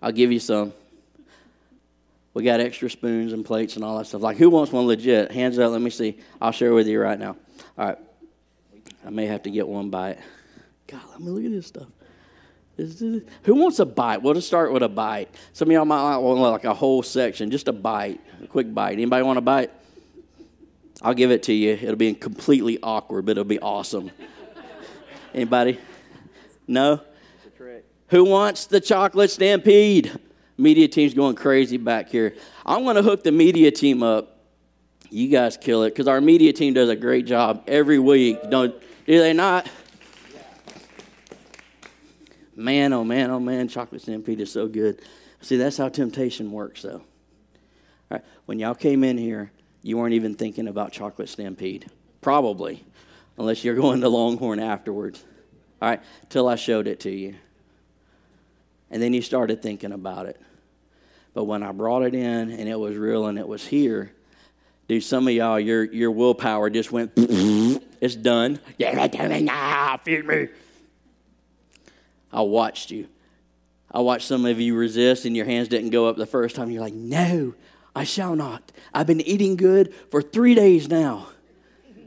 I'll 0.00 0.12
give 0.12 0.32
you 0.32 0.40
some. 0.40 0.72
We 2.34 2.44
got 2.44 2.60
extra 2.60 2.88
spoons 2.88 3.32
and 3.32 3.44
plates 3.44 3.76
and 3.76 3.84
all 3.84 3.98
that 3.98 4.06
stuff. 4.06 4.22
Like, 4.22 4.38
who 4.38 4.48
wants 4.48 4.72
one 4.72 4.86
legit? 4.86 5.30
Hands 5.30 5.58
up, 5.58 5.70
let 5.70 5.82
me 5.82 5.90
see. 5.90 6.18
I'll 6.40 6.52
share 6.52 6.72
with 6.72 6.86
you 6.86 7.00
right 7.00 7.18
now. 7.18 7.36
All 7.76 7.86
right. 7.88 7.98
I 9.04 9.10
may 9.10 9.26
have 9.26 9.42
to 9.42 9.50
get 9.50 9.68
one 9.68 9.90
bite. 9.90 10.18
God, 10.86 11.02
let 11.10 11.20
me 11.20 11.30
look 11.30 11.44
at 11.44 11.50
this 11.50 11.66
stuff. 11.66 11.88
who 13.42 13.54
wants 13.54 13.78
a 13.80 13.84
bite? 13.84 14.22
We'll 14.22 14.34
just 14.34 14.46
start 14.46 14.72
with 14.72 14.82
a 14.82 14.88
bite. 14.88 15.34
Some 15.52 15.68
of 15.68 15.72
y'all 15.72 15.84
might 15.84 16.16
want 16.16 16.40
like 16.40 16.64
a 16.64 16.74
whole 16.74 17.02
section, 17.02 17.50
just 17.50 17.68
a 17.68 17.72
bite, 17.72 18.20
a 18.42 18.46
quick 18.46 18.72
bite. 18.72 18.94
Anybody 18.94 19.22
want 19.22 19.38
a 19.38 19.42
bite? 19.42 19.70
I'll 21.02 21.14
give 21.14 21.30
it 21.30 21.42
to 21.44 21.52
you. 21.52 21.72
It'll 21.72 21.96
be 21.96 22.14
completely 22.14 22.78
awkward, 22.82 23.26
but 23.26 23.32
it'll 23.32 23.44
be 23.44 23.58
awesome. 23.58 24.10
Anybody? 25.34 25.78
No? 26.66 27.00
Who 28.08 28.24
wants 28.24 28.66
the 28.66 28.80
chocolate 28.80 29.30
stampede? 29.30 30.12
Media 30.62 30.86
team's 30.86 31.12
going 31.12 31.34
crazy 31.34 31.76
back 31.76 32.08
here. 32.08 32.36
I'm 32.64 32.84
going 32.84 32.94
to 32.94 33.02
hook 33.02 33.24
the 33.24 33.32
media 33.32 33.72
team 33.72 34.02
up. 34.02 34.38
You 35.10 35.28
guys 35.28 35.56
kill 35.56 35.82
it 35.82 35.90
because 35.90 36.06
our 36.06 36.20
media 36.20 36.52
team 36.52 36.72
does 36.72 36.88
a 36.88 36.96
great 36.96 37.26
job 37.26 37.64
every 37.66 37.98
week. 37.98 38.38
Don't 38.48 38.72
do 39.04 39.18
they 39.18 39.32
not? 39.32 39.68
Man, 42.54 42.92
oh 42.92 43.02
man, 43.02 43.30
oh 43.30 43.40
man, 43.40 43.66
chocolate 43.66 44.02
stampede 44.02 44.40
is 44.40 44.52
so 44.52 44.68
good. 44.68 45.02
See, 45.40 45.56
that's 45.56 45.76
how 45.76 45.88
temptation 45.88 46.52
works, 46.52 46.82
though. 46.82 47.02
When 48.46 48.58
y'all 48.58 48.74
came 48.74 49.02
in 49.02 49.18
here, 49.18 49.50
you 49.82 49.96
weren't 49.96 50.14
even 50.14 50.34
thinking 50.36 50.68
about 50.68 50.92
chocolate 50.92 51.28
stampede, 51.28 51.90
probably, 52.20 52.84
unless 53.36 53.64
you're 53.64 53.74
going 53.74 54.00
to 54.02 54.08
Longhorn 54.08 54.60
afterwards. 54.60 55.24
All 55.80 55.88
right, 55.88 56.00
till 56.28 56.46
I 56.46 56.54
showed 56.54 56.86
it 56.86 57.00
to 57.00 57.10
you. 57.10 57.34
And 58.90 59.02
then 59.02 59.12
you 59.12 59.22
started 59.22 59.60
thinking 59.62 59.90
about 59.90 60.26
it. 60.26 60.40
But 61.34 61.44
when 61.44 61.62
I 61.62 61.72
brought 61.72 62.02
it 62.02 62.14
in 62.14 62.50
and 62.50 62.68
it 62.68 62.78
was 62.78 62.96
real 62.96 63.26
and 63.26 63.38
it 63.38 63.48
was 63.48 63.66
here, 63.66 64.12
dude, 64.88 65.02
some 65.02 65.26
of 65.26 65.32
y'all, 65.32 65.58
your, 65.58 65.84
your 65.84 66.10
willpower 66.10 66.68
just 66.68 66.92
went, 66.92 67.12
it's 67.16 68.14
done. 68.14 68.60
Yeah, 68.78 68.92
now, 69.40 69.96
feed 69.98 70.26
me. 70.26 70.48
I 72.32 72.42
watched 72.42 72.90
you. 72.90 73.08
I 73.90 74.00
watched 74.00 74.26
some 74.26 74.46
of 74.46 74.58
you 74.58 74.74
resist 74.74 75.24
and 75.24 75.36
your 75.36 75.44
hands 75.44 75.68
didn't 75.68 75.90
go 75.90 76.06
up 76.06 76.16
the 76.16 76.26
first 76.26 76.56
time. 76.56 76.70
You're 76.70 76.82
like, 76.82 76.94
no, 76.94 77.54
I 77.94 78.04
shall 78.04 78.34
not. 78.34 78.72
I've 78.94 79.06
been 79.06 79.20
eating 79.20 79.56
good 79.56 79.94
for 80.10 80.22
three 80.22 80.54
days 80.54 80.88
now, 80.88 81.28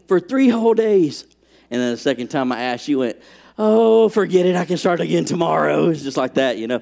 for 0.07 0.19
three 0.19 0.49
whole 0.49 0.73
days. 0.73 1.25
And 1.69 1.81
then 1.81 1.91
the 1.91 1.97
second 1.97 2.29
time 2.29 2.51
I 2.51 2.61
asked, 2.61 2.87
you 2.87 2.99
went, 2.99 3.17
oh, 3.57 4.09
forget 4.09 4.45
it. 4.45 4.55
I 4.55 4.65
can 4.65 4.77
start 4.77 4.99
again 4.99 5.25
tomorrow. 5.25 5.89
It's 5.89 6.03
just 6.03 6.17
like 6.17 6.35
that, 6.35 6.57
you 6.57 6.67
know. 6.67 6.81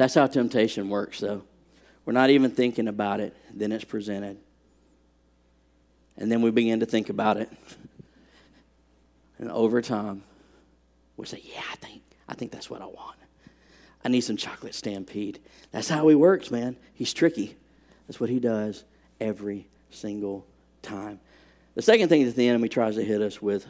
That's 0.00 0.14
how 0.14 0.26
temptation 0.28 0.88
works, 0.88 1.20
though. 1.20 1.42
We're 2.06 2.14
not 2.14 2.30
even 2.30 2.52
thinking 2.52 2.88
about 2.88 3.20
it, 3.20 3.36
then 3.52 3.70
it's 3.70 3.84
presented. 3.84 4.38
And 6.16 6.32
then 6.32 6.40
we 6.40 6.50
begin 6.50 6.80
to 6.80 6.86
think 6.86 7.10
about 7.10 7.36
it. 7.36 7.50
And 9.38 9.50
over 9.50 9.82
time, 9.82 10.22
we 11.18 11.26
say, 11.26 11.42
Yeah, 11.42 11.62
I 11.70 11.76
think, 11.76 12.02
I 12.28 12.34
think 12.34 12.50
that's 12.50 12.70
what 12.70 12.80
I 12.80 12.86
want. 12.86 13.16
I 14.02 14.08
need 14.08 14.22
some 14.22 14.38
chocolate 14.38 14.74
stampede. 14.74 15.38
That's 15.70 15.88
how 15.90 16.08
he 16.08 16.14
works, 16.14 16.50
man. 16.50 16.76
He's 16.94 17.12
tricky. 17.12 17.56
That's 18.06 18.20
what 18.20 18.30
he 18.30 18.38
does 18.38 18.84
every 19.18 19.66
single 19.90 20.46
time. 20.80 21.20
The 21.74 21.82
second 21.82 22.08
thing 22.08 22.24
that 22.24 22.36
the 22.36 22.48
enemy 22.48 22.68
tries 22.68 22.96
to 22.96 23.04
hit 23.04 23.20
us 23.20 23.40
with 23.42 23.66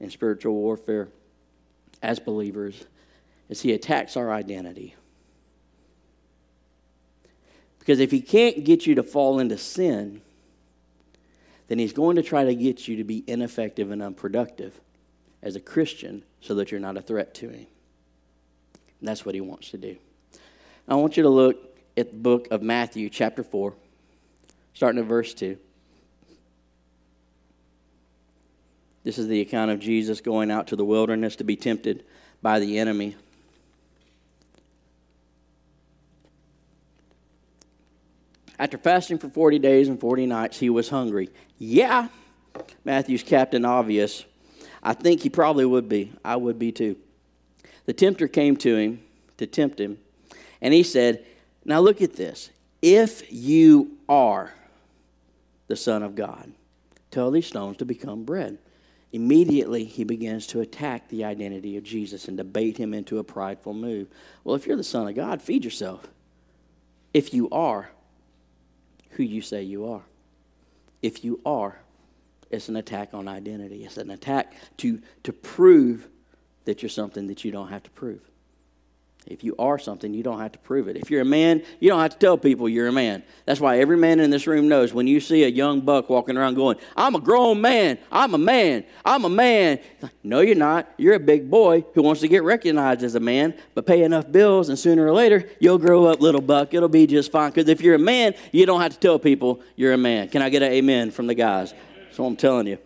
in 0.00 0.08
spiritual 0.08 0.54
warfare 0.54 1.08
as 2.02 2.18
believers 2.18 2.84
is 3.50 3.60
he 3.60 3.72
attacks 3.72 4.16
our 4.18 4.32
identity. 4.32 4.94
Because 7.80 7.98
if 7.98 8.12
he 8.12 8.20
can't 8.20 8.62
get 8.62 8.86
you 8.86 8.94
to 8.94 9.02
fall 9.02 9.40
into 9.40 9.58
sin, 9.58 10.20
then 11.66 11.78
he's 11.78 11.92
going 11.92 12.16
to 12.16 12.22
try 12.22 12.44
to 12.44 12.54
get 12.54 12.86
you 12.86 12.96
to 12.96 13.04
be 13.04 13.24
ineffective 13.26 13.90
and 13.90 14.02
unproductive 14.02 14.78
as 15.42 15.56
a 15.56 15.60
Christian 15.60 16.22
so 16.40 16.54
that 16.54 16.70
you're 16.70 16.78
not 16.78 16.96
a 16.96 17.02
threat 17.02 17.34
to 17.34 17.48
him. 17.48 17.66
And 19.00 19.08
that's 19.08 19.24
what 19.24 19.34
he 19.34 19.40
wants 19.40 19.70
to 19.70 19.78
do. 19.78 19.96
I 20.86 20.94
want 20.94 21.16
you 21.16 21.22
to 21.22 21.28
look 21.28 21.56
at 21.96 22.10
the 22.10 22.18
book 22.18 22.48
of 22.50 22.62
Matthew, 22.62 23.08
chapter 23.08 23.42
4, 23.42 23.74
starting 24.74 25.00
at 25.00 25.06
verse 25.06 25.32
2. 25.34 25.56
This 29.02 29.18
is 29.18 29.28
the 29.28 29.40
account 29.40 29.70
of 29.70 29.80
Jesus 29.80 30.20
going 30.20 30.50
out 30.50 30.66
to 30.68 30.76
the 30.76 30.84
wilderness 30.84 31.36
to 31.36 31.44
be 31.44 31.56
tempted 31.56 32.04
by 32.42 32.58
the 32.58 32.78
enemy. 32.78 33.16
After 38.60 38.76
fasting 38.76 39.16
for 39.16 39.30
40 39.30 39.58
days 39.58 39.88
and 39.88 39.98
40 39.98 40.26
nights, 40.26 40.58
he 40.58 40.68
was 40.68 40.90
hungry. 40.90 41.30
Yeah, 41.58 42.08
Matthew's 42.84 43.22
Captain 43.22 43.64
Obvious. 43.64 44.26
I 44.82 44.92
think 44.92 45.22
he 45.22 45.30
probably 45.30 45.64
would 45.64 45.88
be. 45.88 46.12
I 46.22 46.36
would 46.36 46.58
be 46.58 46.70
too. 46.70 46.96
The 47.86 47.94
tempter 47.94 48.28
came 48.28 48.58
to 48.58 48.76
him 48.76 49.00
to 49.38 49.46
tempt 49.46 49.80
him, 49.80 49.96
and 50.60 50.74
he 50.74 50.82
said, 50.82 51.24
Now 51.64 51.80
look 51.80 52.02
at 52.02 52.16
this. 52.16 52.50
If 52.82 53.32
you 53.32 53.96
are 54.10 54.52
the 55.68 55.76
Son 55.76 56.02
of 56.02 56.14
God, 56.14 56.52
tell 57.10 57.30
these 57.30 57.46
stones 57.46 57.78
to 57.78 57.86
become 57.86 58.24
bread. 58.24 58.58
Immediately, 59.10 59.84
he 59.84 60.04
begins 60.04 60.46
to 60.48 60.60
attack 60.60 61.08
the 61.08 61.24
identity 61.24 61.78
of 61.78 61.82
Jesus 61.82 62.28
and 62.28 62.36
debate 62.36 62.76
him 62.76 62.92
into 62.92 63.18
a 63.18 63.24
prideful 63.24 63.72
move. 63.72 64.08
Well, 64.44 64.54
if 64.54 64.66
you're 64.66 64.76
the 64.76 64.84
Son 64.84 65.08
of 65.08 65.14
God, 65.14 65.40
feed 65.40 65.64
yourself. 65.64 66.06
If 67.14 67.32
you 67.32 67.48
are 67.48 67.90
who 69.10 69.22
you 69.22 69.42
say 69.42 69.62
you 69.62 69.86
are, 69.86 70.02
if 71.02 71.24
you 71.24 71.40
are 71.44 71.80
it's 72.50 72.68
an 72.68 72.76
attack 72.76 73.14
on 73.14 73.28
identity. 73.28 73.84
It's 73.84 73.96
an 73.96 74.10
attack 74.10 74.54
to, 74.78 75.00
to 75.22 75.32
prove 75.32 76.08
that 76.64 76.82
you're 76.82 76.90
something 76.90 77.28
that 77.28 77.44
you 77.44 77.52
don't 77.52 77.68
have 77.68 77.82
to 77.84 77.90
prove. 77.90 78.20
If 79.26 79.44
you 79.44 79.54
are 79.58 79.78
something, 79.78 80.14
you 80.14 80.22
don't 80.22 80.40
have 80.40 80.52
to 80.52 80.58
prove 80.58 80.88
it. 80.88 80.96
If 80.96 81.10
you're 81.10 81.20
a 81.20 81.26
man, 81.26 81.62
you 81.78 81.90
don't 81.90 82.00
have 82.00 82.12
to 82.12 82.18
tell 82.18 82.38
people 82.38 82.68
you're 82.68 82.88
a 82.88 82.92
man. 82.92 83.22
That's 83.44 83.60
why 83.60 83.78
every 83.78 83.96
man 83.96 84.18
in 84.18 84.30
this 84.30 84.46
room 84.46 84.66
knows 84.66 84.94
when 84.94 85.06
you 85.06 85.20
see 85.20 85.44
a 85.44 85.48
young 85.48 85.82
buck 85.82 86.08
walking 86.08 86.36
around 86.36 86.54
going, 86.54 86.78
I'm 86.96 87.14
a 87.14 87.20
grown 87.20 87.60
man, 87.60 87.98
I'm 88.10 88.34
a 88.34 88.38
man, 88.38 88.84
I'm 89.04 89.24
a 89.24 89.28
man. 89.28 89.80
No, 90.24 90.40
you're 90.40 90.54
not. 90.54 90.90
You're 90.96 91.14
a 91.14 91.20
big 91.20 91.50
boy 91.50 91.84
who 91.94 92.02
wants 92.02 92.22
to 92.22 92.28
get 92.28 92.42
recognized 92.42 93.02
as 93.02 93.14
a 93.14 93.20
man, 93.20 93.54
but 93.74 93.86
pay 93.86 94.02
enough 94.02 94.30
bills, 94.32 94.68
and 94.68 94.78
sooner 94.78 95.06
or 95.06 95.12
later, 95.12 95.48
you'll 95.60 95.78
grow 95.78 96.06
up, 96.06 96.20
little 96.20 96.40
buck. 96.40 96.72
It'll 96.72 96.88
be 96.88 97.06
just 97.06 97.30
fine. 97.30 97.50
Because 97.50 97.68
if 97.68 97.82
you're 97.82 97.96
a 97.96 97.98
man, 97.98 98.34
you 98.52 98.64
don't 98.64 98.80
have 98.80 98.94
to 98.94 98.98
tell 98.98 99.18
people 99.18 99.60
you're 99.76 99.92
a 99.92 99.98
man. 99.98 100.28
Can 100.28 100.40
I 100.40 100.48
get 100.48 100.62
an 100.62 100.72
amen 100.72 101.10
from 101.10 101.26
the 101.26 101.34
guys? 101.34 101.74
That's 102.06 102.18
what 102.18 102.26
I'm 102.26 102.36
telling 102.36 102.66
you. 102.66 102.78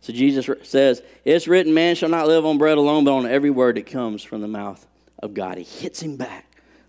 So 0.00 0.12
Jesus 0.12 0.48
says, 0.62 1.02
It's 1.24 1.46
written, 1.46 1.74
man 1.74 1.94
shall 1.94 2.08
not 2.08 2.26
live 2.26 2.46
on 2.46 2.58
bread 2.58 2.78
alone, 2.78 3.04
but 3.04 3.12
on 3.12 3.26
every 3.26 3.50
word 3.50 3.76
that 3.76 3.86
comes 3.86 4.22
from 4.22 4.40
the 4.40 4.48
mouth 4.48 4.86
of 5.18 5.34
God. 5.34 5.58
He 5.58 5.64
hits 5.64 6.00
him 6.00 6.16
back 6.16 6.46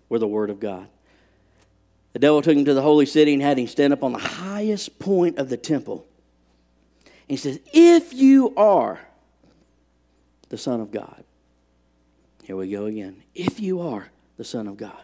with 0.08 0.20
the 0.20 0.28
word 0.28 0.50
of 0.50 0.60
God. 0.60 0.88
The 2.12 2.18
devil 2.18 2.42
took 2.42 2.56
him 2.56 2.64
to 2.64 2.74
the 2.74 2.82
holy 2.82 3.06
city 3.06 3.32
and 3.32 3.42
had 3.42 3.58
him 3.58 3.66
stand 3.66 3.92
up 3.92 4.02
on 4.02 4.12
the 4.12 4.18
highest 4.18 4.98
point 4.98 5.38
of 5.38 5.48
the 5.48 5.56
temple. 5.56 6.06
And 7.04 7.30
he 7.30 7.36
says, 7.36 7.60
If 7.72 8.12
you 8.12 8.54
are 8.56 9.00
the 10.48 10.58
Son 10.58 10.80
of 10.80 10.90
God, 10.90 11.24
here 12.44 12.56
we 12.56 12.70
go 12.70 12.86
again. 12.86 13.22
If 13.34 13.60
you 13.60 13.80
are 13.80 14.10
the 14.36 14.44
Son 14.44 14.66
of 14.66 14.76
God, 14.76 15.00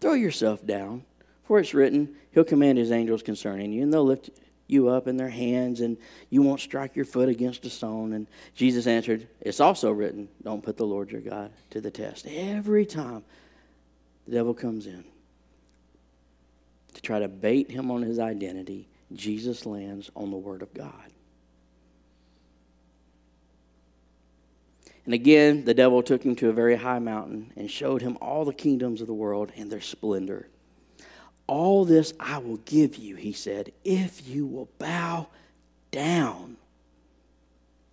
throw 0.00 0.14
yourself 0.14 0.66
down, 0.66 1.04
for 1.44 1.58
it's 1.58 1.72
written, 1.72 2.16
He'll 2.32 2.44
command 2.44 2.78
His 2.78 2.92
angels 2.92 3.22
concerning 3.22 3.72
you, 3.72 3.82
and 3.82 3.92
they'll 3.92 4.04
lift 4.04 4.30
you 4.68 4.88
up 4.88 5.08
in 5.08 5.16
their 5.16 5.28
hands 5.28 5.80
and 5.80 5.96
you 6.30 6.42
won't 6.42 6.60
strike 6.60 6.94
your 6.94 7.04
foot 7.04 7.28
against 7.28 7.64
a 7.64 7.70
stone. 7.70 8.12
And 8.12 8.26
Jesus 8.54 8.86
answered, 8.86 9.26
It's 9.40 9.60
also 9.60 9.90
written, 9.90 10.28
don't 10.42 10.62
put 10.62 10.76
the 10.76 10.86
Lord 10.86 11.10
your 11.10 11.22
God 11.22 11.50
to 11.70 11.80
the 11.80 11.90
test. 11.90 12.26
Every 12.26 12.86
time 12.86 13.24
the 14.26 14.34
devil 14.34 14.54
comes 14.54 14.86
in 14.86 15.04
to 16.94 17.00
try 17.00 17.18
to 17.18 17.28
bait 17.28 17.70
him 17.70 17.90
on 17.90 18.02
his 18.02 18.18
identity, 18.18 18.88
Jesus 19.12 19.64
lands 19.66 20.10
on 20.14 20.30
the 20.30 20.36
Word 20.36 20.62
of 20.62 20.72
God. 20.74 20.92
And 25.06 25.14
again, 25.14 25.64
the 25.64 25.72
devil 25.72 26.02
took 26.02 26.22
him 26.22 26.36
to 26.36 26.50
a 26.50 26.52
very 26.52 26.76
high 26.76 26.98
mountain 26.98 27.50
and 27.56 27.70
showed 27.70 28.02
him 28.02 28.18
all 28.20 28.44
the 28.44 28.52
kingdoms 28.52 29.00
of 29.00 29.06
the 29.06 29.14
world 29.14 29.50
and 29.56 29.72
their 29.72 29.80
splendor. 29.80 30.50
All 31.48 31.84
this 31.84 32.12
I 32.20 32.38
will 32.38 32.58
give 32.58 32.96
you, 32.96 33.16
he 33.16 33.32
said, 33.32 33.72
if 33.82 34.28
you 34.28 34.46
will 34.46 34.68
bow 34.78 35.26
down 35.90 36.58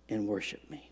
and 0.08 0.28
worship 0.28 0.70
me. 0.70 0.90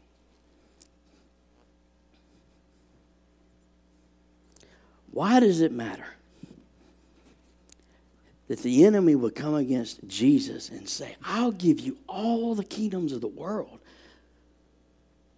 Why 5.13 5.39
does 5.39 5.61
it 5.61 5.71
matter 5.71 6.07
that 8.49 8.61
the 8.61 8.85
enemy 8.85 9.15
would 9.15 9.37
come 9.37 9.55
against 9.55 10.09
Jesus 10.09 10.71
and 10.71 10.89
say, 10.89 11.15
I'll 11.23 11.53
give 11.53 11.79
you 11.79 11.99
all 12.09 12.55
the 12.55 12.65
kingdoms 12.65 13.13
of 13.13 13.21
the 13.21 13.29
world 13.29 13.79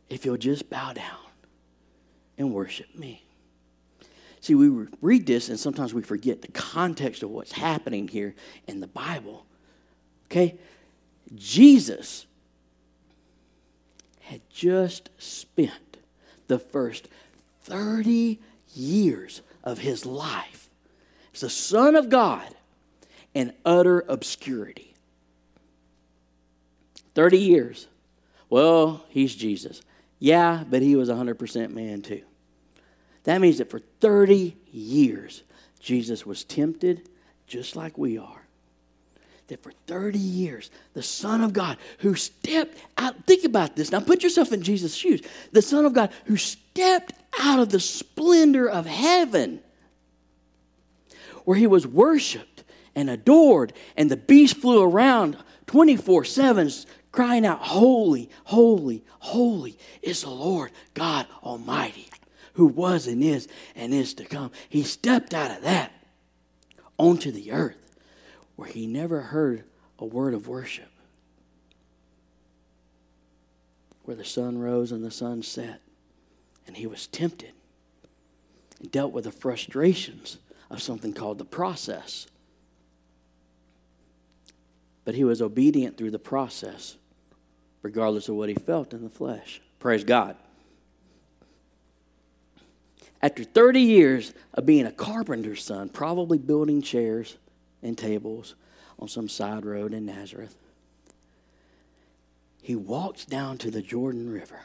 if 0.08 0.24
you'll 0.24 0.38
just 0.38 0.70
bow 0.70 0.92
down 0.94 1.18
and 2.38 2.54
worship 2.54 2.94
me? 2.94 3.25
See, 4.46 4.54
we 4.54 4.86
read 5.02 5.26
this 5.26 5.48
and 5.48 5.58
sometimes 5.58 5.92
we 5.92 6.02
forget 6.02 6.40
the 6.40 6.52
context 6.52 7.24
of 7.24 7.30
what's 7.30 7.50
happening 7.50 8.06
here 8.06 8.36
in 8.68 8.78
the 8.78 8.86
Bible. 8.86 9.44
Okay? 10.26 10.56
Jesus 11.34 12.26
had 14.20 14.40
just 14.48 15.10
spent 15.18 15.96
the 16.46 16.60
first 16.60 17.08
30 17.62 18.38
years 18.72 19.42
of 19.64 19.78
his 19.78 20.06
life 20.06 20.70
as 21.34 21.40
the 21.40 21.50
Son 21.50 21.96
of 21.96 22.08
God 22.08 22.54
in 23.34 23.52
utter 23.64 24.04
obscurity. 24.06 24.94
30 27.16 27.36
years. 27.36 27.88
Well, 28.48 29.04
he's 29.08 29.34
Jesus. 29.34 29.82
Yeah, 30.20 30.62
but 30.70 30.82
he 30.82 30.94
was 30.94 31.08
100% 31.08 31.72
man 31.72 32.02
too. 32.02 32.22
That 33.26 33.40
means 33.40 33.58
that 33.58 33.70
for 33.70 33.80
30 34.06 34.56
years, 34.70 35.42
Jesus 35.80 36.24
was 36.24 36.44
tempted 36.44 37.08
just 37.48 37.74
like 37.74 37.98
we 37.98 38.16
are. 38.18 38.46
That 39.48 39.64
for 39.64 39.72
30 39.88 40.16
years, 40.16 40.70
the 40.94 41.02
Son 41.02 41.40
of 41.40 41.52
God 41.52 41.76
who 41.98 42.14
stepped 42.14 42.78
out, 42.96 43.26
think 43.26 43.44
about 43.44 43.74
this. 43.74 43.90
Now 43.90 43.98
put 43.98 44.22
yourself 44.22 44.52
in 44.52 44.62
Jesus' 44.62 44.94
shoes. 44.94 45.22
The 45.50 45.60
Son 45.60 45.84
of 45.84 45.92
God 45.92 46.12
who 46.26 46.36
stepped 46.36 47.14
out 47.40 47.58
of 47.58 47.70
the 47.70 47.80
splendor 47.80 48.70
of 48.70 48.86
heaven, 48.86 49.58
where 51.44 51.56
he 51.58 51.66
was 51.66 51.84
worshiped 51.84 52.62
and 52.94 53.10
adored, 53.10 53.72
and 53.96 54.08
the 54.08 54.16
beast 54.16 54.58
flew 54.58 54.84
around 54.84 55.36
24 55.66 56.22
7, 56.22 56.70
crying 57.10 57.44
out, 57.44 57.58
Holy, 57.58 58.30
holy, 58.44 59.02
holy 59.18 59.76
is 60.00 60.22
the 60.22 60.30
Lord 60.30 60.70
God 60.94 61.26
Almighty 61.42 62.08
who 62.56 62.66
was 62.66 63.06
and 63.06 63.22
is 63.22 63.46
and 63.74 63.92
is 63.94 64.14
to 64.14 64.24
come. 64.24 64.50
He 64.68 64.82
stepped 64.82 65.32
out 65.34 65.50
of 65.50 65.62
that 65.62 65.92
onto 66.98 67.30
the 67.30 67.52
earth 67.52 67.96
where 68.56 68.68
he 68.68 68.86
never 68.86 69.20
heard 69.20 69.64
a 69.98 70.06
word 70.06 70.32
of 70.32 70.48
worship, 70.48 70.90
where 74.04 74.16
the 74.16 74.24
sun 74.24 74.58
rose 74.58 74.90
and 74.90 75.04
the 75.04 75.10
sun 75.10 75.42
set, 75.42 75.80
and 76.66 76.76
he 76.76 76.86
was 76.86 77.06
tempted 77.06 77.52
and 78.80 78.90
dealt 78.90 79.12
with 79.12 79.24
the 79.24 79.32
frustrations 79.32 80.38
of 80.70 80.82
something 80.82 81.12
called 81.12 81.38
the 81.38 81.44
process. 81.44 82.26
But 85.04 85.14
he 85.14 85.24
was 85.24 85.42
obedient 85.42 85.98
through 85.98 86.10
the 86.10 86.18
process, 86.18 86.96
regardless 87.82 88.30
of 88.30 88.36
what 88.36 88.48
he 88.48 88.54
felt 88.54 88.94
in 88.94 89.02
the 89.02 89.10
flesh. 89.10 89.60
Praise 89.78 90.04
God. 90.04 90.36
After 93.26 93.42
30 93.42 93.80
years 93.80 94.34
of 94.54 94.66
being 94.66 94.86
a 94.86 94.92
carpenter's 94.92 95.64
son, 95.64 95.88
probably 95.88 96.38
building 96.38 96.80
chairs 96.80 97.38
and 97.82 97.98
tables 97.98 98.54
on 99.00 99.08
some 99.08 99.28
side 99.28 99.66
road 99.66 99.92
in 99.92 100.06
Nazareth, 100.06 100.56
he 102.62 102.76
walks 102.76 103.24
down 103.24 103.58
to 103.58 103.70
the 103.72 103.82
Jordan 103.82 104.32
River 104.32 104.60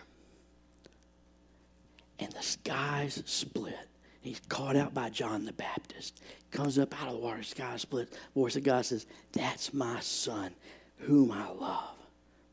and 2.19 2.31
the 2.33 2.43
skies 2.43 3.23
split. 3.25 3.87
He's 4.21 4.39
caught 4.47 4.75
out 4.75 4.93
by 4.93 5.09
John 5.09 5.45
the 5.45 5.53
Baptist. 5.53 6.21
Comes 6.51 6.77
up 6.77 6.93
out 7.01 7.07
of 7.07 7.15
the 7.15 7.19
water, 7.19 7.41
sky 7.41 7.77
split. 7.77 8.13
Voice 8.35 8.57
of 8.57 8.63
God 8.63 8.85
says, 8.85 9.07
That's 9.31 9.73
my 9.73 10.01
son, 10.01 10.51
whom 10.97 11.31
I 11.31 11.49
love. 11.49 11.95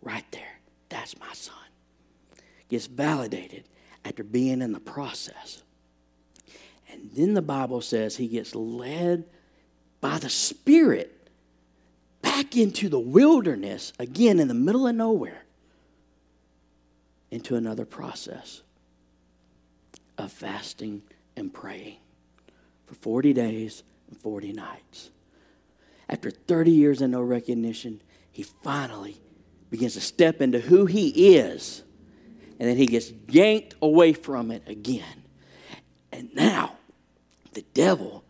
Right 0.01 0.25
there. 0.31 0.59
That's 0.89 1.21
my 1.21 1.35
son. 1.35 1.55
Gets 2.71 2.87
validated 2.87 3.65
after 4.07 4.25
being 4.25 4.63
in 4.63 4.73
the 4.73 4.81
process. 4.81 5.65
And 6.91 7.11
then 7.15 7.35
the 7.35 7.43
Bible 7.43 7.81
says 7.81 8.17
he 8.17 8.29
gets 8.29 8.55
led 8.55 9.25
by 10.01 10.19
the 10.19 10.31
Spirit 10.31 11.29
back 12.23 12.57
into 12.57 12.89
the 12.89 12.99
wilderness, 12.99 13.93
again 13.99 14.39
in 14.39 14.49
the 14.49 14.55
middle 14.55 14.87
of 14.87 14.95
nowhere, 14.95 15.45
into 17.31 17.57
another 17.57 17.85
process 17.85 18.63
of 20.17 20.33
fasting 20.33 21.03
and 21.37 21.53
praying 21.53 21.99
for 22.87 22.95
40 22.95 23.33
days 23.33 23.83
and 24.09 24.19
40 24.21 24.53
nights. 24.53 25.11
After 26.09 26.31
30 26.31 26.71
years 26.71 27.03
and 27.03 27.13
no 27.13 27.21
recognition, 27.21 28.01
he 28.33 28.43
finally 28.43 29.21
begins 29.71 29.95
to 29.95 30.01
step 30.01 30.41
into 30.41 30.59
who 30.59 30.87
he 30.87 31.37
is. 31.37 31.83
And 32.59 32.69
then 32.69 32.77
he 32.77 32.87
gets 32.87 33.13
yanked 33.29 33.75
away 33.83 34.15
from 34.15 34.51
it 34.51 34.63
again. 34.67 35.23
And 36.11 36.35
now 36.35 36.78
the 37.59 37.65
devil 37.75 38.23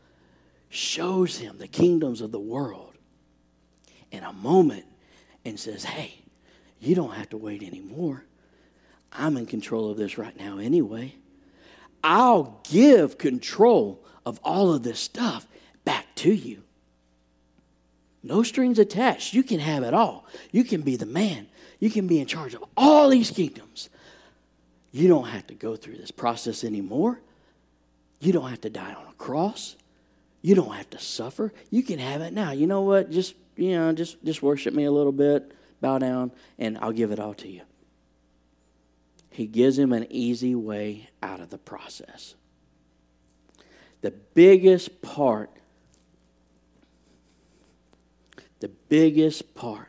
shows 0.70 1.36
him 1.36 1.58
the 1.58 1.68
kingdoms 1.68 2.22
of 2.22 2.32
the 2.32 2.40
world 2.40 2.94
in 4.10 4.24
a 4.24 4.32
moment 4.32 4.86
and 5.44 5.60
says, 5.60 5.84
Hey, 5.84 6.22
you 6.80 6.94
don't 6.94 7.12
have 7.12 7.28
to 7.28 7.36
wait 7.36 7.62
anymore. 7.62 8.24
I'm 9.12 9.36
in 9.36 9.44
control 9.44 9.90
of 9.90 9.98
this 9.98 10.16
right 10.16 10.34
now 10.34 10.56
anyway. 10.56 11.14
I'll 12.02 12.62
give 12.70 13.18
control 13.18 14.02
of 14.24 14.40
all 14.42 14.72
of 14.72 14.82
this 14.82 14.98
stuff 14.98 15.46
back 15.84 16.06
to 16.16 16.32
you. 16.32 16.62
No 18.22 18.42
strings 18.42 18.78
attached. 18.78 19.34
You 19.34 19.42
can 19.42 19.60
have 19.60 19.82
it 19.82 19.92
all. 19.92 20.24
You 20.52 20.64
can 20.64 20.80
be 20.80 20.96
the 20.96 21.04
man. 21.04 21.48
You 21.80 21.90
can 21.90 22.06
be 22.06 22.18
in 22.18 22.26
charge 22.26 22.54
of 22.54 22.64
all 22.78 23.10
these 23.10 23.30
kingdoms. 23.30 23.90
You 24.90 25.06
don't 25.06 25.28
have 25.28 25.46
to 25.48 25.54
go 25.54 25.76
through 25.76 25.98
this 25.98 26.10
process 26.10 26.64
anymore. 26.64 27.20
You 28.20 28.32
don't 28.32 28.48
have 28.50 28.60
to 28.62 28.70
die 28.70 28.92
on 28.92 29.06
a 29.06 29.12
cross. 29.14 29.76
You 30.42 30.54
don't 30.54 30.74
have 30.74 30.90
to 30.90 30.98
suffer. 30.98 31.52
You 31.70 31.82
can 31.82 31.98
have 31.98 32.20
it 32.20 32.32
now. 32.32 32.52
You 32.52 32.66
know 32.66 32.82
what? 32.82 33.10
Just, 33.10 33.34
you 33.56 33.72
know, 33.72 33.92
just, 33.92 34.22
just 34.24 34.42
worship 34.42 34.74
me 34.74 34.84
a 34.84 34.92
little 34.92 35.12
bit, 35.12 35.52
bow 35.80 35.98
down, 35.98 36.32
and 36.58 36.78
I'll 36.78 36.92
give 36.92 37.10
it 37.10 37.20
all 37.20 37.34
to 37.34 37.48
you. 37.48 37.62
He 39.30 39.46
gives 39.46 39.78
him 39.78 39.92
an 39.92 40.06
easy 40.10 40.54
way 40.54 41.10
out 41.22 41.40
of 41.40 41.50
the 41.50 41.58
process. 41.58 42.34
The 44.00 44.10
biggest 44.10 45.02
part, 45.02 45.50
the 48.60 48.68
biggest 48.88 49.54
part 49.54 49.88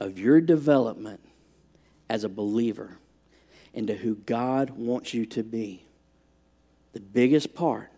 of 0.00 0.18
your 0.18 0.40
development 0.40 1.20
as 2.08 2.24
a 2.24 2.28
believer 2.28 2.98
into 3.74 3.94
who 3.94 4.14
God 4.14 4.70
wants 4.70 5.14
you 5.14 5.26
to 5.26 5.42
be, 5.42 5.84
the 6.98 7.04
biggest 7.04 7.54
part 7.54 7.92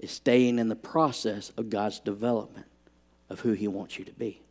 is 0.00 0.10
staying 0.10 0.58
in 0.58 0.68
the 0.68 0.74
process 0.74 1.52
of 1.56 1.70
God's 1.70 2.00
development 2.00 2.66
of 3.30 3.38
who 3.38 3.52
He 3.52 3.68
wants 3.68 3.96
you 3.96 4.04
to 4.06 4.12
be. 4.12 4.42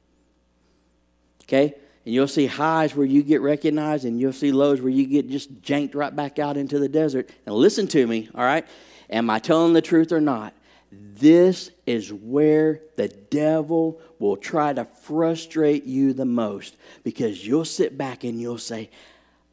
Okay? 1.43 1.73
And 2.05 2.13
you'll 2.13 2.29
see 2.29 2.45
highs 2.45 2.95
where 2.95 3.05
you 3.05 3.21
get 3.21 3.41
recognized, 3.41 4.05
and 4.05 4.21
you'll 4.21 4.31
see 4.31 4.53
lows 4.53 4.79
where 4.79 4.89
you 4.89 5.05
get 5.05 5.29
just 5.29 5.61
janked 5.61 5.95
right 5.95 6.15
back 6.15 6.39
out 6.39 6.55
into 6.55 6.79
the 6.79 6.87
desert. 6.87 7.29
And 7.45 7.53
listen 7.53 7.89
to 7.89 8.07
me, 8.07 8.29
all 8.33 8.45
right? 8.45 8.65
Am 9.09 9.29
I 9.29 9.39
telling 9.39 9.73
the 9.73 9.81
truth 9.81 10.13
or 10.13 10.21
not? 10.21 10.53
This 10.89 11.71
is 11.85 12.13
where 12.13 12.79
the 12.95 13.09
devil 13.09 13.99
will 14.17 14.37
try 14.37 14.71
to 14.71 14.85
frustrate 14.85 15.83
you 15.83 16.13
the 16.13 16.23
most 16.23 16.77
because 17.03 17.45
you'll 17.45 17.65
sit 17.65 17.97
back 17.97 18.23
and 18.23 18.39
you'll 18.39 18.57
say, 18.59 18.89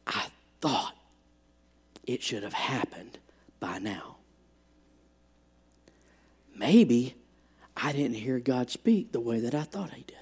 I 0.07 0.27
thought 0.61 0.95
it 2.07 2.23
should 2.23 2.43
have 2.43 2.53
happened 2.53 3.17
by 3.63 3.79
now. 3.79 4.17
Maybe 6.53 7.15
I 7.77 7.93
didn't 7.93 8.17
hear 8.17 8.37
God 8.39 8.69
speak 8.69 9.13
the 9.13 9.21
way 9.21 9.39
that 9.39 9.55
I 9.55 9.63
thought 9.63 9.93
He 9.93 10.03
did. 10.03 10.17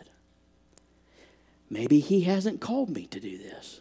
Maybe 1.67 2.01
He 2.01 2.21
hasn't 2.21 2.61
called 2.61 2.91
me 2.91 3.07
to 3.07 3.19
do 3.19 3.39
this. 3.39 3.79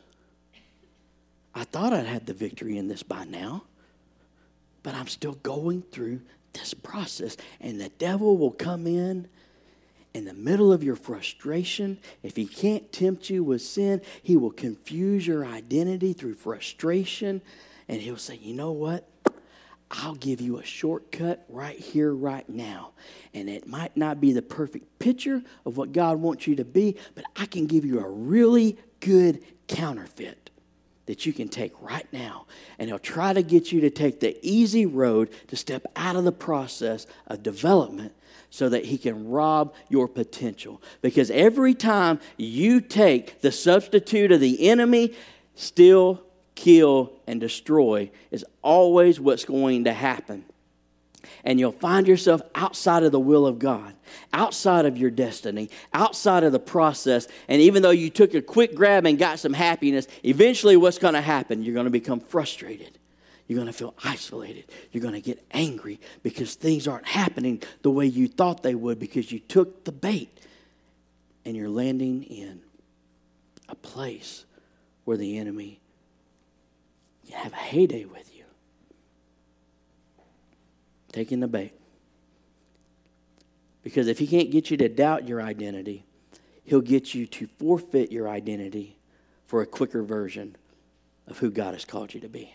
I 1.55 1.65
thought 1.65 1.93
I'd 1.93 2.07
had 2.07 2.25
the 2.25 2.33
victory 2.33 2.79
in 2.79 2.89
this 2.89 3.03
by 3.03 3.25
now, 3.25 3.65
but 4.83 4.95
I'm 4.95 5.09
still 5.09 5.35
going 5.43 5.83
through 5.83 6.23
this 6.55 6.73
process. 6.73 7.37
And 7.61 7.79
the 7.79 7.91
devil 7.91 8.39
will 8.39 8.53
come 8.53 8.87
in 8.87 9.29
in 10.15 10.25
the 10.25 10.33
middle 10.33 10.73
of 10.73 10.83
your 10.83 10.97
frustration. 10.97 11.99
If 12.23 12.35
he 12.35 12.47
can't 12.47 12.91
tempt 12.93 13.29
you 13.29 13.45
with 13.45 13.61
sin, 13.61 14.01
he 14.23 14.39
will 14.39 14.53
confuse 14.53 15.27
your 15.27 15.45
identity 15.45 16.15
through 16.15 16.37
frustration. 16.37 17.43
And 17.89 18.01
he'll 18.01 18.17
say, 18.17 18.37
you 18.37 18.55
know 18.55 18.73
what? 18.73 19.07
I'll 19.91 20.14
give 20.14 20.41
you 20.41 20.59
a 20.59 20.64
shortcut 20.64 21.45
right 21.49 21.78
here, 21.78 22.14
right 22.14 22.49
now. 22.49 22.93
And 23.34 23.49
it 23.49 23.66
might 23.66 23.97
not 23.97 24.20
be 24.20 24.32
the 24.32 24.43
perfect 24.43 24.99
picture 25.01 25.43
of 25.66 25.76
what 25.76 25.93
God 25.93 26.18
wants 26.18 26.47
you 26.47 26.55
to 26.57 26.64
be, 26.64 26.97
but 27.14 27.24
I 27.36 27.47
can 27.47 27.66
give 27.66 27.84
you 27.84 27.99
a 28.01 28.09
really 28.09 28.78
good 29.01 29.43
counterfeit 29.66 30.51
that 31.07 31.26
you 31.26 31.32
can 31.32 31.49
take 31.49 31.72
right 31.82 32.07
now. 32.12 32.47
And 32.78 32.88
he'll 32.88 33.01
try 33.01 33.32
to 33.32 33.43
get 33.43 33.72
you 33.72 33.80
to 33.80 33.91
take 33.91 34.20
the 34.20 34.38
easy 34.43 34.86
road 34.86 35.30
to 35.49 35.57
step 35.57 35.86
out 35.97 36.14
of 36.14 36.22
the 36.22 36.32
process 36.32 37.07
of 37.26 37.43
development 37.43 38.12
so 38.49 38.68
that 38.68 38.84
he 38.84 38.97
can 38.97 39.28
rob 39.28 39.74
your 39.88 40.07
potential. 40.07 40.80
Because 41.03 41.30
every 41.32 41.74
time 41.74 42.20
you 42.36 42.80
take 42.80 43.41
the 43.41 43.51
substitute 43.51 44.30
of 44.30 44.41
the 44.41 44.68
enemy, 44.68 45.14
steal, 45.57 46.22
kill, 46.61 47.13
and 47.27 47.41
destroy 47.41 48.11
is 48.31 48.45
always 48.63 49.19
what's 49.19 49.47
going 49.47 49.85
to 49.85 49.93
happen. 49.93 50.45
And 51.43 51.59
you'll 51.59 51.73
find 51.73 52.07
yourself 52.07 52.43
outside 52.55 53.03
of 53.03 53.13
the 53.13 53.21
will 53.21 53.47
of 53.47 53.59
God, 53.59 53.95
outside 54.33 54.85
of 54.85 54.99
your 54.99 55.11
destiny, 55.11 55.71
outside 55.95 56.45
of 56.45 56.53
the 56.53 56.59
process. 56.59 57.29
And 57.49 57.63
even 57.63 57.83
though 57.83 57.91
you 57.91 58.11
took 58.11 58.35
a 58.35 58.43
quick 58.43 58.75
grab 58.75 59.07
and 59.07 59.19
got 59.19 59.39
some 59.39 59.55
happiness, 59.55 60.07
eventually 60.23 60.77
what's 60.77 60.99
going 60.99 61.15
to 61.15 61.23
happen? 61.23 61.63
You're 61.63 61.75
going 61.75 61.85
to 61.85 61.91
become 61.91 62.21
frustrated. 62.21 62.99
You're 63.47 63.57
going 63.57 63.69
to 63.69 63.73
feel 63.73 63.95
isolated. 64.05 64.65
You're 64.93 65.03
going 65.03 65.15
to 65.15 65.21
get 65.21 65.43
angry 65.51 65.99
because 66.23 66.55
things 66.55 66.87
aren't 66.87 67.07
happening 67.07 67.63
the 67.83 67.91
way 67.91 68.05
you 68.07 68.29
thought 68.29 68.63
they 68.63 68.75
would 68.75 68.99
because 68.99 69.33
you 69.33 69.39
took 69.39 69.85
the 69.85 69.93
bait. 69.93 70.29
And 71.47 71.57
you're 71.57 71.71
landing 71.71 72.25
in 72.25 72.61
a 73.69 73.75
place 73.75 74.45
where 75.05 75.17
the 75.17 75.39
enemy 75.39 75.80
have 77.33 77.53
a 77.53 77.57
heyday 77.57 78.05
with 78.05 78.35
you. 78.35 78.45
Taking 81.12 81.41
the 81.41 81.49
bait. 81.49 81.72
Because 83.83 84.09
if 84.09 84.18
he 84.18 84.26
can't 84.26 84.51
get 84.51 84.70
you 84.70 84.76
to 84.76 84.89
doubt 84.89 85.26
your 85.26 85.41
identity, 85.41 86.05
he'll 86.64 86.81
get 86.81 87.14
you 87.14 87.26
to 87.26 87.47
forfeit 87.59 88.12
your 88.12 88.28
identity 88.28 88.99
for 89.47 89.62
a 89.62 89.66
quicker 89.66 90.03
version 90.03 90.57
of 91.26 91.39
who 91.39 91.51
God 91.51 91.74
has 91.74 91.85
called 91.85 92.14
you 92.14 92.20
to 92.20 92.28
be. 92.28 92.55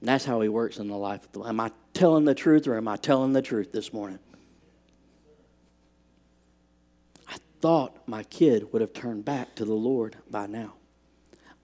And 0.00 0.08
that's 0.08 0.24
how 0.24 0.40
he 0.40 0.48
works 0.48 0.78
in 0.78 0.88
the 0.88 0.96
life. 0.96 1.26
Am 1.44 1.60
I 1.60 1.70
telling 1.94 2.24
the 2.24 2.34
truth 2.34 2.66
or 2.66 2.76
am 2.76 2.88
I 2.88 2.96
telling 2.96 3.32
the 3.32 3.42
truth 3.42 3.72
this 3.72 3.92
morning? 3.92 4.18
I 7.28 7.36
thought 7.60 7.96
my 8.06 8.24
kid 8.24 8.72
would 8.72 8.82
have 8.82 8.92
turned 8.92 9.24
back 9.24 9.54
to 9.54 9.64
the 9.64 9.74
Lord 9.74 10.16
by 10.30 10.46
now. 10.46 10.74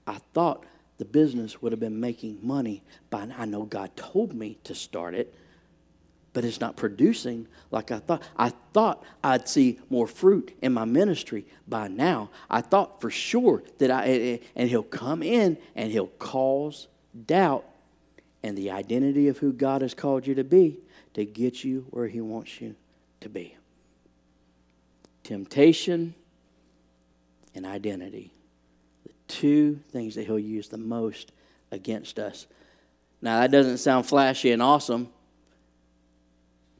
I 0.06 0.18
thought 0.32 0.64
the 0.98 1.04
business 1.04 1.62
would 1.62 1.72
have 1.72 1.80
been 1.80 2.00
making 2.00 2.40
money 2.42 2.82
by 3.08 3.26
now. 3.26 3.36
I 3.38 3.44
know 3.44 3.62
God 3.62 3.96
told 3.96 4.34
me 4.34 4.58
to 4.64 4.74
start 4.74 5.14
it, 5.14 5.34
but 6.32 6.44
it's 6.44 6.60
not 6.60 6.76
producing 6.76 7.46
like 7.70 7.90
I 7.90 8.00
thought. 8.00 8.22
I 8.36 8.52
thought 8.72 9.02
I'd 9.22 9.48
see 9.48 9.78
more 9.88 10.06
fruit 10.06 10.56
in 10.60 10.74
my 10.74 10.84
ministry 10.84 11.46
by 11.66 11.88
now. 11.88 12.30
I 12.50 12.60
thought 12.60 13.00
for 13.00 13.10
sure 13.10 13.62
that 13.78 13.90
I, 13.90 14.40
and 14.56 14.68
He'll 14.68 14.82
come 14.82 15.22
in 15.22 15.56
and 15.74 15.90
He'll 15.90 16.08
cause 16.08 16.88
doubt 17.26 17.64
and 18.42 18.56
the 18.56 18.70
identity 18.70 19.28
of 19.28 19.38
who 19.38 19.52
God 19.52 19.82
has 19.82 19.94
called 19.94 20.26
you 20.26 20.34
to 20.34 20.44
be 20.44 20.78
to 21.14 21.24
get 21.24 21.64
you 21.64 21.86
where 21.90 22.08
He 22.08 22.20
wants 22.20 22.60
you 22.60 22.74
to 23.20 23.28
be. 23.28 23.56
Temptation 25.22 26.14
and 27.54 27.66
identity 27.66 28.32
two 29.28 29.80
things 29.92 30.14
that 30.16 30.26
he'll 30.26 30.38
use 30.38 30.68
the 30.68 30.78
most 30.78 31.32
against 31.70 32.18
us. 32.18 32.46
Now, 33.20 33.40
that 33.40 33.50
doesn't 33.50 33.78
sound 33.78 34.06
flashy 34.06 34.52
and 34.52 34.62
awesome. 34.62 35.08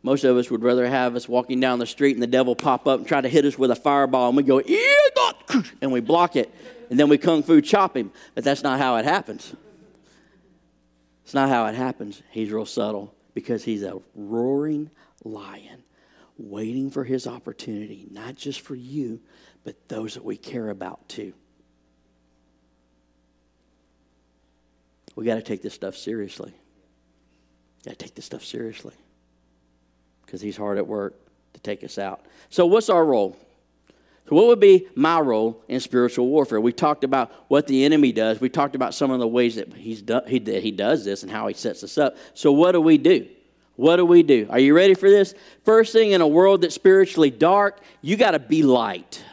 Most 0.03 0.25
of 0.25 0.37
us 0.37 0.51
would 0.51 0.63
rather 0.63 0.87
have 0.87 1.17
us 1.17 1.29
walking 1.29 1.61
down 1.61 1.79
the 1.79 1.87
street 1.87 2.15
and 2.15 2.23
the 2.23 2.29
devil 2.29 2.55
pop 2.55 2.87
up 2.87 3.01
and 3.01 3.09
try 3.09 3.21
to 3.21 3.29
hit 3.29 3.45
us 3.45 3.59
with 3.59 3.71
a 3.71 3.77
fireball, 3.77 4.29
and 4.29 4.37
we 4.37 4.43
go, 4.43 4.61
and 5.83 5.93
we 5.93 6.01
block 6.01 6.37
it, 6.37 6.53
and 6.91 6.99
then 6.99 7.09
we 7.09 7.19
kung 7.19 7.43
fu 7.43 7.61
chop 7.61 7.97
him. 7.97 8.13
But 8.35 8.45
that's 8.45 8.63
not 8.63 8.79
how 8.79 8.97
it 8.97 9.05
happens. 9.05 9.55
It's 11.25 11.35
not 11.35 11.49
how 11.49 11.67
it 11.67 11.75
happens. 11.75 12.23
He's 12.31 12.51
real 12.51 12.65
subtle 12.65 13.15
because 13.35 13.65
he's 13.65 13.83
a 13.83 14.01
roaring 14.15 14.91
lion 15.25 15.83
waiting 16.39 16.91
for 16.91 17.05
his 17.05 17.27
opportunity, 17.27 18.07
not 18.11 18.37
just 18.37 18.61
for 18.61 18.77
you, 18.77 19.21
but 19.65 19.89
those 19.89 20.15
that 20.15 20.25
we 20.25 20.37
care 20.37 20.71
about 20.71 21.07
too. 21.09 21.35
We 25.19 25.25
got 25.25 25.35
to 25.35 25.43
take 25.43 25.63
this 25.63 25.75
stuff 25.75 25.97
seriously. 25.97 26.55
Got 27.85 27.99
to 27.99 28.05
take 28.05 28.15
this 28.15 28.25
stuff 28.25 28.45
seriously 28.45 28.95
because 30.25 30.41
he's 30.41 30.57
hard 30.57 30.79
at 30.79 30.87
work 30.87 31.17
to 31.55 31.61
take 31.61 31.83
us 31.83 31.99
out. 31.99 32.25
So, 32.51 32.67
what's 32.67 32.89
our 32.89 33.05
role? 33.05 33.37
So, 34.29 34.37
what 34.37 34.47
would 34.47 34.61
be 34.61 34.87
my 34.95 35.19
role 35.19 35.61
in 35.67 35.81
spiritual 35.81 36.29
warfare? 36.29 36.61
We 36.61 36.73
talked 36.73 37.03
about 37.03 37.33
what 37.49 37.67
the 37.67 37.85
enemy 37.85 38.13
does. 38.13 38.41
We 38.41 38.49
talked 38.49 38.77
about 38.77 38.95
some 38.95 39.11
of 39.11 39.19
the 39.19 39.27
ways 39.27 39.57
that 39.57 39.75
he's 39.75 40.03
do, 40.03 40.21
he, 40.25 40.39
that 40.39 40.63
he 40.63 40.71
does 40.71 41.05
this 41.05 41.25
and 41.25 41.33
how 41.33 41.49
he 41.49 41.55
sets 41.55 41.83
us 41.83 41.99
up. 41.99 42.17
So, 42.35 42.53
what 42.53 42.71
do 42.71 42.81
we 42.81 42.97
do? 42.97 43.27
What 43.75 43.97
do 43.97 44.07
we 44.07 44.23
do? 44.23 44.47
Are 44.51 44.61
you 44.61 44.73
ready 44.73 44.95
for 44.95 45.11
this? 45.11 45.35
First 45.65 45.93
thing, 45.93 46.13
in 46.13 46.21
a 46.21 46.29
world 46.29 46.63
that's 46.63 46.77
spiritually 46.77 47.31
dark, 47.31 47.81
you 48.03 48.17
got 48.17 48.33
to 48.33 48.39
be 48.39 48.63
light. 48.63 49.25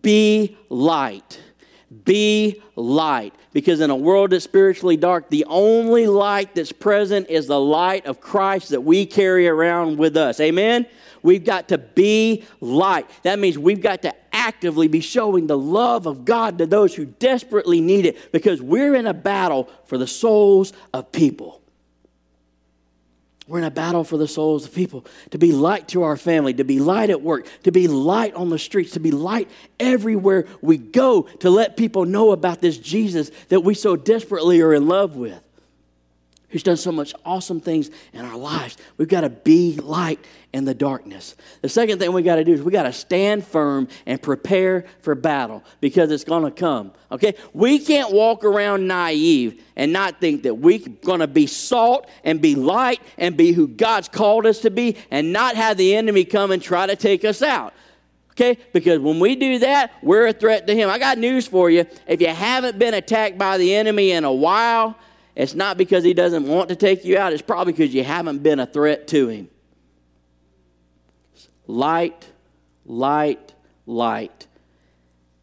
Be 0.00 0.56
light. 0.70 1.42
Be 2.04 2.62
light. 2.74 3.34
Because 3.52 3.80
in 3.80 3.90
a 3.90 3.96
world 3.96 4.30
that's 4.30 4.44
spiritually 4.44 4.96
dark, 4.96 5.30
the 5.30 5.44
only 5.46 6.06
light 6.06 6.54
that's 6.54 6.72
present 6.72 7.30
is 7.30 7.46
the 7.46 7.60
light 7.60 8.06
of 8.06 8.20
Christ 8.20 8.70
that 8.70 8.80
we 8.82 9.06
carry 9.06 9.48
around 9.48 9.98
with 9.98 10.16
us. 10.16 10.40
Amen? 10.40 10.86
We've 11.22 11.44
got 11.44 11.68
to 11.68 11.78
be 11.78 12.44
light. 12.60 13.08
That 13.22 13.38
means 13.38 13.58
we've 13.58 13.80
got 13.80 14.02
to 14.02 14.14
actively 14.32 14.88
be 14.88 15.00
showing 15.00 15.46
the 15.46 15.58
love 15.58 16.06
of 16.06 16.24
God 16.24 16.58
to 16.58 16.66
those 16.66 16.94
who 16.94 17.04
desperately 17.04 17.80
need 17.80 18.06
it 18.06 18.30
because 18.32 18.60
we're 18.60 18.94
in 18.94 19.06
a 19.06 19.14
battle 19.14 19.68
for 19.86 19.98
the 19.98 20.06
souls 20.06 20.72
of 20.92 21.10
people. 21.12 21.62
We're 23.48 23.58
in 23.58 23.64
a 23.64 23.70
battle 23.70 24.02
for 24.02 24.16
the 24.16 24.26
souls 24.26 24.64
of 24.64 24.74
people 24.74 25.06
to 25.30 25.38
be 25.38 25.52
light 25.52 25.86
to 25.88 26.02
our 26.02 26.16
family, 26.16 26.52
to 26.54 26.64
be 26.64 26.80
light 26.80 27.10
at 27.10 27.22
work, 27.22 27.46
to 27.62 27.70
be 27.70 27.86
light 27.86 28.34
on 28.34 28.50
the 28.50 28.58
streets, 28.58 28.92
to 28.92 29.00
be 29.00 29.12
light 29.12 29.48
everywhere 29.78 30.46
we 30.60 30.78
go, 30.78 31.22
to 31.22 31.50
let 31.50 31.76
people 31.76 32.06
know 32.06 32.32
about 32.32 32.60
this 32.60 32.76
Jesus 32.76 33.30
that 33.48 33.60
we 33.60 33.74
so 33.74 33.94
desperately 33.94 34.60
are 34.62 34.74
in 34.74 34.88
love 34.88 35.14
with. 35.14 35.45
Who's 36.48 36.62
done 36.62 36.76
so 36.76 36.92
much 36.92 37.12
awesome 37.24 37.60
things 37.60 37.90
in 38.12 38.24
our 38.24 38.36
lives. 38.36 38.76
We've 38.96 39.08
got 39.08 39.22
to 39.22 39.30
be 39.30 39.76
light 39.76 40.24
in 40.52 40.64
the 40.64 40.74
darkness. 40.74 41.34
The 41.60 41.68
second 41.68 41.98
thing 41.98 42.12
we 42.12 42.22
got 42.22 42.36
to 42.36 42.44
do 42.44 42.52
is 42.52 42.62
we 42.62 42.70
got 42.70 42.84
to 42.84 42.92
stand 42.92 43.44
firm 43.44 43.88
and 44.06 44.22
prepare 44.22 44.84
for 45.02 45.14
battle 45.14 45.64
because 45.80 46.10
it's 46.10 46.24
going 46.24 46.44
to 46.44 46.50
come. 46.50 46.92
Okay? 47.10 47.34
We 47.52 47.78
can't 47.78 48.12
walk 48.12 48.44
around 48.44 48.86
naive 48.86 49.62
and 49.74 49.92
not 49.92 50.20
think 50.20 50.44
that 50.44 50.54
we're 50.54 50.78
going 50.78 51.20
to 51.20 51.26
be 51.26 51.46
salt 51.46 52.08
and 52.22 52.40
be 52.40 52.54
light 52.54 53.00
and 53.18 53.36
be 53.36 53.52
who 53.52 53.66
God's 53.66 54.08
called 54.08 54.46
us 54.46 54.60
to 54.60 54.70
be 54.70 54.96
and 55.10 55.32
not 55.32 55.56
have 55.56 55.76
the 55.76 55.96
enemy 55.96 56.24
come 56.24 56.52
and 56.52 56.62
try 56.62 56.86
to 56.86 56.96
take 56.96 57.24
us 57.24 57.42
out. 57.42 57.74
Okay? 58.32 58.58
Because 58.72 59.00
when 59.00 59.18
we 59.18 59.34
do 59.34 59.58
that, 59.60 59.92
we're 60.02 60.26
a 60.26 60.32
threat 60.32 60.66
to 60.66 60.74
him. 60.74 60.90
I 60.90 60.98
got 60.98 61.18
news 61.18 61.48
for 61.48 61.70
you. 61.70 61.86
If 62.06 62.20
you 62.20 62.28
haven't 62.28 62.78
been 62.78 62.94
attacked 62.94 63.36
by 63.36 63.58
the 63.58 63.74
enemy 63.74 64.12
in 64.12 64.24
a 64.24 64.32
while, 64.32 64.96
it's 65.36 65.54
not 65.54 65.76
because 65.76 66.02
he 66.02 66.14
doesn't 66.14 66.46
want 66.46 66.70
to 66.70 66.76
take 66.76 67.04
you 67.04 67.18
out, 67.18 67.34
it's 67.34 67.42
probably 67.42 67.74
because 67.74 67.94
you 67.94 68.02
haven't 68.02 68.42
been 68.42 68.58
a 68.58 68.66
threat 68.66 69.06
to 69.08 69.28
him. 69.28 69.50
Light, 71.66 72.26
light, 72.86 73.54
light. 73.84 74.46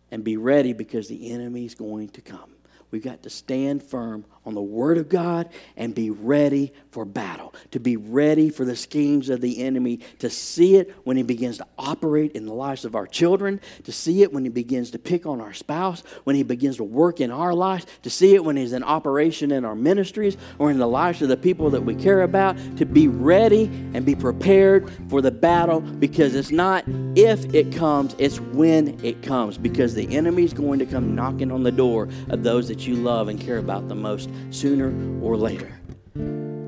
And 0.09 0.23
be 0.23 0.37
ready 0.37 0.73
because 0.73 1.07
the 1.07 1.31
enemy's 1.31 1.75
going 1.75 2.09
to 2.09 2.21
come. 2.21 2.51
We've 2.91 3.03
got 3.03 3.23
to 3.23 3.29
stand 3.29 3.83
firm 3.83 4.25
on 4.45 4.53
the 4.53 4.61
Word 4.61 4.97
of 4.97 5.09
God 5.09 5.49
and 5.77 5.95
be 5.95 6.09
ready 6.09 6.73
for 6.91 7.05
battle, 7.05 7.53
to 7.71 7.79
be 7.79 7.97
ready 7.97 8.49
for 8.49 8.65
the 8.65 8.75
schemes 8.75 9.29
of 9.29 9.41
the 9.41 9.63
enemy, 9.63 9.99
to 10.19 10.29
see 10.29 10.75
it 10.75 10.93
when 11.03 11.17
he 11.17 11.23
begins 11.23 11.57
to 11.57 11.67
operate 11.77 12.33
in 12.33 12.45
the 12.45 12.53
lives 12.53 12.85
of 12.85 12.95
our 12.95 13.07
children, 13.07 13.59
to 13.83 13.91
see 13.91 14.21
it 14.21 14.33
when 14.33 14.43
he 14.43 14.49
begins 14.49 14.91
to 14.91 14.99
pick 14.99 15.25
on 15.25 15.41
our 15.41 15.53
spouse, 15.53 16.03
when 16.23 16.35
he 16.35 16.43
begins 16.43 16.77
to 16.77 16.83
work 16.83 17.21
in 17.21 17.31
our 17.31 17.53
lives, 17.53 17.85
to 18.03 18.09
see 18.09 18.35
it 18.35 18.43
when 18.43 18.57
he's 18.57 18.73
in 18.73 18.83
operation 18.83 19.51
in 19.51 19.65
our 19.65 19.75
ministries 19.75 20.37
or 20.59 20.69
in 20.69 20.77
the 20.77 20.87
lives 20.87 21.21
of 21.21 21.29
the 21.29 21.37
people 21.37 21.69
that 21.69 21.81
we 21.81 21.95
care 21.95 22.21
about, 22.21 22.57
to 22.77 22.85
be 22.85 23.07
ready 23.07 23.65
and 23.93 24.05
be 24.05 24.15
prepared 24.15 24.91
for 25.09 25.21
the 25.21 25.31
battle 25.31 25.81
because 25.81 26.35
it's 26.35 26.51
not 26.51 26.83
if 27.15 27.53
it 27.53 27.73
comes, 27.73 28.15
it's 28.17 28.39
when 28.39 28.99
it 29.03 29.21
comes 29.23 29.57
because 29.57 29.95
the 29.95 30.15
enemy 30.15 30.43
is 30.43 30.53
going 30.53 30.79
to 30.79 30.85
come 30.85 31.15
knocking 31.15 31.51
on 31.51 31.63
the 31.63 31.71
door 31.71 32.09
of 32.29 32.43
those 32.43 32.67
that 32.67 32.85
you 32.85 32.95
love 32.95 33.27
and 33.27 33.39
care 33.39 33.57
about 33.57 33.87
the 33.87 33.95
most 33.95 34.29
sooner 34.49 34.93
or 35.21 35.38
later 35.38 35.79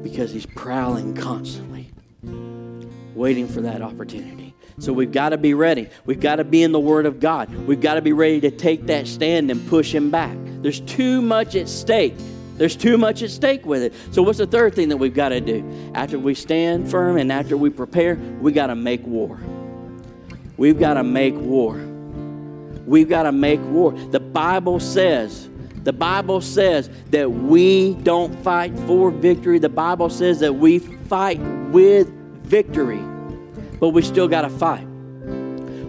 because 0.03 0.31
he's 0.31 0.45
prowling 0.45 1.15
constantly, 1.15 1.89
waiting 3.15 3.47
for 3.47 3.61
that 3.61 3.81
opportunity. 3.81 4.53
So 4.77 4.91
we've 4.91 5.11
got 5.11 5.29
to 5.29 5.37
be 5.37 5.53
ready. 5.53 5.89
We've 6.05 6.19
got 6.19 6.37
to 6.37 6.43
be 6.43 6.61
in 6.61 6.71
the 6.71 6.79
Word 6.79 7.05
of 7.05 7.19
God. 7.19 7.53
We've 7.65 7.79
got 7.79 7.95
to 7.95 8.01
be 8.01 8.13
ready 8.13 8.41
to 8.41 8.51
take 8.51 8.87
that 8.87 9.07
stand 9.07 9.49
and 9.49 9.65
push 9.67 9.93
him 9.93 10.11
back. 10.11 10.37
There's 10.61 10.81
too 10.81 11.21
much 11.21 11.55
at 11.55 11.69
stake. 11.69 12.15
There's 12.57 12.75
too 12.75 12.97
much 12.97 13.21
at 13.21 13.29
stake 13.29 13.65
with 13.65 13.83
it. 13.83 13.93
So, 14.11 14.21
what's 14.21 14.37
the 14.37 14.47
third 14.47 14.75
thing 14.75 14.89
that 14.89 14.97
we've 14.97 15.13
got 15.13 15.29
to 15.29 15.41
do? 15.41 15.91
After 15.93 16.17
we 16.17 16.35
stand 16.35 16.89
firm 16.89 17.17
and 17.17 17.31
after 17.31 17.57
we 17.57 17.69
prepare, 17.69 18.15
we 18.39 18.51
got 18.51 18.67
to 18.67 18.75
make 18.75 19.05
war. 19.05 19.39
We've 20.57 20.79
got 20.79 20.93
to 20.93 21.03
make 21.03 21.35
war. 21.35 21.75
We've 22.85 23.09
got 23.09 23.23
to 23.23 23.31
make 23.31 23.61
war. 23.61 23.91
The 23.91 24.19
Bible 24.19 24.79
says 24.79 25.49
the 25.85 25.93
Bible 25.93 26.41
says 26.41 26.89
that 27.11 27.31
we 27.31 27.93
don't 27.93 28.35
fight 28.43 28.77
for 28.79 29.11
victory. 29.11 29.59
The 29.59 29.69
Bible 29.69 30.09
says 30.09 30.39
that 30.39 30.53
we 30.53 30.79
fight 30.79 31.39
with 31.69 32.09
victory, 32.43 33.01
but 33.79 33.89
we 33.89 34.01
still 34.01 34.27
got 34.27 34.41
to 34.41 34.49
fight. 34.49 34.87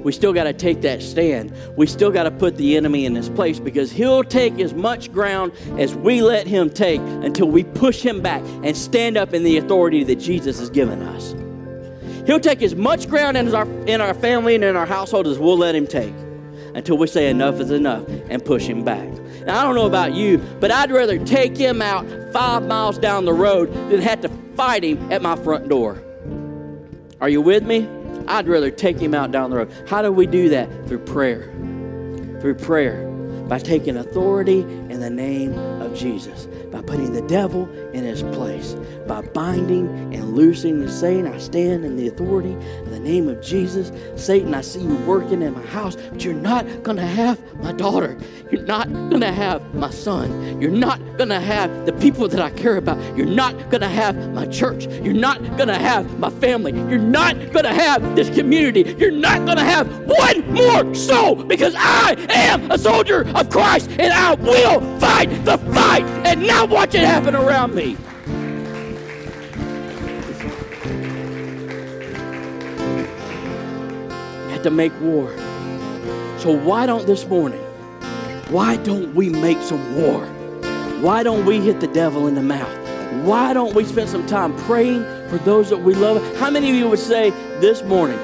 We 0.07 0.13
still 0.13 0.35
got 0.35 0.45
to 0.45 0.53
take 0.53 0.83
that 0.83 1.03
stand. 1.03 1.53
We 1.77 1.87
still 1.87 2.11
got 2.11 2.25
to 2.25 2.31
put 2.31 2.59
the 2.59 2.77
enemy 2.77 3.07
in 3.07 3.15
his 3.15 3.31
place 3.31 3.59
because 3.59 3.91
he'll 3.91 4.23
take 4.23 4.61
as 4.61 4.75
much 4.75 5.11
ground 5.11 5.53
as 5.79 5.95
we 5.95 6.21
let 6.21 6.47
him 6.47 6.69
take 6.69 7.01
until 7.01 7.49
we 7.49 7.65
push 7.65 8.03
him 8.03 8.21
back 8.21 8.43
and 8.63 8.77
stand 8.77 9.17
up 9.17 9.33
in 9.33 9.45
the 9.45 9.57
authority 9.57 10.05
that 10.05 10.17
Jesus 10.17 10.61
has 10.61 10.69
given 10.69 11.03
us. 11.03 11.35
He'll 12.27 12.39
take 12.39 12.61
as 12.61 12.75
much 12.75 13.09
ground 13.09 13.39
in 13.39 13.53
our, 13.55 13.67
in 13.87 14.03
our 14.03 14.13
family 14.13 14.57
and 14.57 14.63
in 14.63 14.77
our 14.77 14.87
household 14.87 15.27
as 15.27 15.39
we'll 15.39 15.57
let 15.57 15.75
him 15.75 15.87
take 15.87 16.15
until 16.75 16.99
we 16.99 17.07
say 17.07 17.31
enough 17.31 17.59
is 17.61 17.71
enough 17.71 18.07
and 18.29 18.45
push 18.45 18.67
him 18.67 18.85
back. 18.85 19.09
I 19.49 19.63
don't 19.63 19.75
know 19.75 19.87
about 19.87 20.15
you, 20.15 20.39
but 20.61 20.71
I'd 20.71 20.91
rather 20.91 21.19
take 21.25 21.57
him 21.57 21.81
out 21.81 22.07
five 22.33 22.65
miles 22.65 22.99
down 22.99 23.25
the 23.25 23.33
road 23.33 23.73
than 23.91 24.01
have 24.01 24.21
to 24.23 24.29
fight 24.57 24.83
him 24.85 25.13
at 25.13 25.23
my 25.23 25.37
front 25.37 25.69
door. 25.69 26.03
Are 27.21 27.29
you 27.29 27.41
with 27.41 27.63
me? 27.63 27.89
I'd 28.27 28.49
rather 28.49 28.71
take 28.71 28.99
him 28.99 29.15
out 29.15 29.31
down 29.31 29.51
the 29.51 29.57
road. 29.57 29.73
How 29.89 30.03
do 30.03 30.11
we 30.11 30.27
do 30.27 30.49
that? 30.49 30.69
Through 30.89 31.01
prayer. 31.01 31.45
Through 32.41 32.57
prayer. 32.57 33.07
By 33.49 33.61
taking 33.61 33.97
authority 33.97 34.61
in 34.61 35.01
the 35.01 35.11
name 35.11 35.57
of 35.81 35.95
Jesus 35.95 36.49
by 36.77 36.83
putting 36.83 37.13
the 37.13 37.23
devil 37.23 37.69
in 37.97 38.05
his 38.05 38.23
place, 38.23 38.77
by 39.07 39.23
binding 39.23 40.15
and 40.15 40.35
loosing 40.35 40.83
and 40.83 40.91
saying, 40.91 41.27
I 41.27 41.39
stand 41.39 41.85
in 41.85 41.97
the 41.97 42.09
authority 42.09 42.53
in 42.53 42.91
the 42.91 43.01
name 43.01 43.29
of 43.29 43.41
Jesus. 43.41 43.91
Satan, 44.23 44.55
I 44.55 44.61
see 44.61 44.81
you 44.81 44.97
working 45.07 45.41
in 45.43 45.55
my 45.55 45.67
house, 45.67 45.97
but 45.97 46.23
you're 46.23 46.35
not 46.35 46.65
going 46.83 46.99
to 46.99 47.07
have 47.07 47.41
my 47.63 47.73
daughter. 47.73 48.19
You're 48.51 48.63
not 48.63 48.93
going 48.93 49.21
to 49.21 49.33
have 49.33 49.75
my 49.75 49.91
son. 49.91 50.61
You're 50.61 50.71
not 50.71 51.01
going 51.17 51.31
to 51.31 51.41
have 51.41 51.87
the 51.87 51.93
people 51.95 52.29
that 52.29 52.41
I 52.41 52.51
care 52.51 52.77
about. 52.77 52.99
You're 53.17 53.27
not 53.27 53.71
going 53.71 53.81
to 53.81 53.89
have 53.89 54.33
my 54.33 54.47
church. 54.47 54.87
You're 54.87 55.15
not 55.15 55.41
going 55.57 55.69
to 55.69 55.79
have 55.79 56.19
my 56.19 56.31
family. 56.31 56.73
You're 56.73 56.99
not 56.99 57.35
going 57.53 57.65
to 57.65 57.75
have 57.75 58.17
this 58.17 58.29
community. 58.31 58.95
You're 58.99 59.11
not 59.11 59.45
going 59.47 59.59
to 59.59 59.65
have 59.65 59.89
one 60.07 60.53
more 60.53 60.95
soul 60.95 61.37
because 61.37 61.75
I 61.77 62.15
am 62.31 62.71
a 62.71 62.79
soldier 62.79 63.27
of 63.35 63.49
Christ 63.51 63.91
and 63.91 64.13
I 64.13 64.35
will 64.35 64.81
fight 64.99 65.29
the 65.45 65.59
fight 65.59 66.05
and 66.27 66.47
not 66.47 66.69
watch 66.69 66.95
it 66.95 67.03
happen 67.03 67.35
around 67.35 67.75
me. 67.75 67.86
To 74.67 74.71
make 74.73 74.93
war. 75.01 75.31
So 76.39 76.51
why 76.51 76.87
don't 76.87 77.07
this 77.07 77.25
morning, 77.27 77.63
why 78.49 78.77
don't 78.79 79.15
we 79.15 79.29
make 79.29 79.63
some 79.63 79.95
war? 79.95 80.27
Why 81.01 81.23
don't 81.23 81.47
we 81.47 81.61
hit 81.61 81.79
the 81.79 81.87
devil 81.87 82.27
in 82.27 82.35
the 82.35 82.43
mouth? 82.43 82.73
Why 83.25 83.53
don't 83.53 83.77
we 83.77 83.85
spend 83.85 84.09
some 84.09 84.27
time 84.27 84.57
praying 84.65 85.05
for 85.29 85.39
those 85.39 85.71
that 85.71 85.79
we 85.79 85.95
love? 85.95 86.21
How 86.39 86.51
many 86.51 86.69
of 86.71 86.75
you 86.75 86.89
would 86.89 86.99
say 86.99 87.31
this 87.61 87.85
morning? 87.85 88.19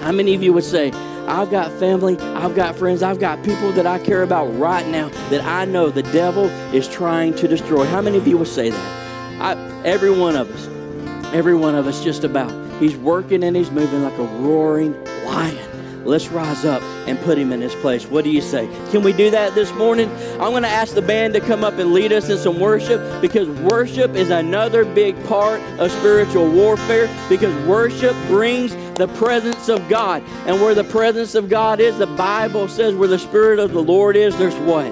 How 0.00 0.10
many 0.10 0.34
of 0.34 0.42
you 0.42 0.52
would 0.52 0.64
say, 0.64 0.90
I've 1.28 1.52
got 1.52 1.70
family, 1.78 2.18
I've 2.18 2.56
got 2.56 2.74
friends, 2.74 3.04
I've 3.04 3.20
got 3.20 3.44
people 3.44 3.70
that 3.72 3.86
I 3.86 4.00
care 4.00 4.24
about 4.24 4.46
right 4.58 4.86
now 4.88 5.08
that 5.30 5.44
I 5.44 5.66
know 5.66 5.88
the 5.88 6.02
devil 6.02 6.46
is 6.74 6.88
trying 6.88 7.34
to 7.36 7.46
destroy. 7.46 7.84
How 7.84 8.02
many 8.02 8.16
of 8.16 8.26
you 8.26 8.38
would 8.38 8.48
say 8.48 8.70
that? 8.70 9.40
I, 9.40 9.82
every 9.84 10.10
one 10.10 10.34
of 10.34 10.50
us, 10.50 11.32
every 11.32 11.54
one 11.54 11.76
of 11.76 11.86
us, 11.86 12.02
just 12.02 12.24
about. 12.24 12.50
He's 12.80 12.96
working 12.96 13.44
and 13.44 13.54
he's 13.54 13.70
moving 13.70 14.02
like 14.02 14.18
a 14.18 14.24
roaring 14.24 14.94
lion. 15.30 15.70
Let's 16.04 16.28
rise 16.28 16.64
up 16.64 16.82
and 17.06 17.18
put 17.20 17.36
him 17.36 17.52
in 17.52 17.60
his 17.60 17.74
place. 17.76 18.06
What 18.06 18.24
do 18.24 18.30
you 18.30 18.40
say? 18.40 18.66
Can 18.90 19.02
we 19.02 19.12
do 19.12 19.30
that 19.30 19.54
this 19.54 19.72
morning? 19.74 20.10
I'm 20.40 20.50
going 20.50 20.62
to 20.62 20.68
ask 20.68 20.94
the 20.94 21.02
band 21.02 21.34
to 21.34 21.40
come 21.40 21.62
up 21.62 21.74
and 21.74 21.92
lead 21.92 22.12
us 22.12 22.28
in 22.30 22.38
some 22.38 22.58
worship 22.58 23.20
because 23.20 23.48
worship 23.60 24.14
is 24.14 24.30
another 24.30 24.84
big 24.84 25.22
part 25.26 25.60
of 25.78 25.92
spiritual 25.92 26.50
warfare 26.50 27.08
because 27.28 27.54
worship 27.66 28.16
brings 28.26 28.74
the 28.96 29.08
presence 29.18 29.68
of 29.68 29.86
God. 29.88 30.22
And 30.46 30.60
where 30.60 30.74
the 30.74 30.84
presence 30.84 31.34
of 31.34 31.48
God 31.48 31.80
is, 31.80 31.98
the 31.98 32.06
Bible 32.06 32.66
says 32.66 32.94
where 32.94 33.08
the 33.08 33.18
Spirit 33.18 33.58
of 33.58 33.72
the 33.72 33.82
Lord 33.82 34.16
is, 34.16 34.36
there's 34.36 34.56
what? 34.56 34.90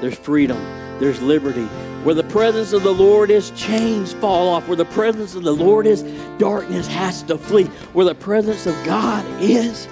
There's 0.00 0.18
freedom, 0.18 0.58
there's 0.98 1.20
liberty. 1.20 1.68
Where 2.04 2.14
the 2.14 2.24
presence 2.24 2.72
of 2.72 2.82
the 2.82 2.92
Lord 2.92 3.30
is, 3.30 3.50
chains 3.52 4.12
fall 4.14 4.48
off. 4.48 4.66
Where 4.66 4.76
the 4.76 4.84
presence 4.86 5.36
of 5.36 5.44
the 5.44 5.54
Lord 5.54 5.86
is, 5.86 6.02
darkness 6.38 6.88
has 6.88 7.22
to 7.24 7.38
flee. 7.38 7.66
Where 7.92 8.04
the 8.04 8.14
presence 8.14 8.66
of 8.66 8.74
God 8.84 9.24
is, 9.40 9.86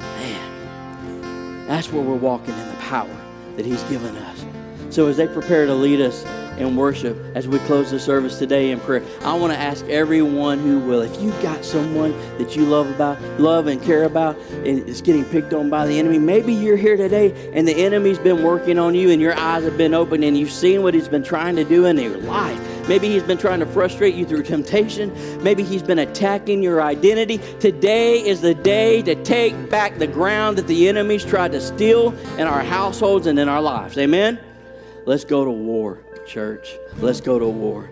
man, 0.00 1.66
that's 1.66 1.92
where 1.92 2.02
we're 2.02 2.14
walking 2.14 2.54
in 2.58 2.68
the 2.68 2.76
power 2.76 3.14
that 3.56 3.66
He's 3.66 3.82
given 3.84 4.16
us. 4.16 4.44
So 4.88 5.08
as 5.08 5.18
they 5.18 5.26
prepare 5.26 5.66
to 5.66 5.74
lead 5.74 6.00
us 6.00 6.24
in 6.60 6.76
worship, 6.76 7.16
as 7.34 7.48
we 7.48 7.58
close 7.60 7.90
the 7.90 7.98
service 7.98 8.38
today 8.38 8.70
in 8.70 8.80
prayer, 8.80 9.02
I 9.22 9.34
want 9.34 9.52
to 9.52 9.58
ask 9.58 9.84
everyone 9.86 10.58
who 10.58 10.78
will, 10.78 11.00
if 11.00 11.20
you've 11.20 11.40
got 11.42 11.64
someone 11.64 12.12
that 12.38 12.54
you 12.54 12.64
love 12.64 12.90
about, 12.90 13.20
love 13.40 13.66
and 13.66 13.82
care 13.82 14.04
about, 14.04 14.36
and 14.52 14.88
is 14.88 15.02
getting 15.02 15.24
picked 15.24 15.52
on 15.52 15.70
by 15.70 15.86
the 15.86 15.98
enemy, 15.98 16.18
maybe 16.18 16.52
you're 16.52 16.76
here 16.76 16.96
today 16.96 17.50
and 17.52 17.66
the 17.66 17.74
enemy's 17.74 18.18
been 18.18 18.42
working 18.42 18.78
on 18.78 18.94
you 18.94 19.10
and 19.10 19.20
your 19.20 19.36
eyes 19.36 19.64
have 19.64 19.76
been 19.76 19.94
open 19.94 20.22
and 20.22 20.36
you've 20.36 20.52
seen 20.52 20.82
what 20.82 20.94
he's 20.94 21.08
been 21.08 21.24
trying 21.24 21.56
to 21.56 21.64
do 21.64 21.86
in 21.86 21.96
your 21.98 22.18
life 22.18 22.60
Maybe 22.90 23.08
he's 23.08 23.22
been 23.22 23.38
trying 23.38 23.60
to 23.60 23.66
frustrate 23.66 24.16
you 24.16 24.26
through 24.26 24.42
temptation. 24.42 25.12
Maybe 25.44 25.62
he's 25.62 25.80
been 25.80 26.00
attacking 26.00 26.60
your 26.60 26.82
identity. 26.82 27.38
Today 27.60 28.18
is 28.18 28.40
the 28.40 28.52
day 28.52 29.00
to 29.02 29.14
take 29.22 29.70
back 29.70 29.98
the 29.98 30.08
ground 30.08 30.58
that 30.58 30.66
the 30.66 30.88
enemy's 30.88 31.24
tried 31.24 31.52
to 31.52 31.60
steal 31.60 32.12
in 32.36 32.48
our 32.48 32.64
households 32.64 33.28
and 33.28 33.38
in 33.38 33.48
our 33.48 33.62
lives. 33.62 33.96
Amen? 33.96 34.40
Let's 35.06 35.24
go 35.24 35.44
to 35.44 35.52
war, 35.52 36.02
church. 36.30 36.78
Let's 36.98 37.20
go 37.20 37.40
to 37.40 37.48
war. 37.48 37.90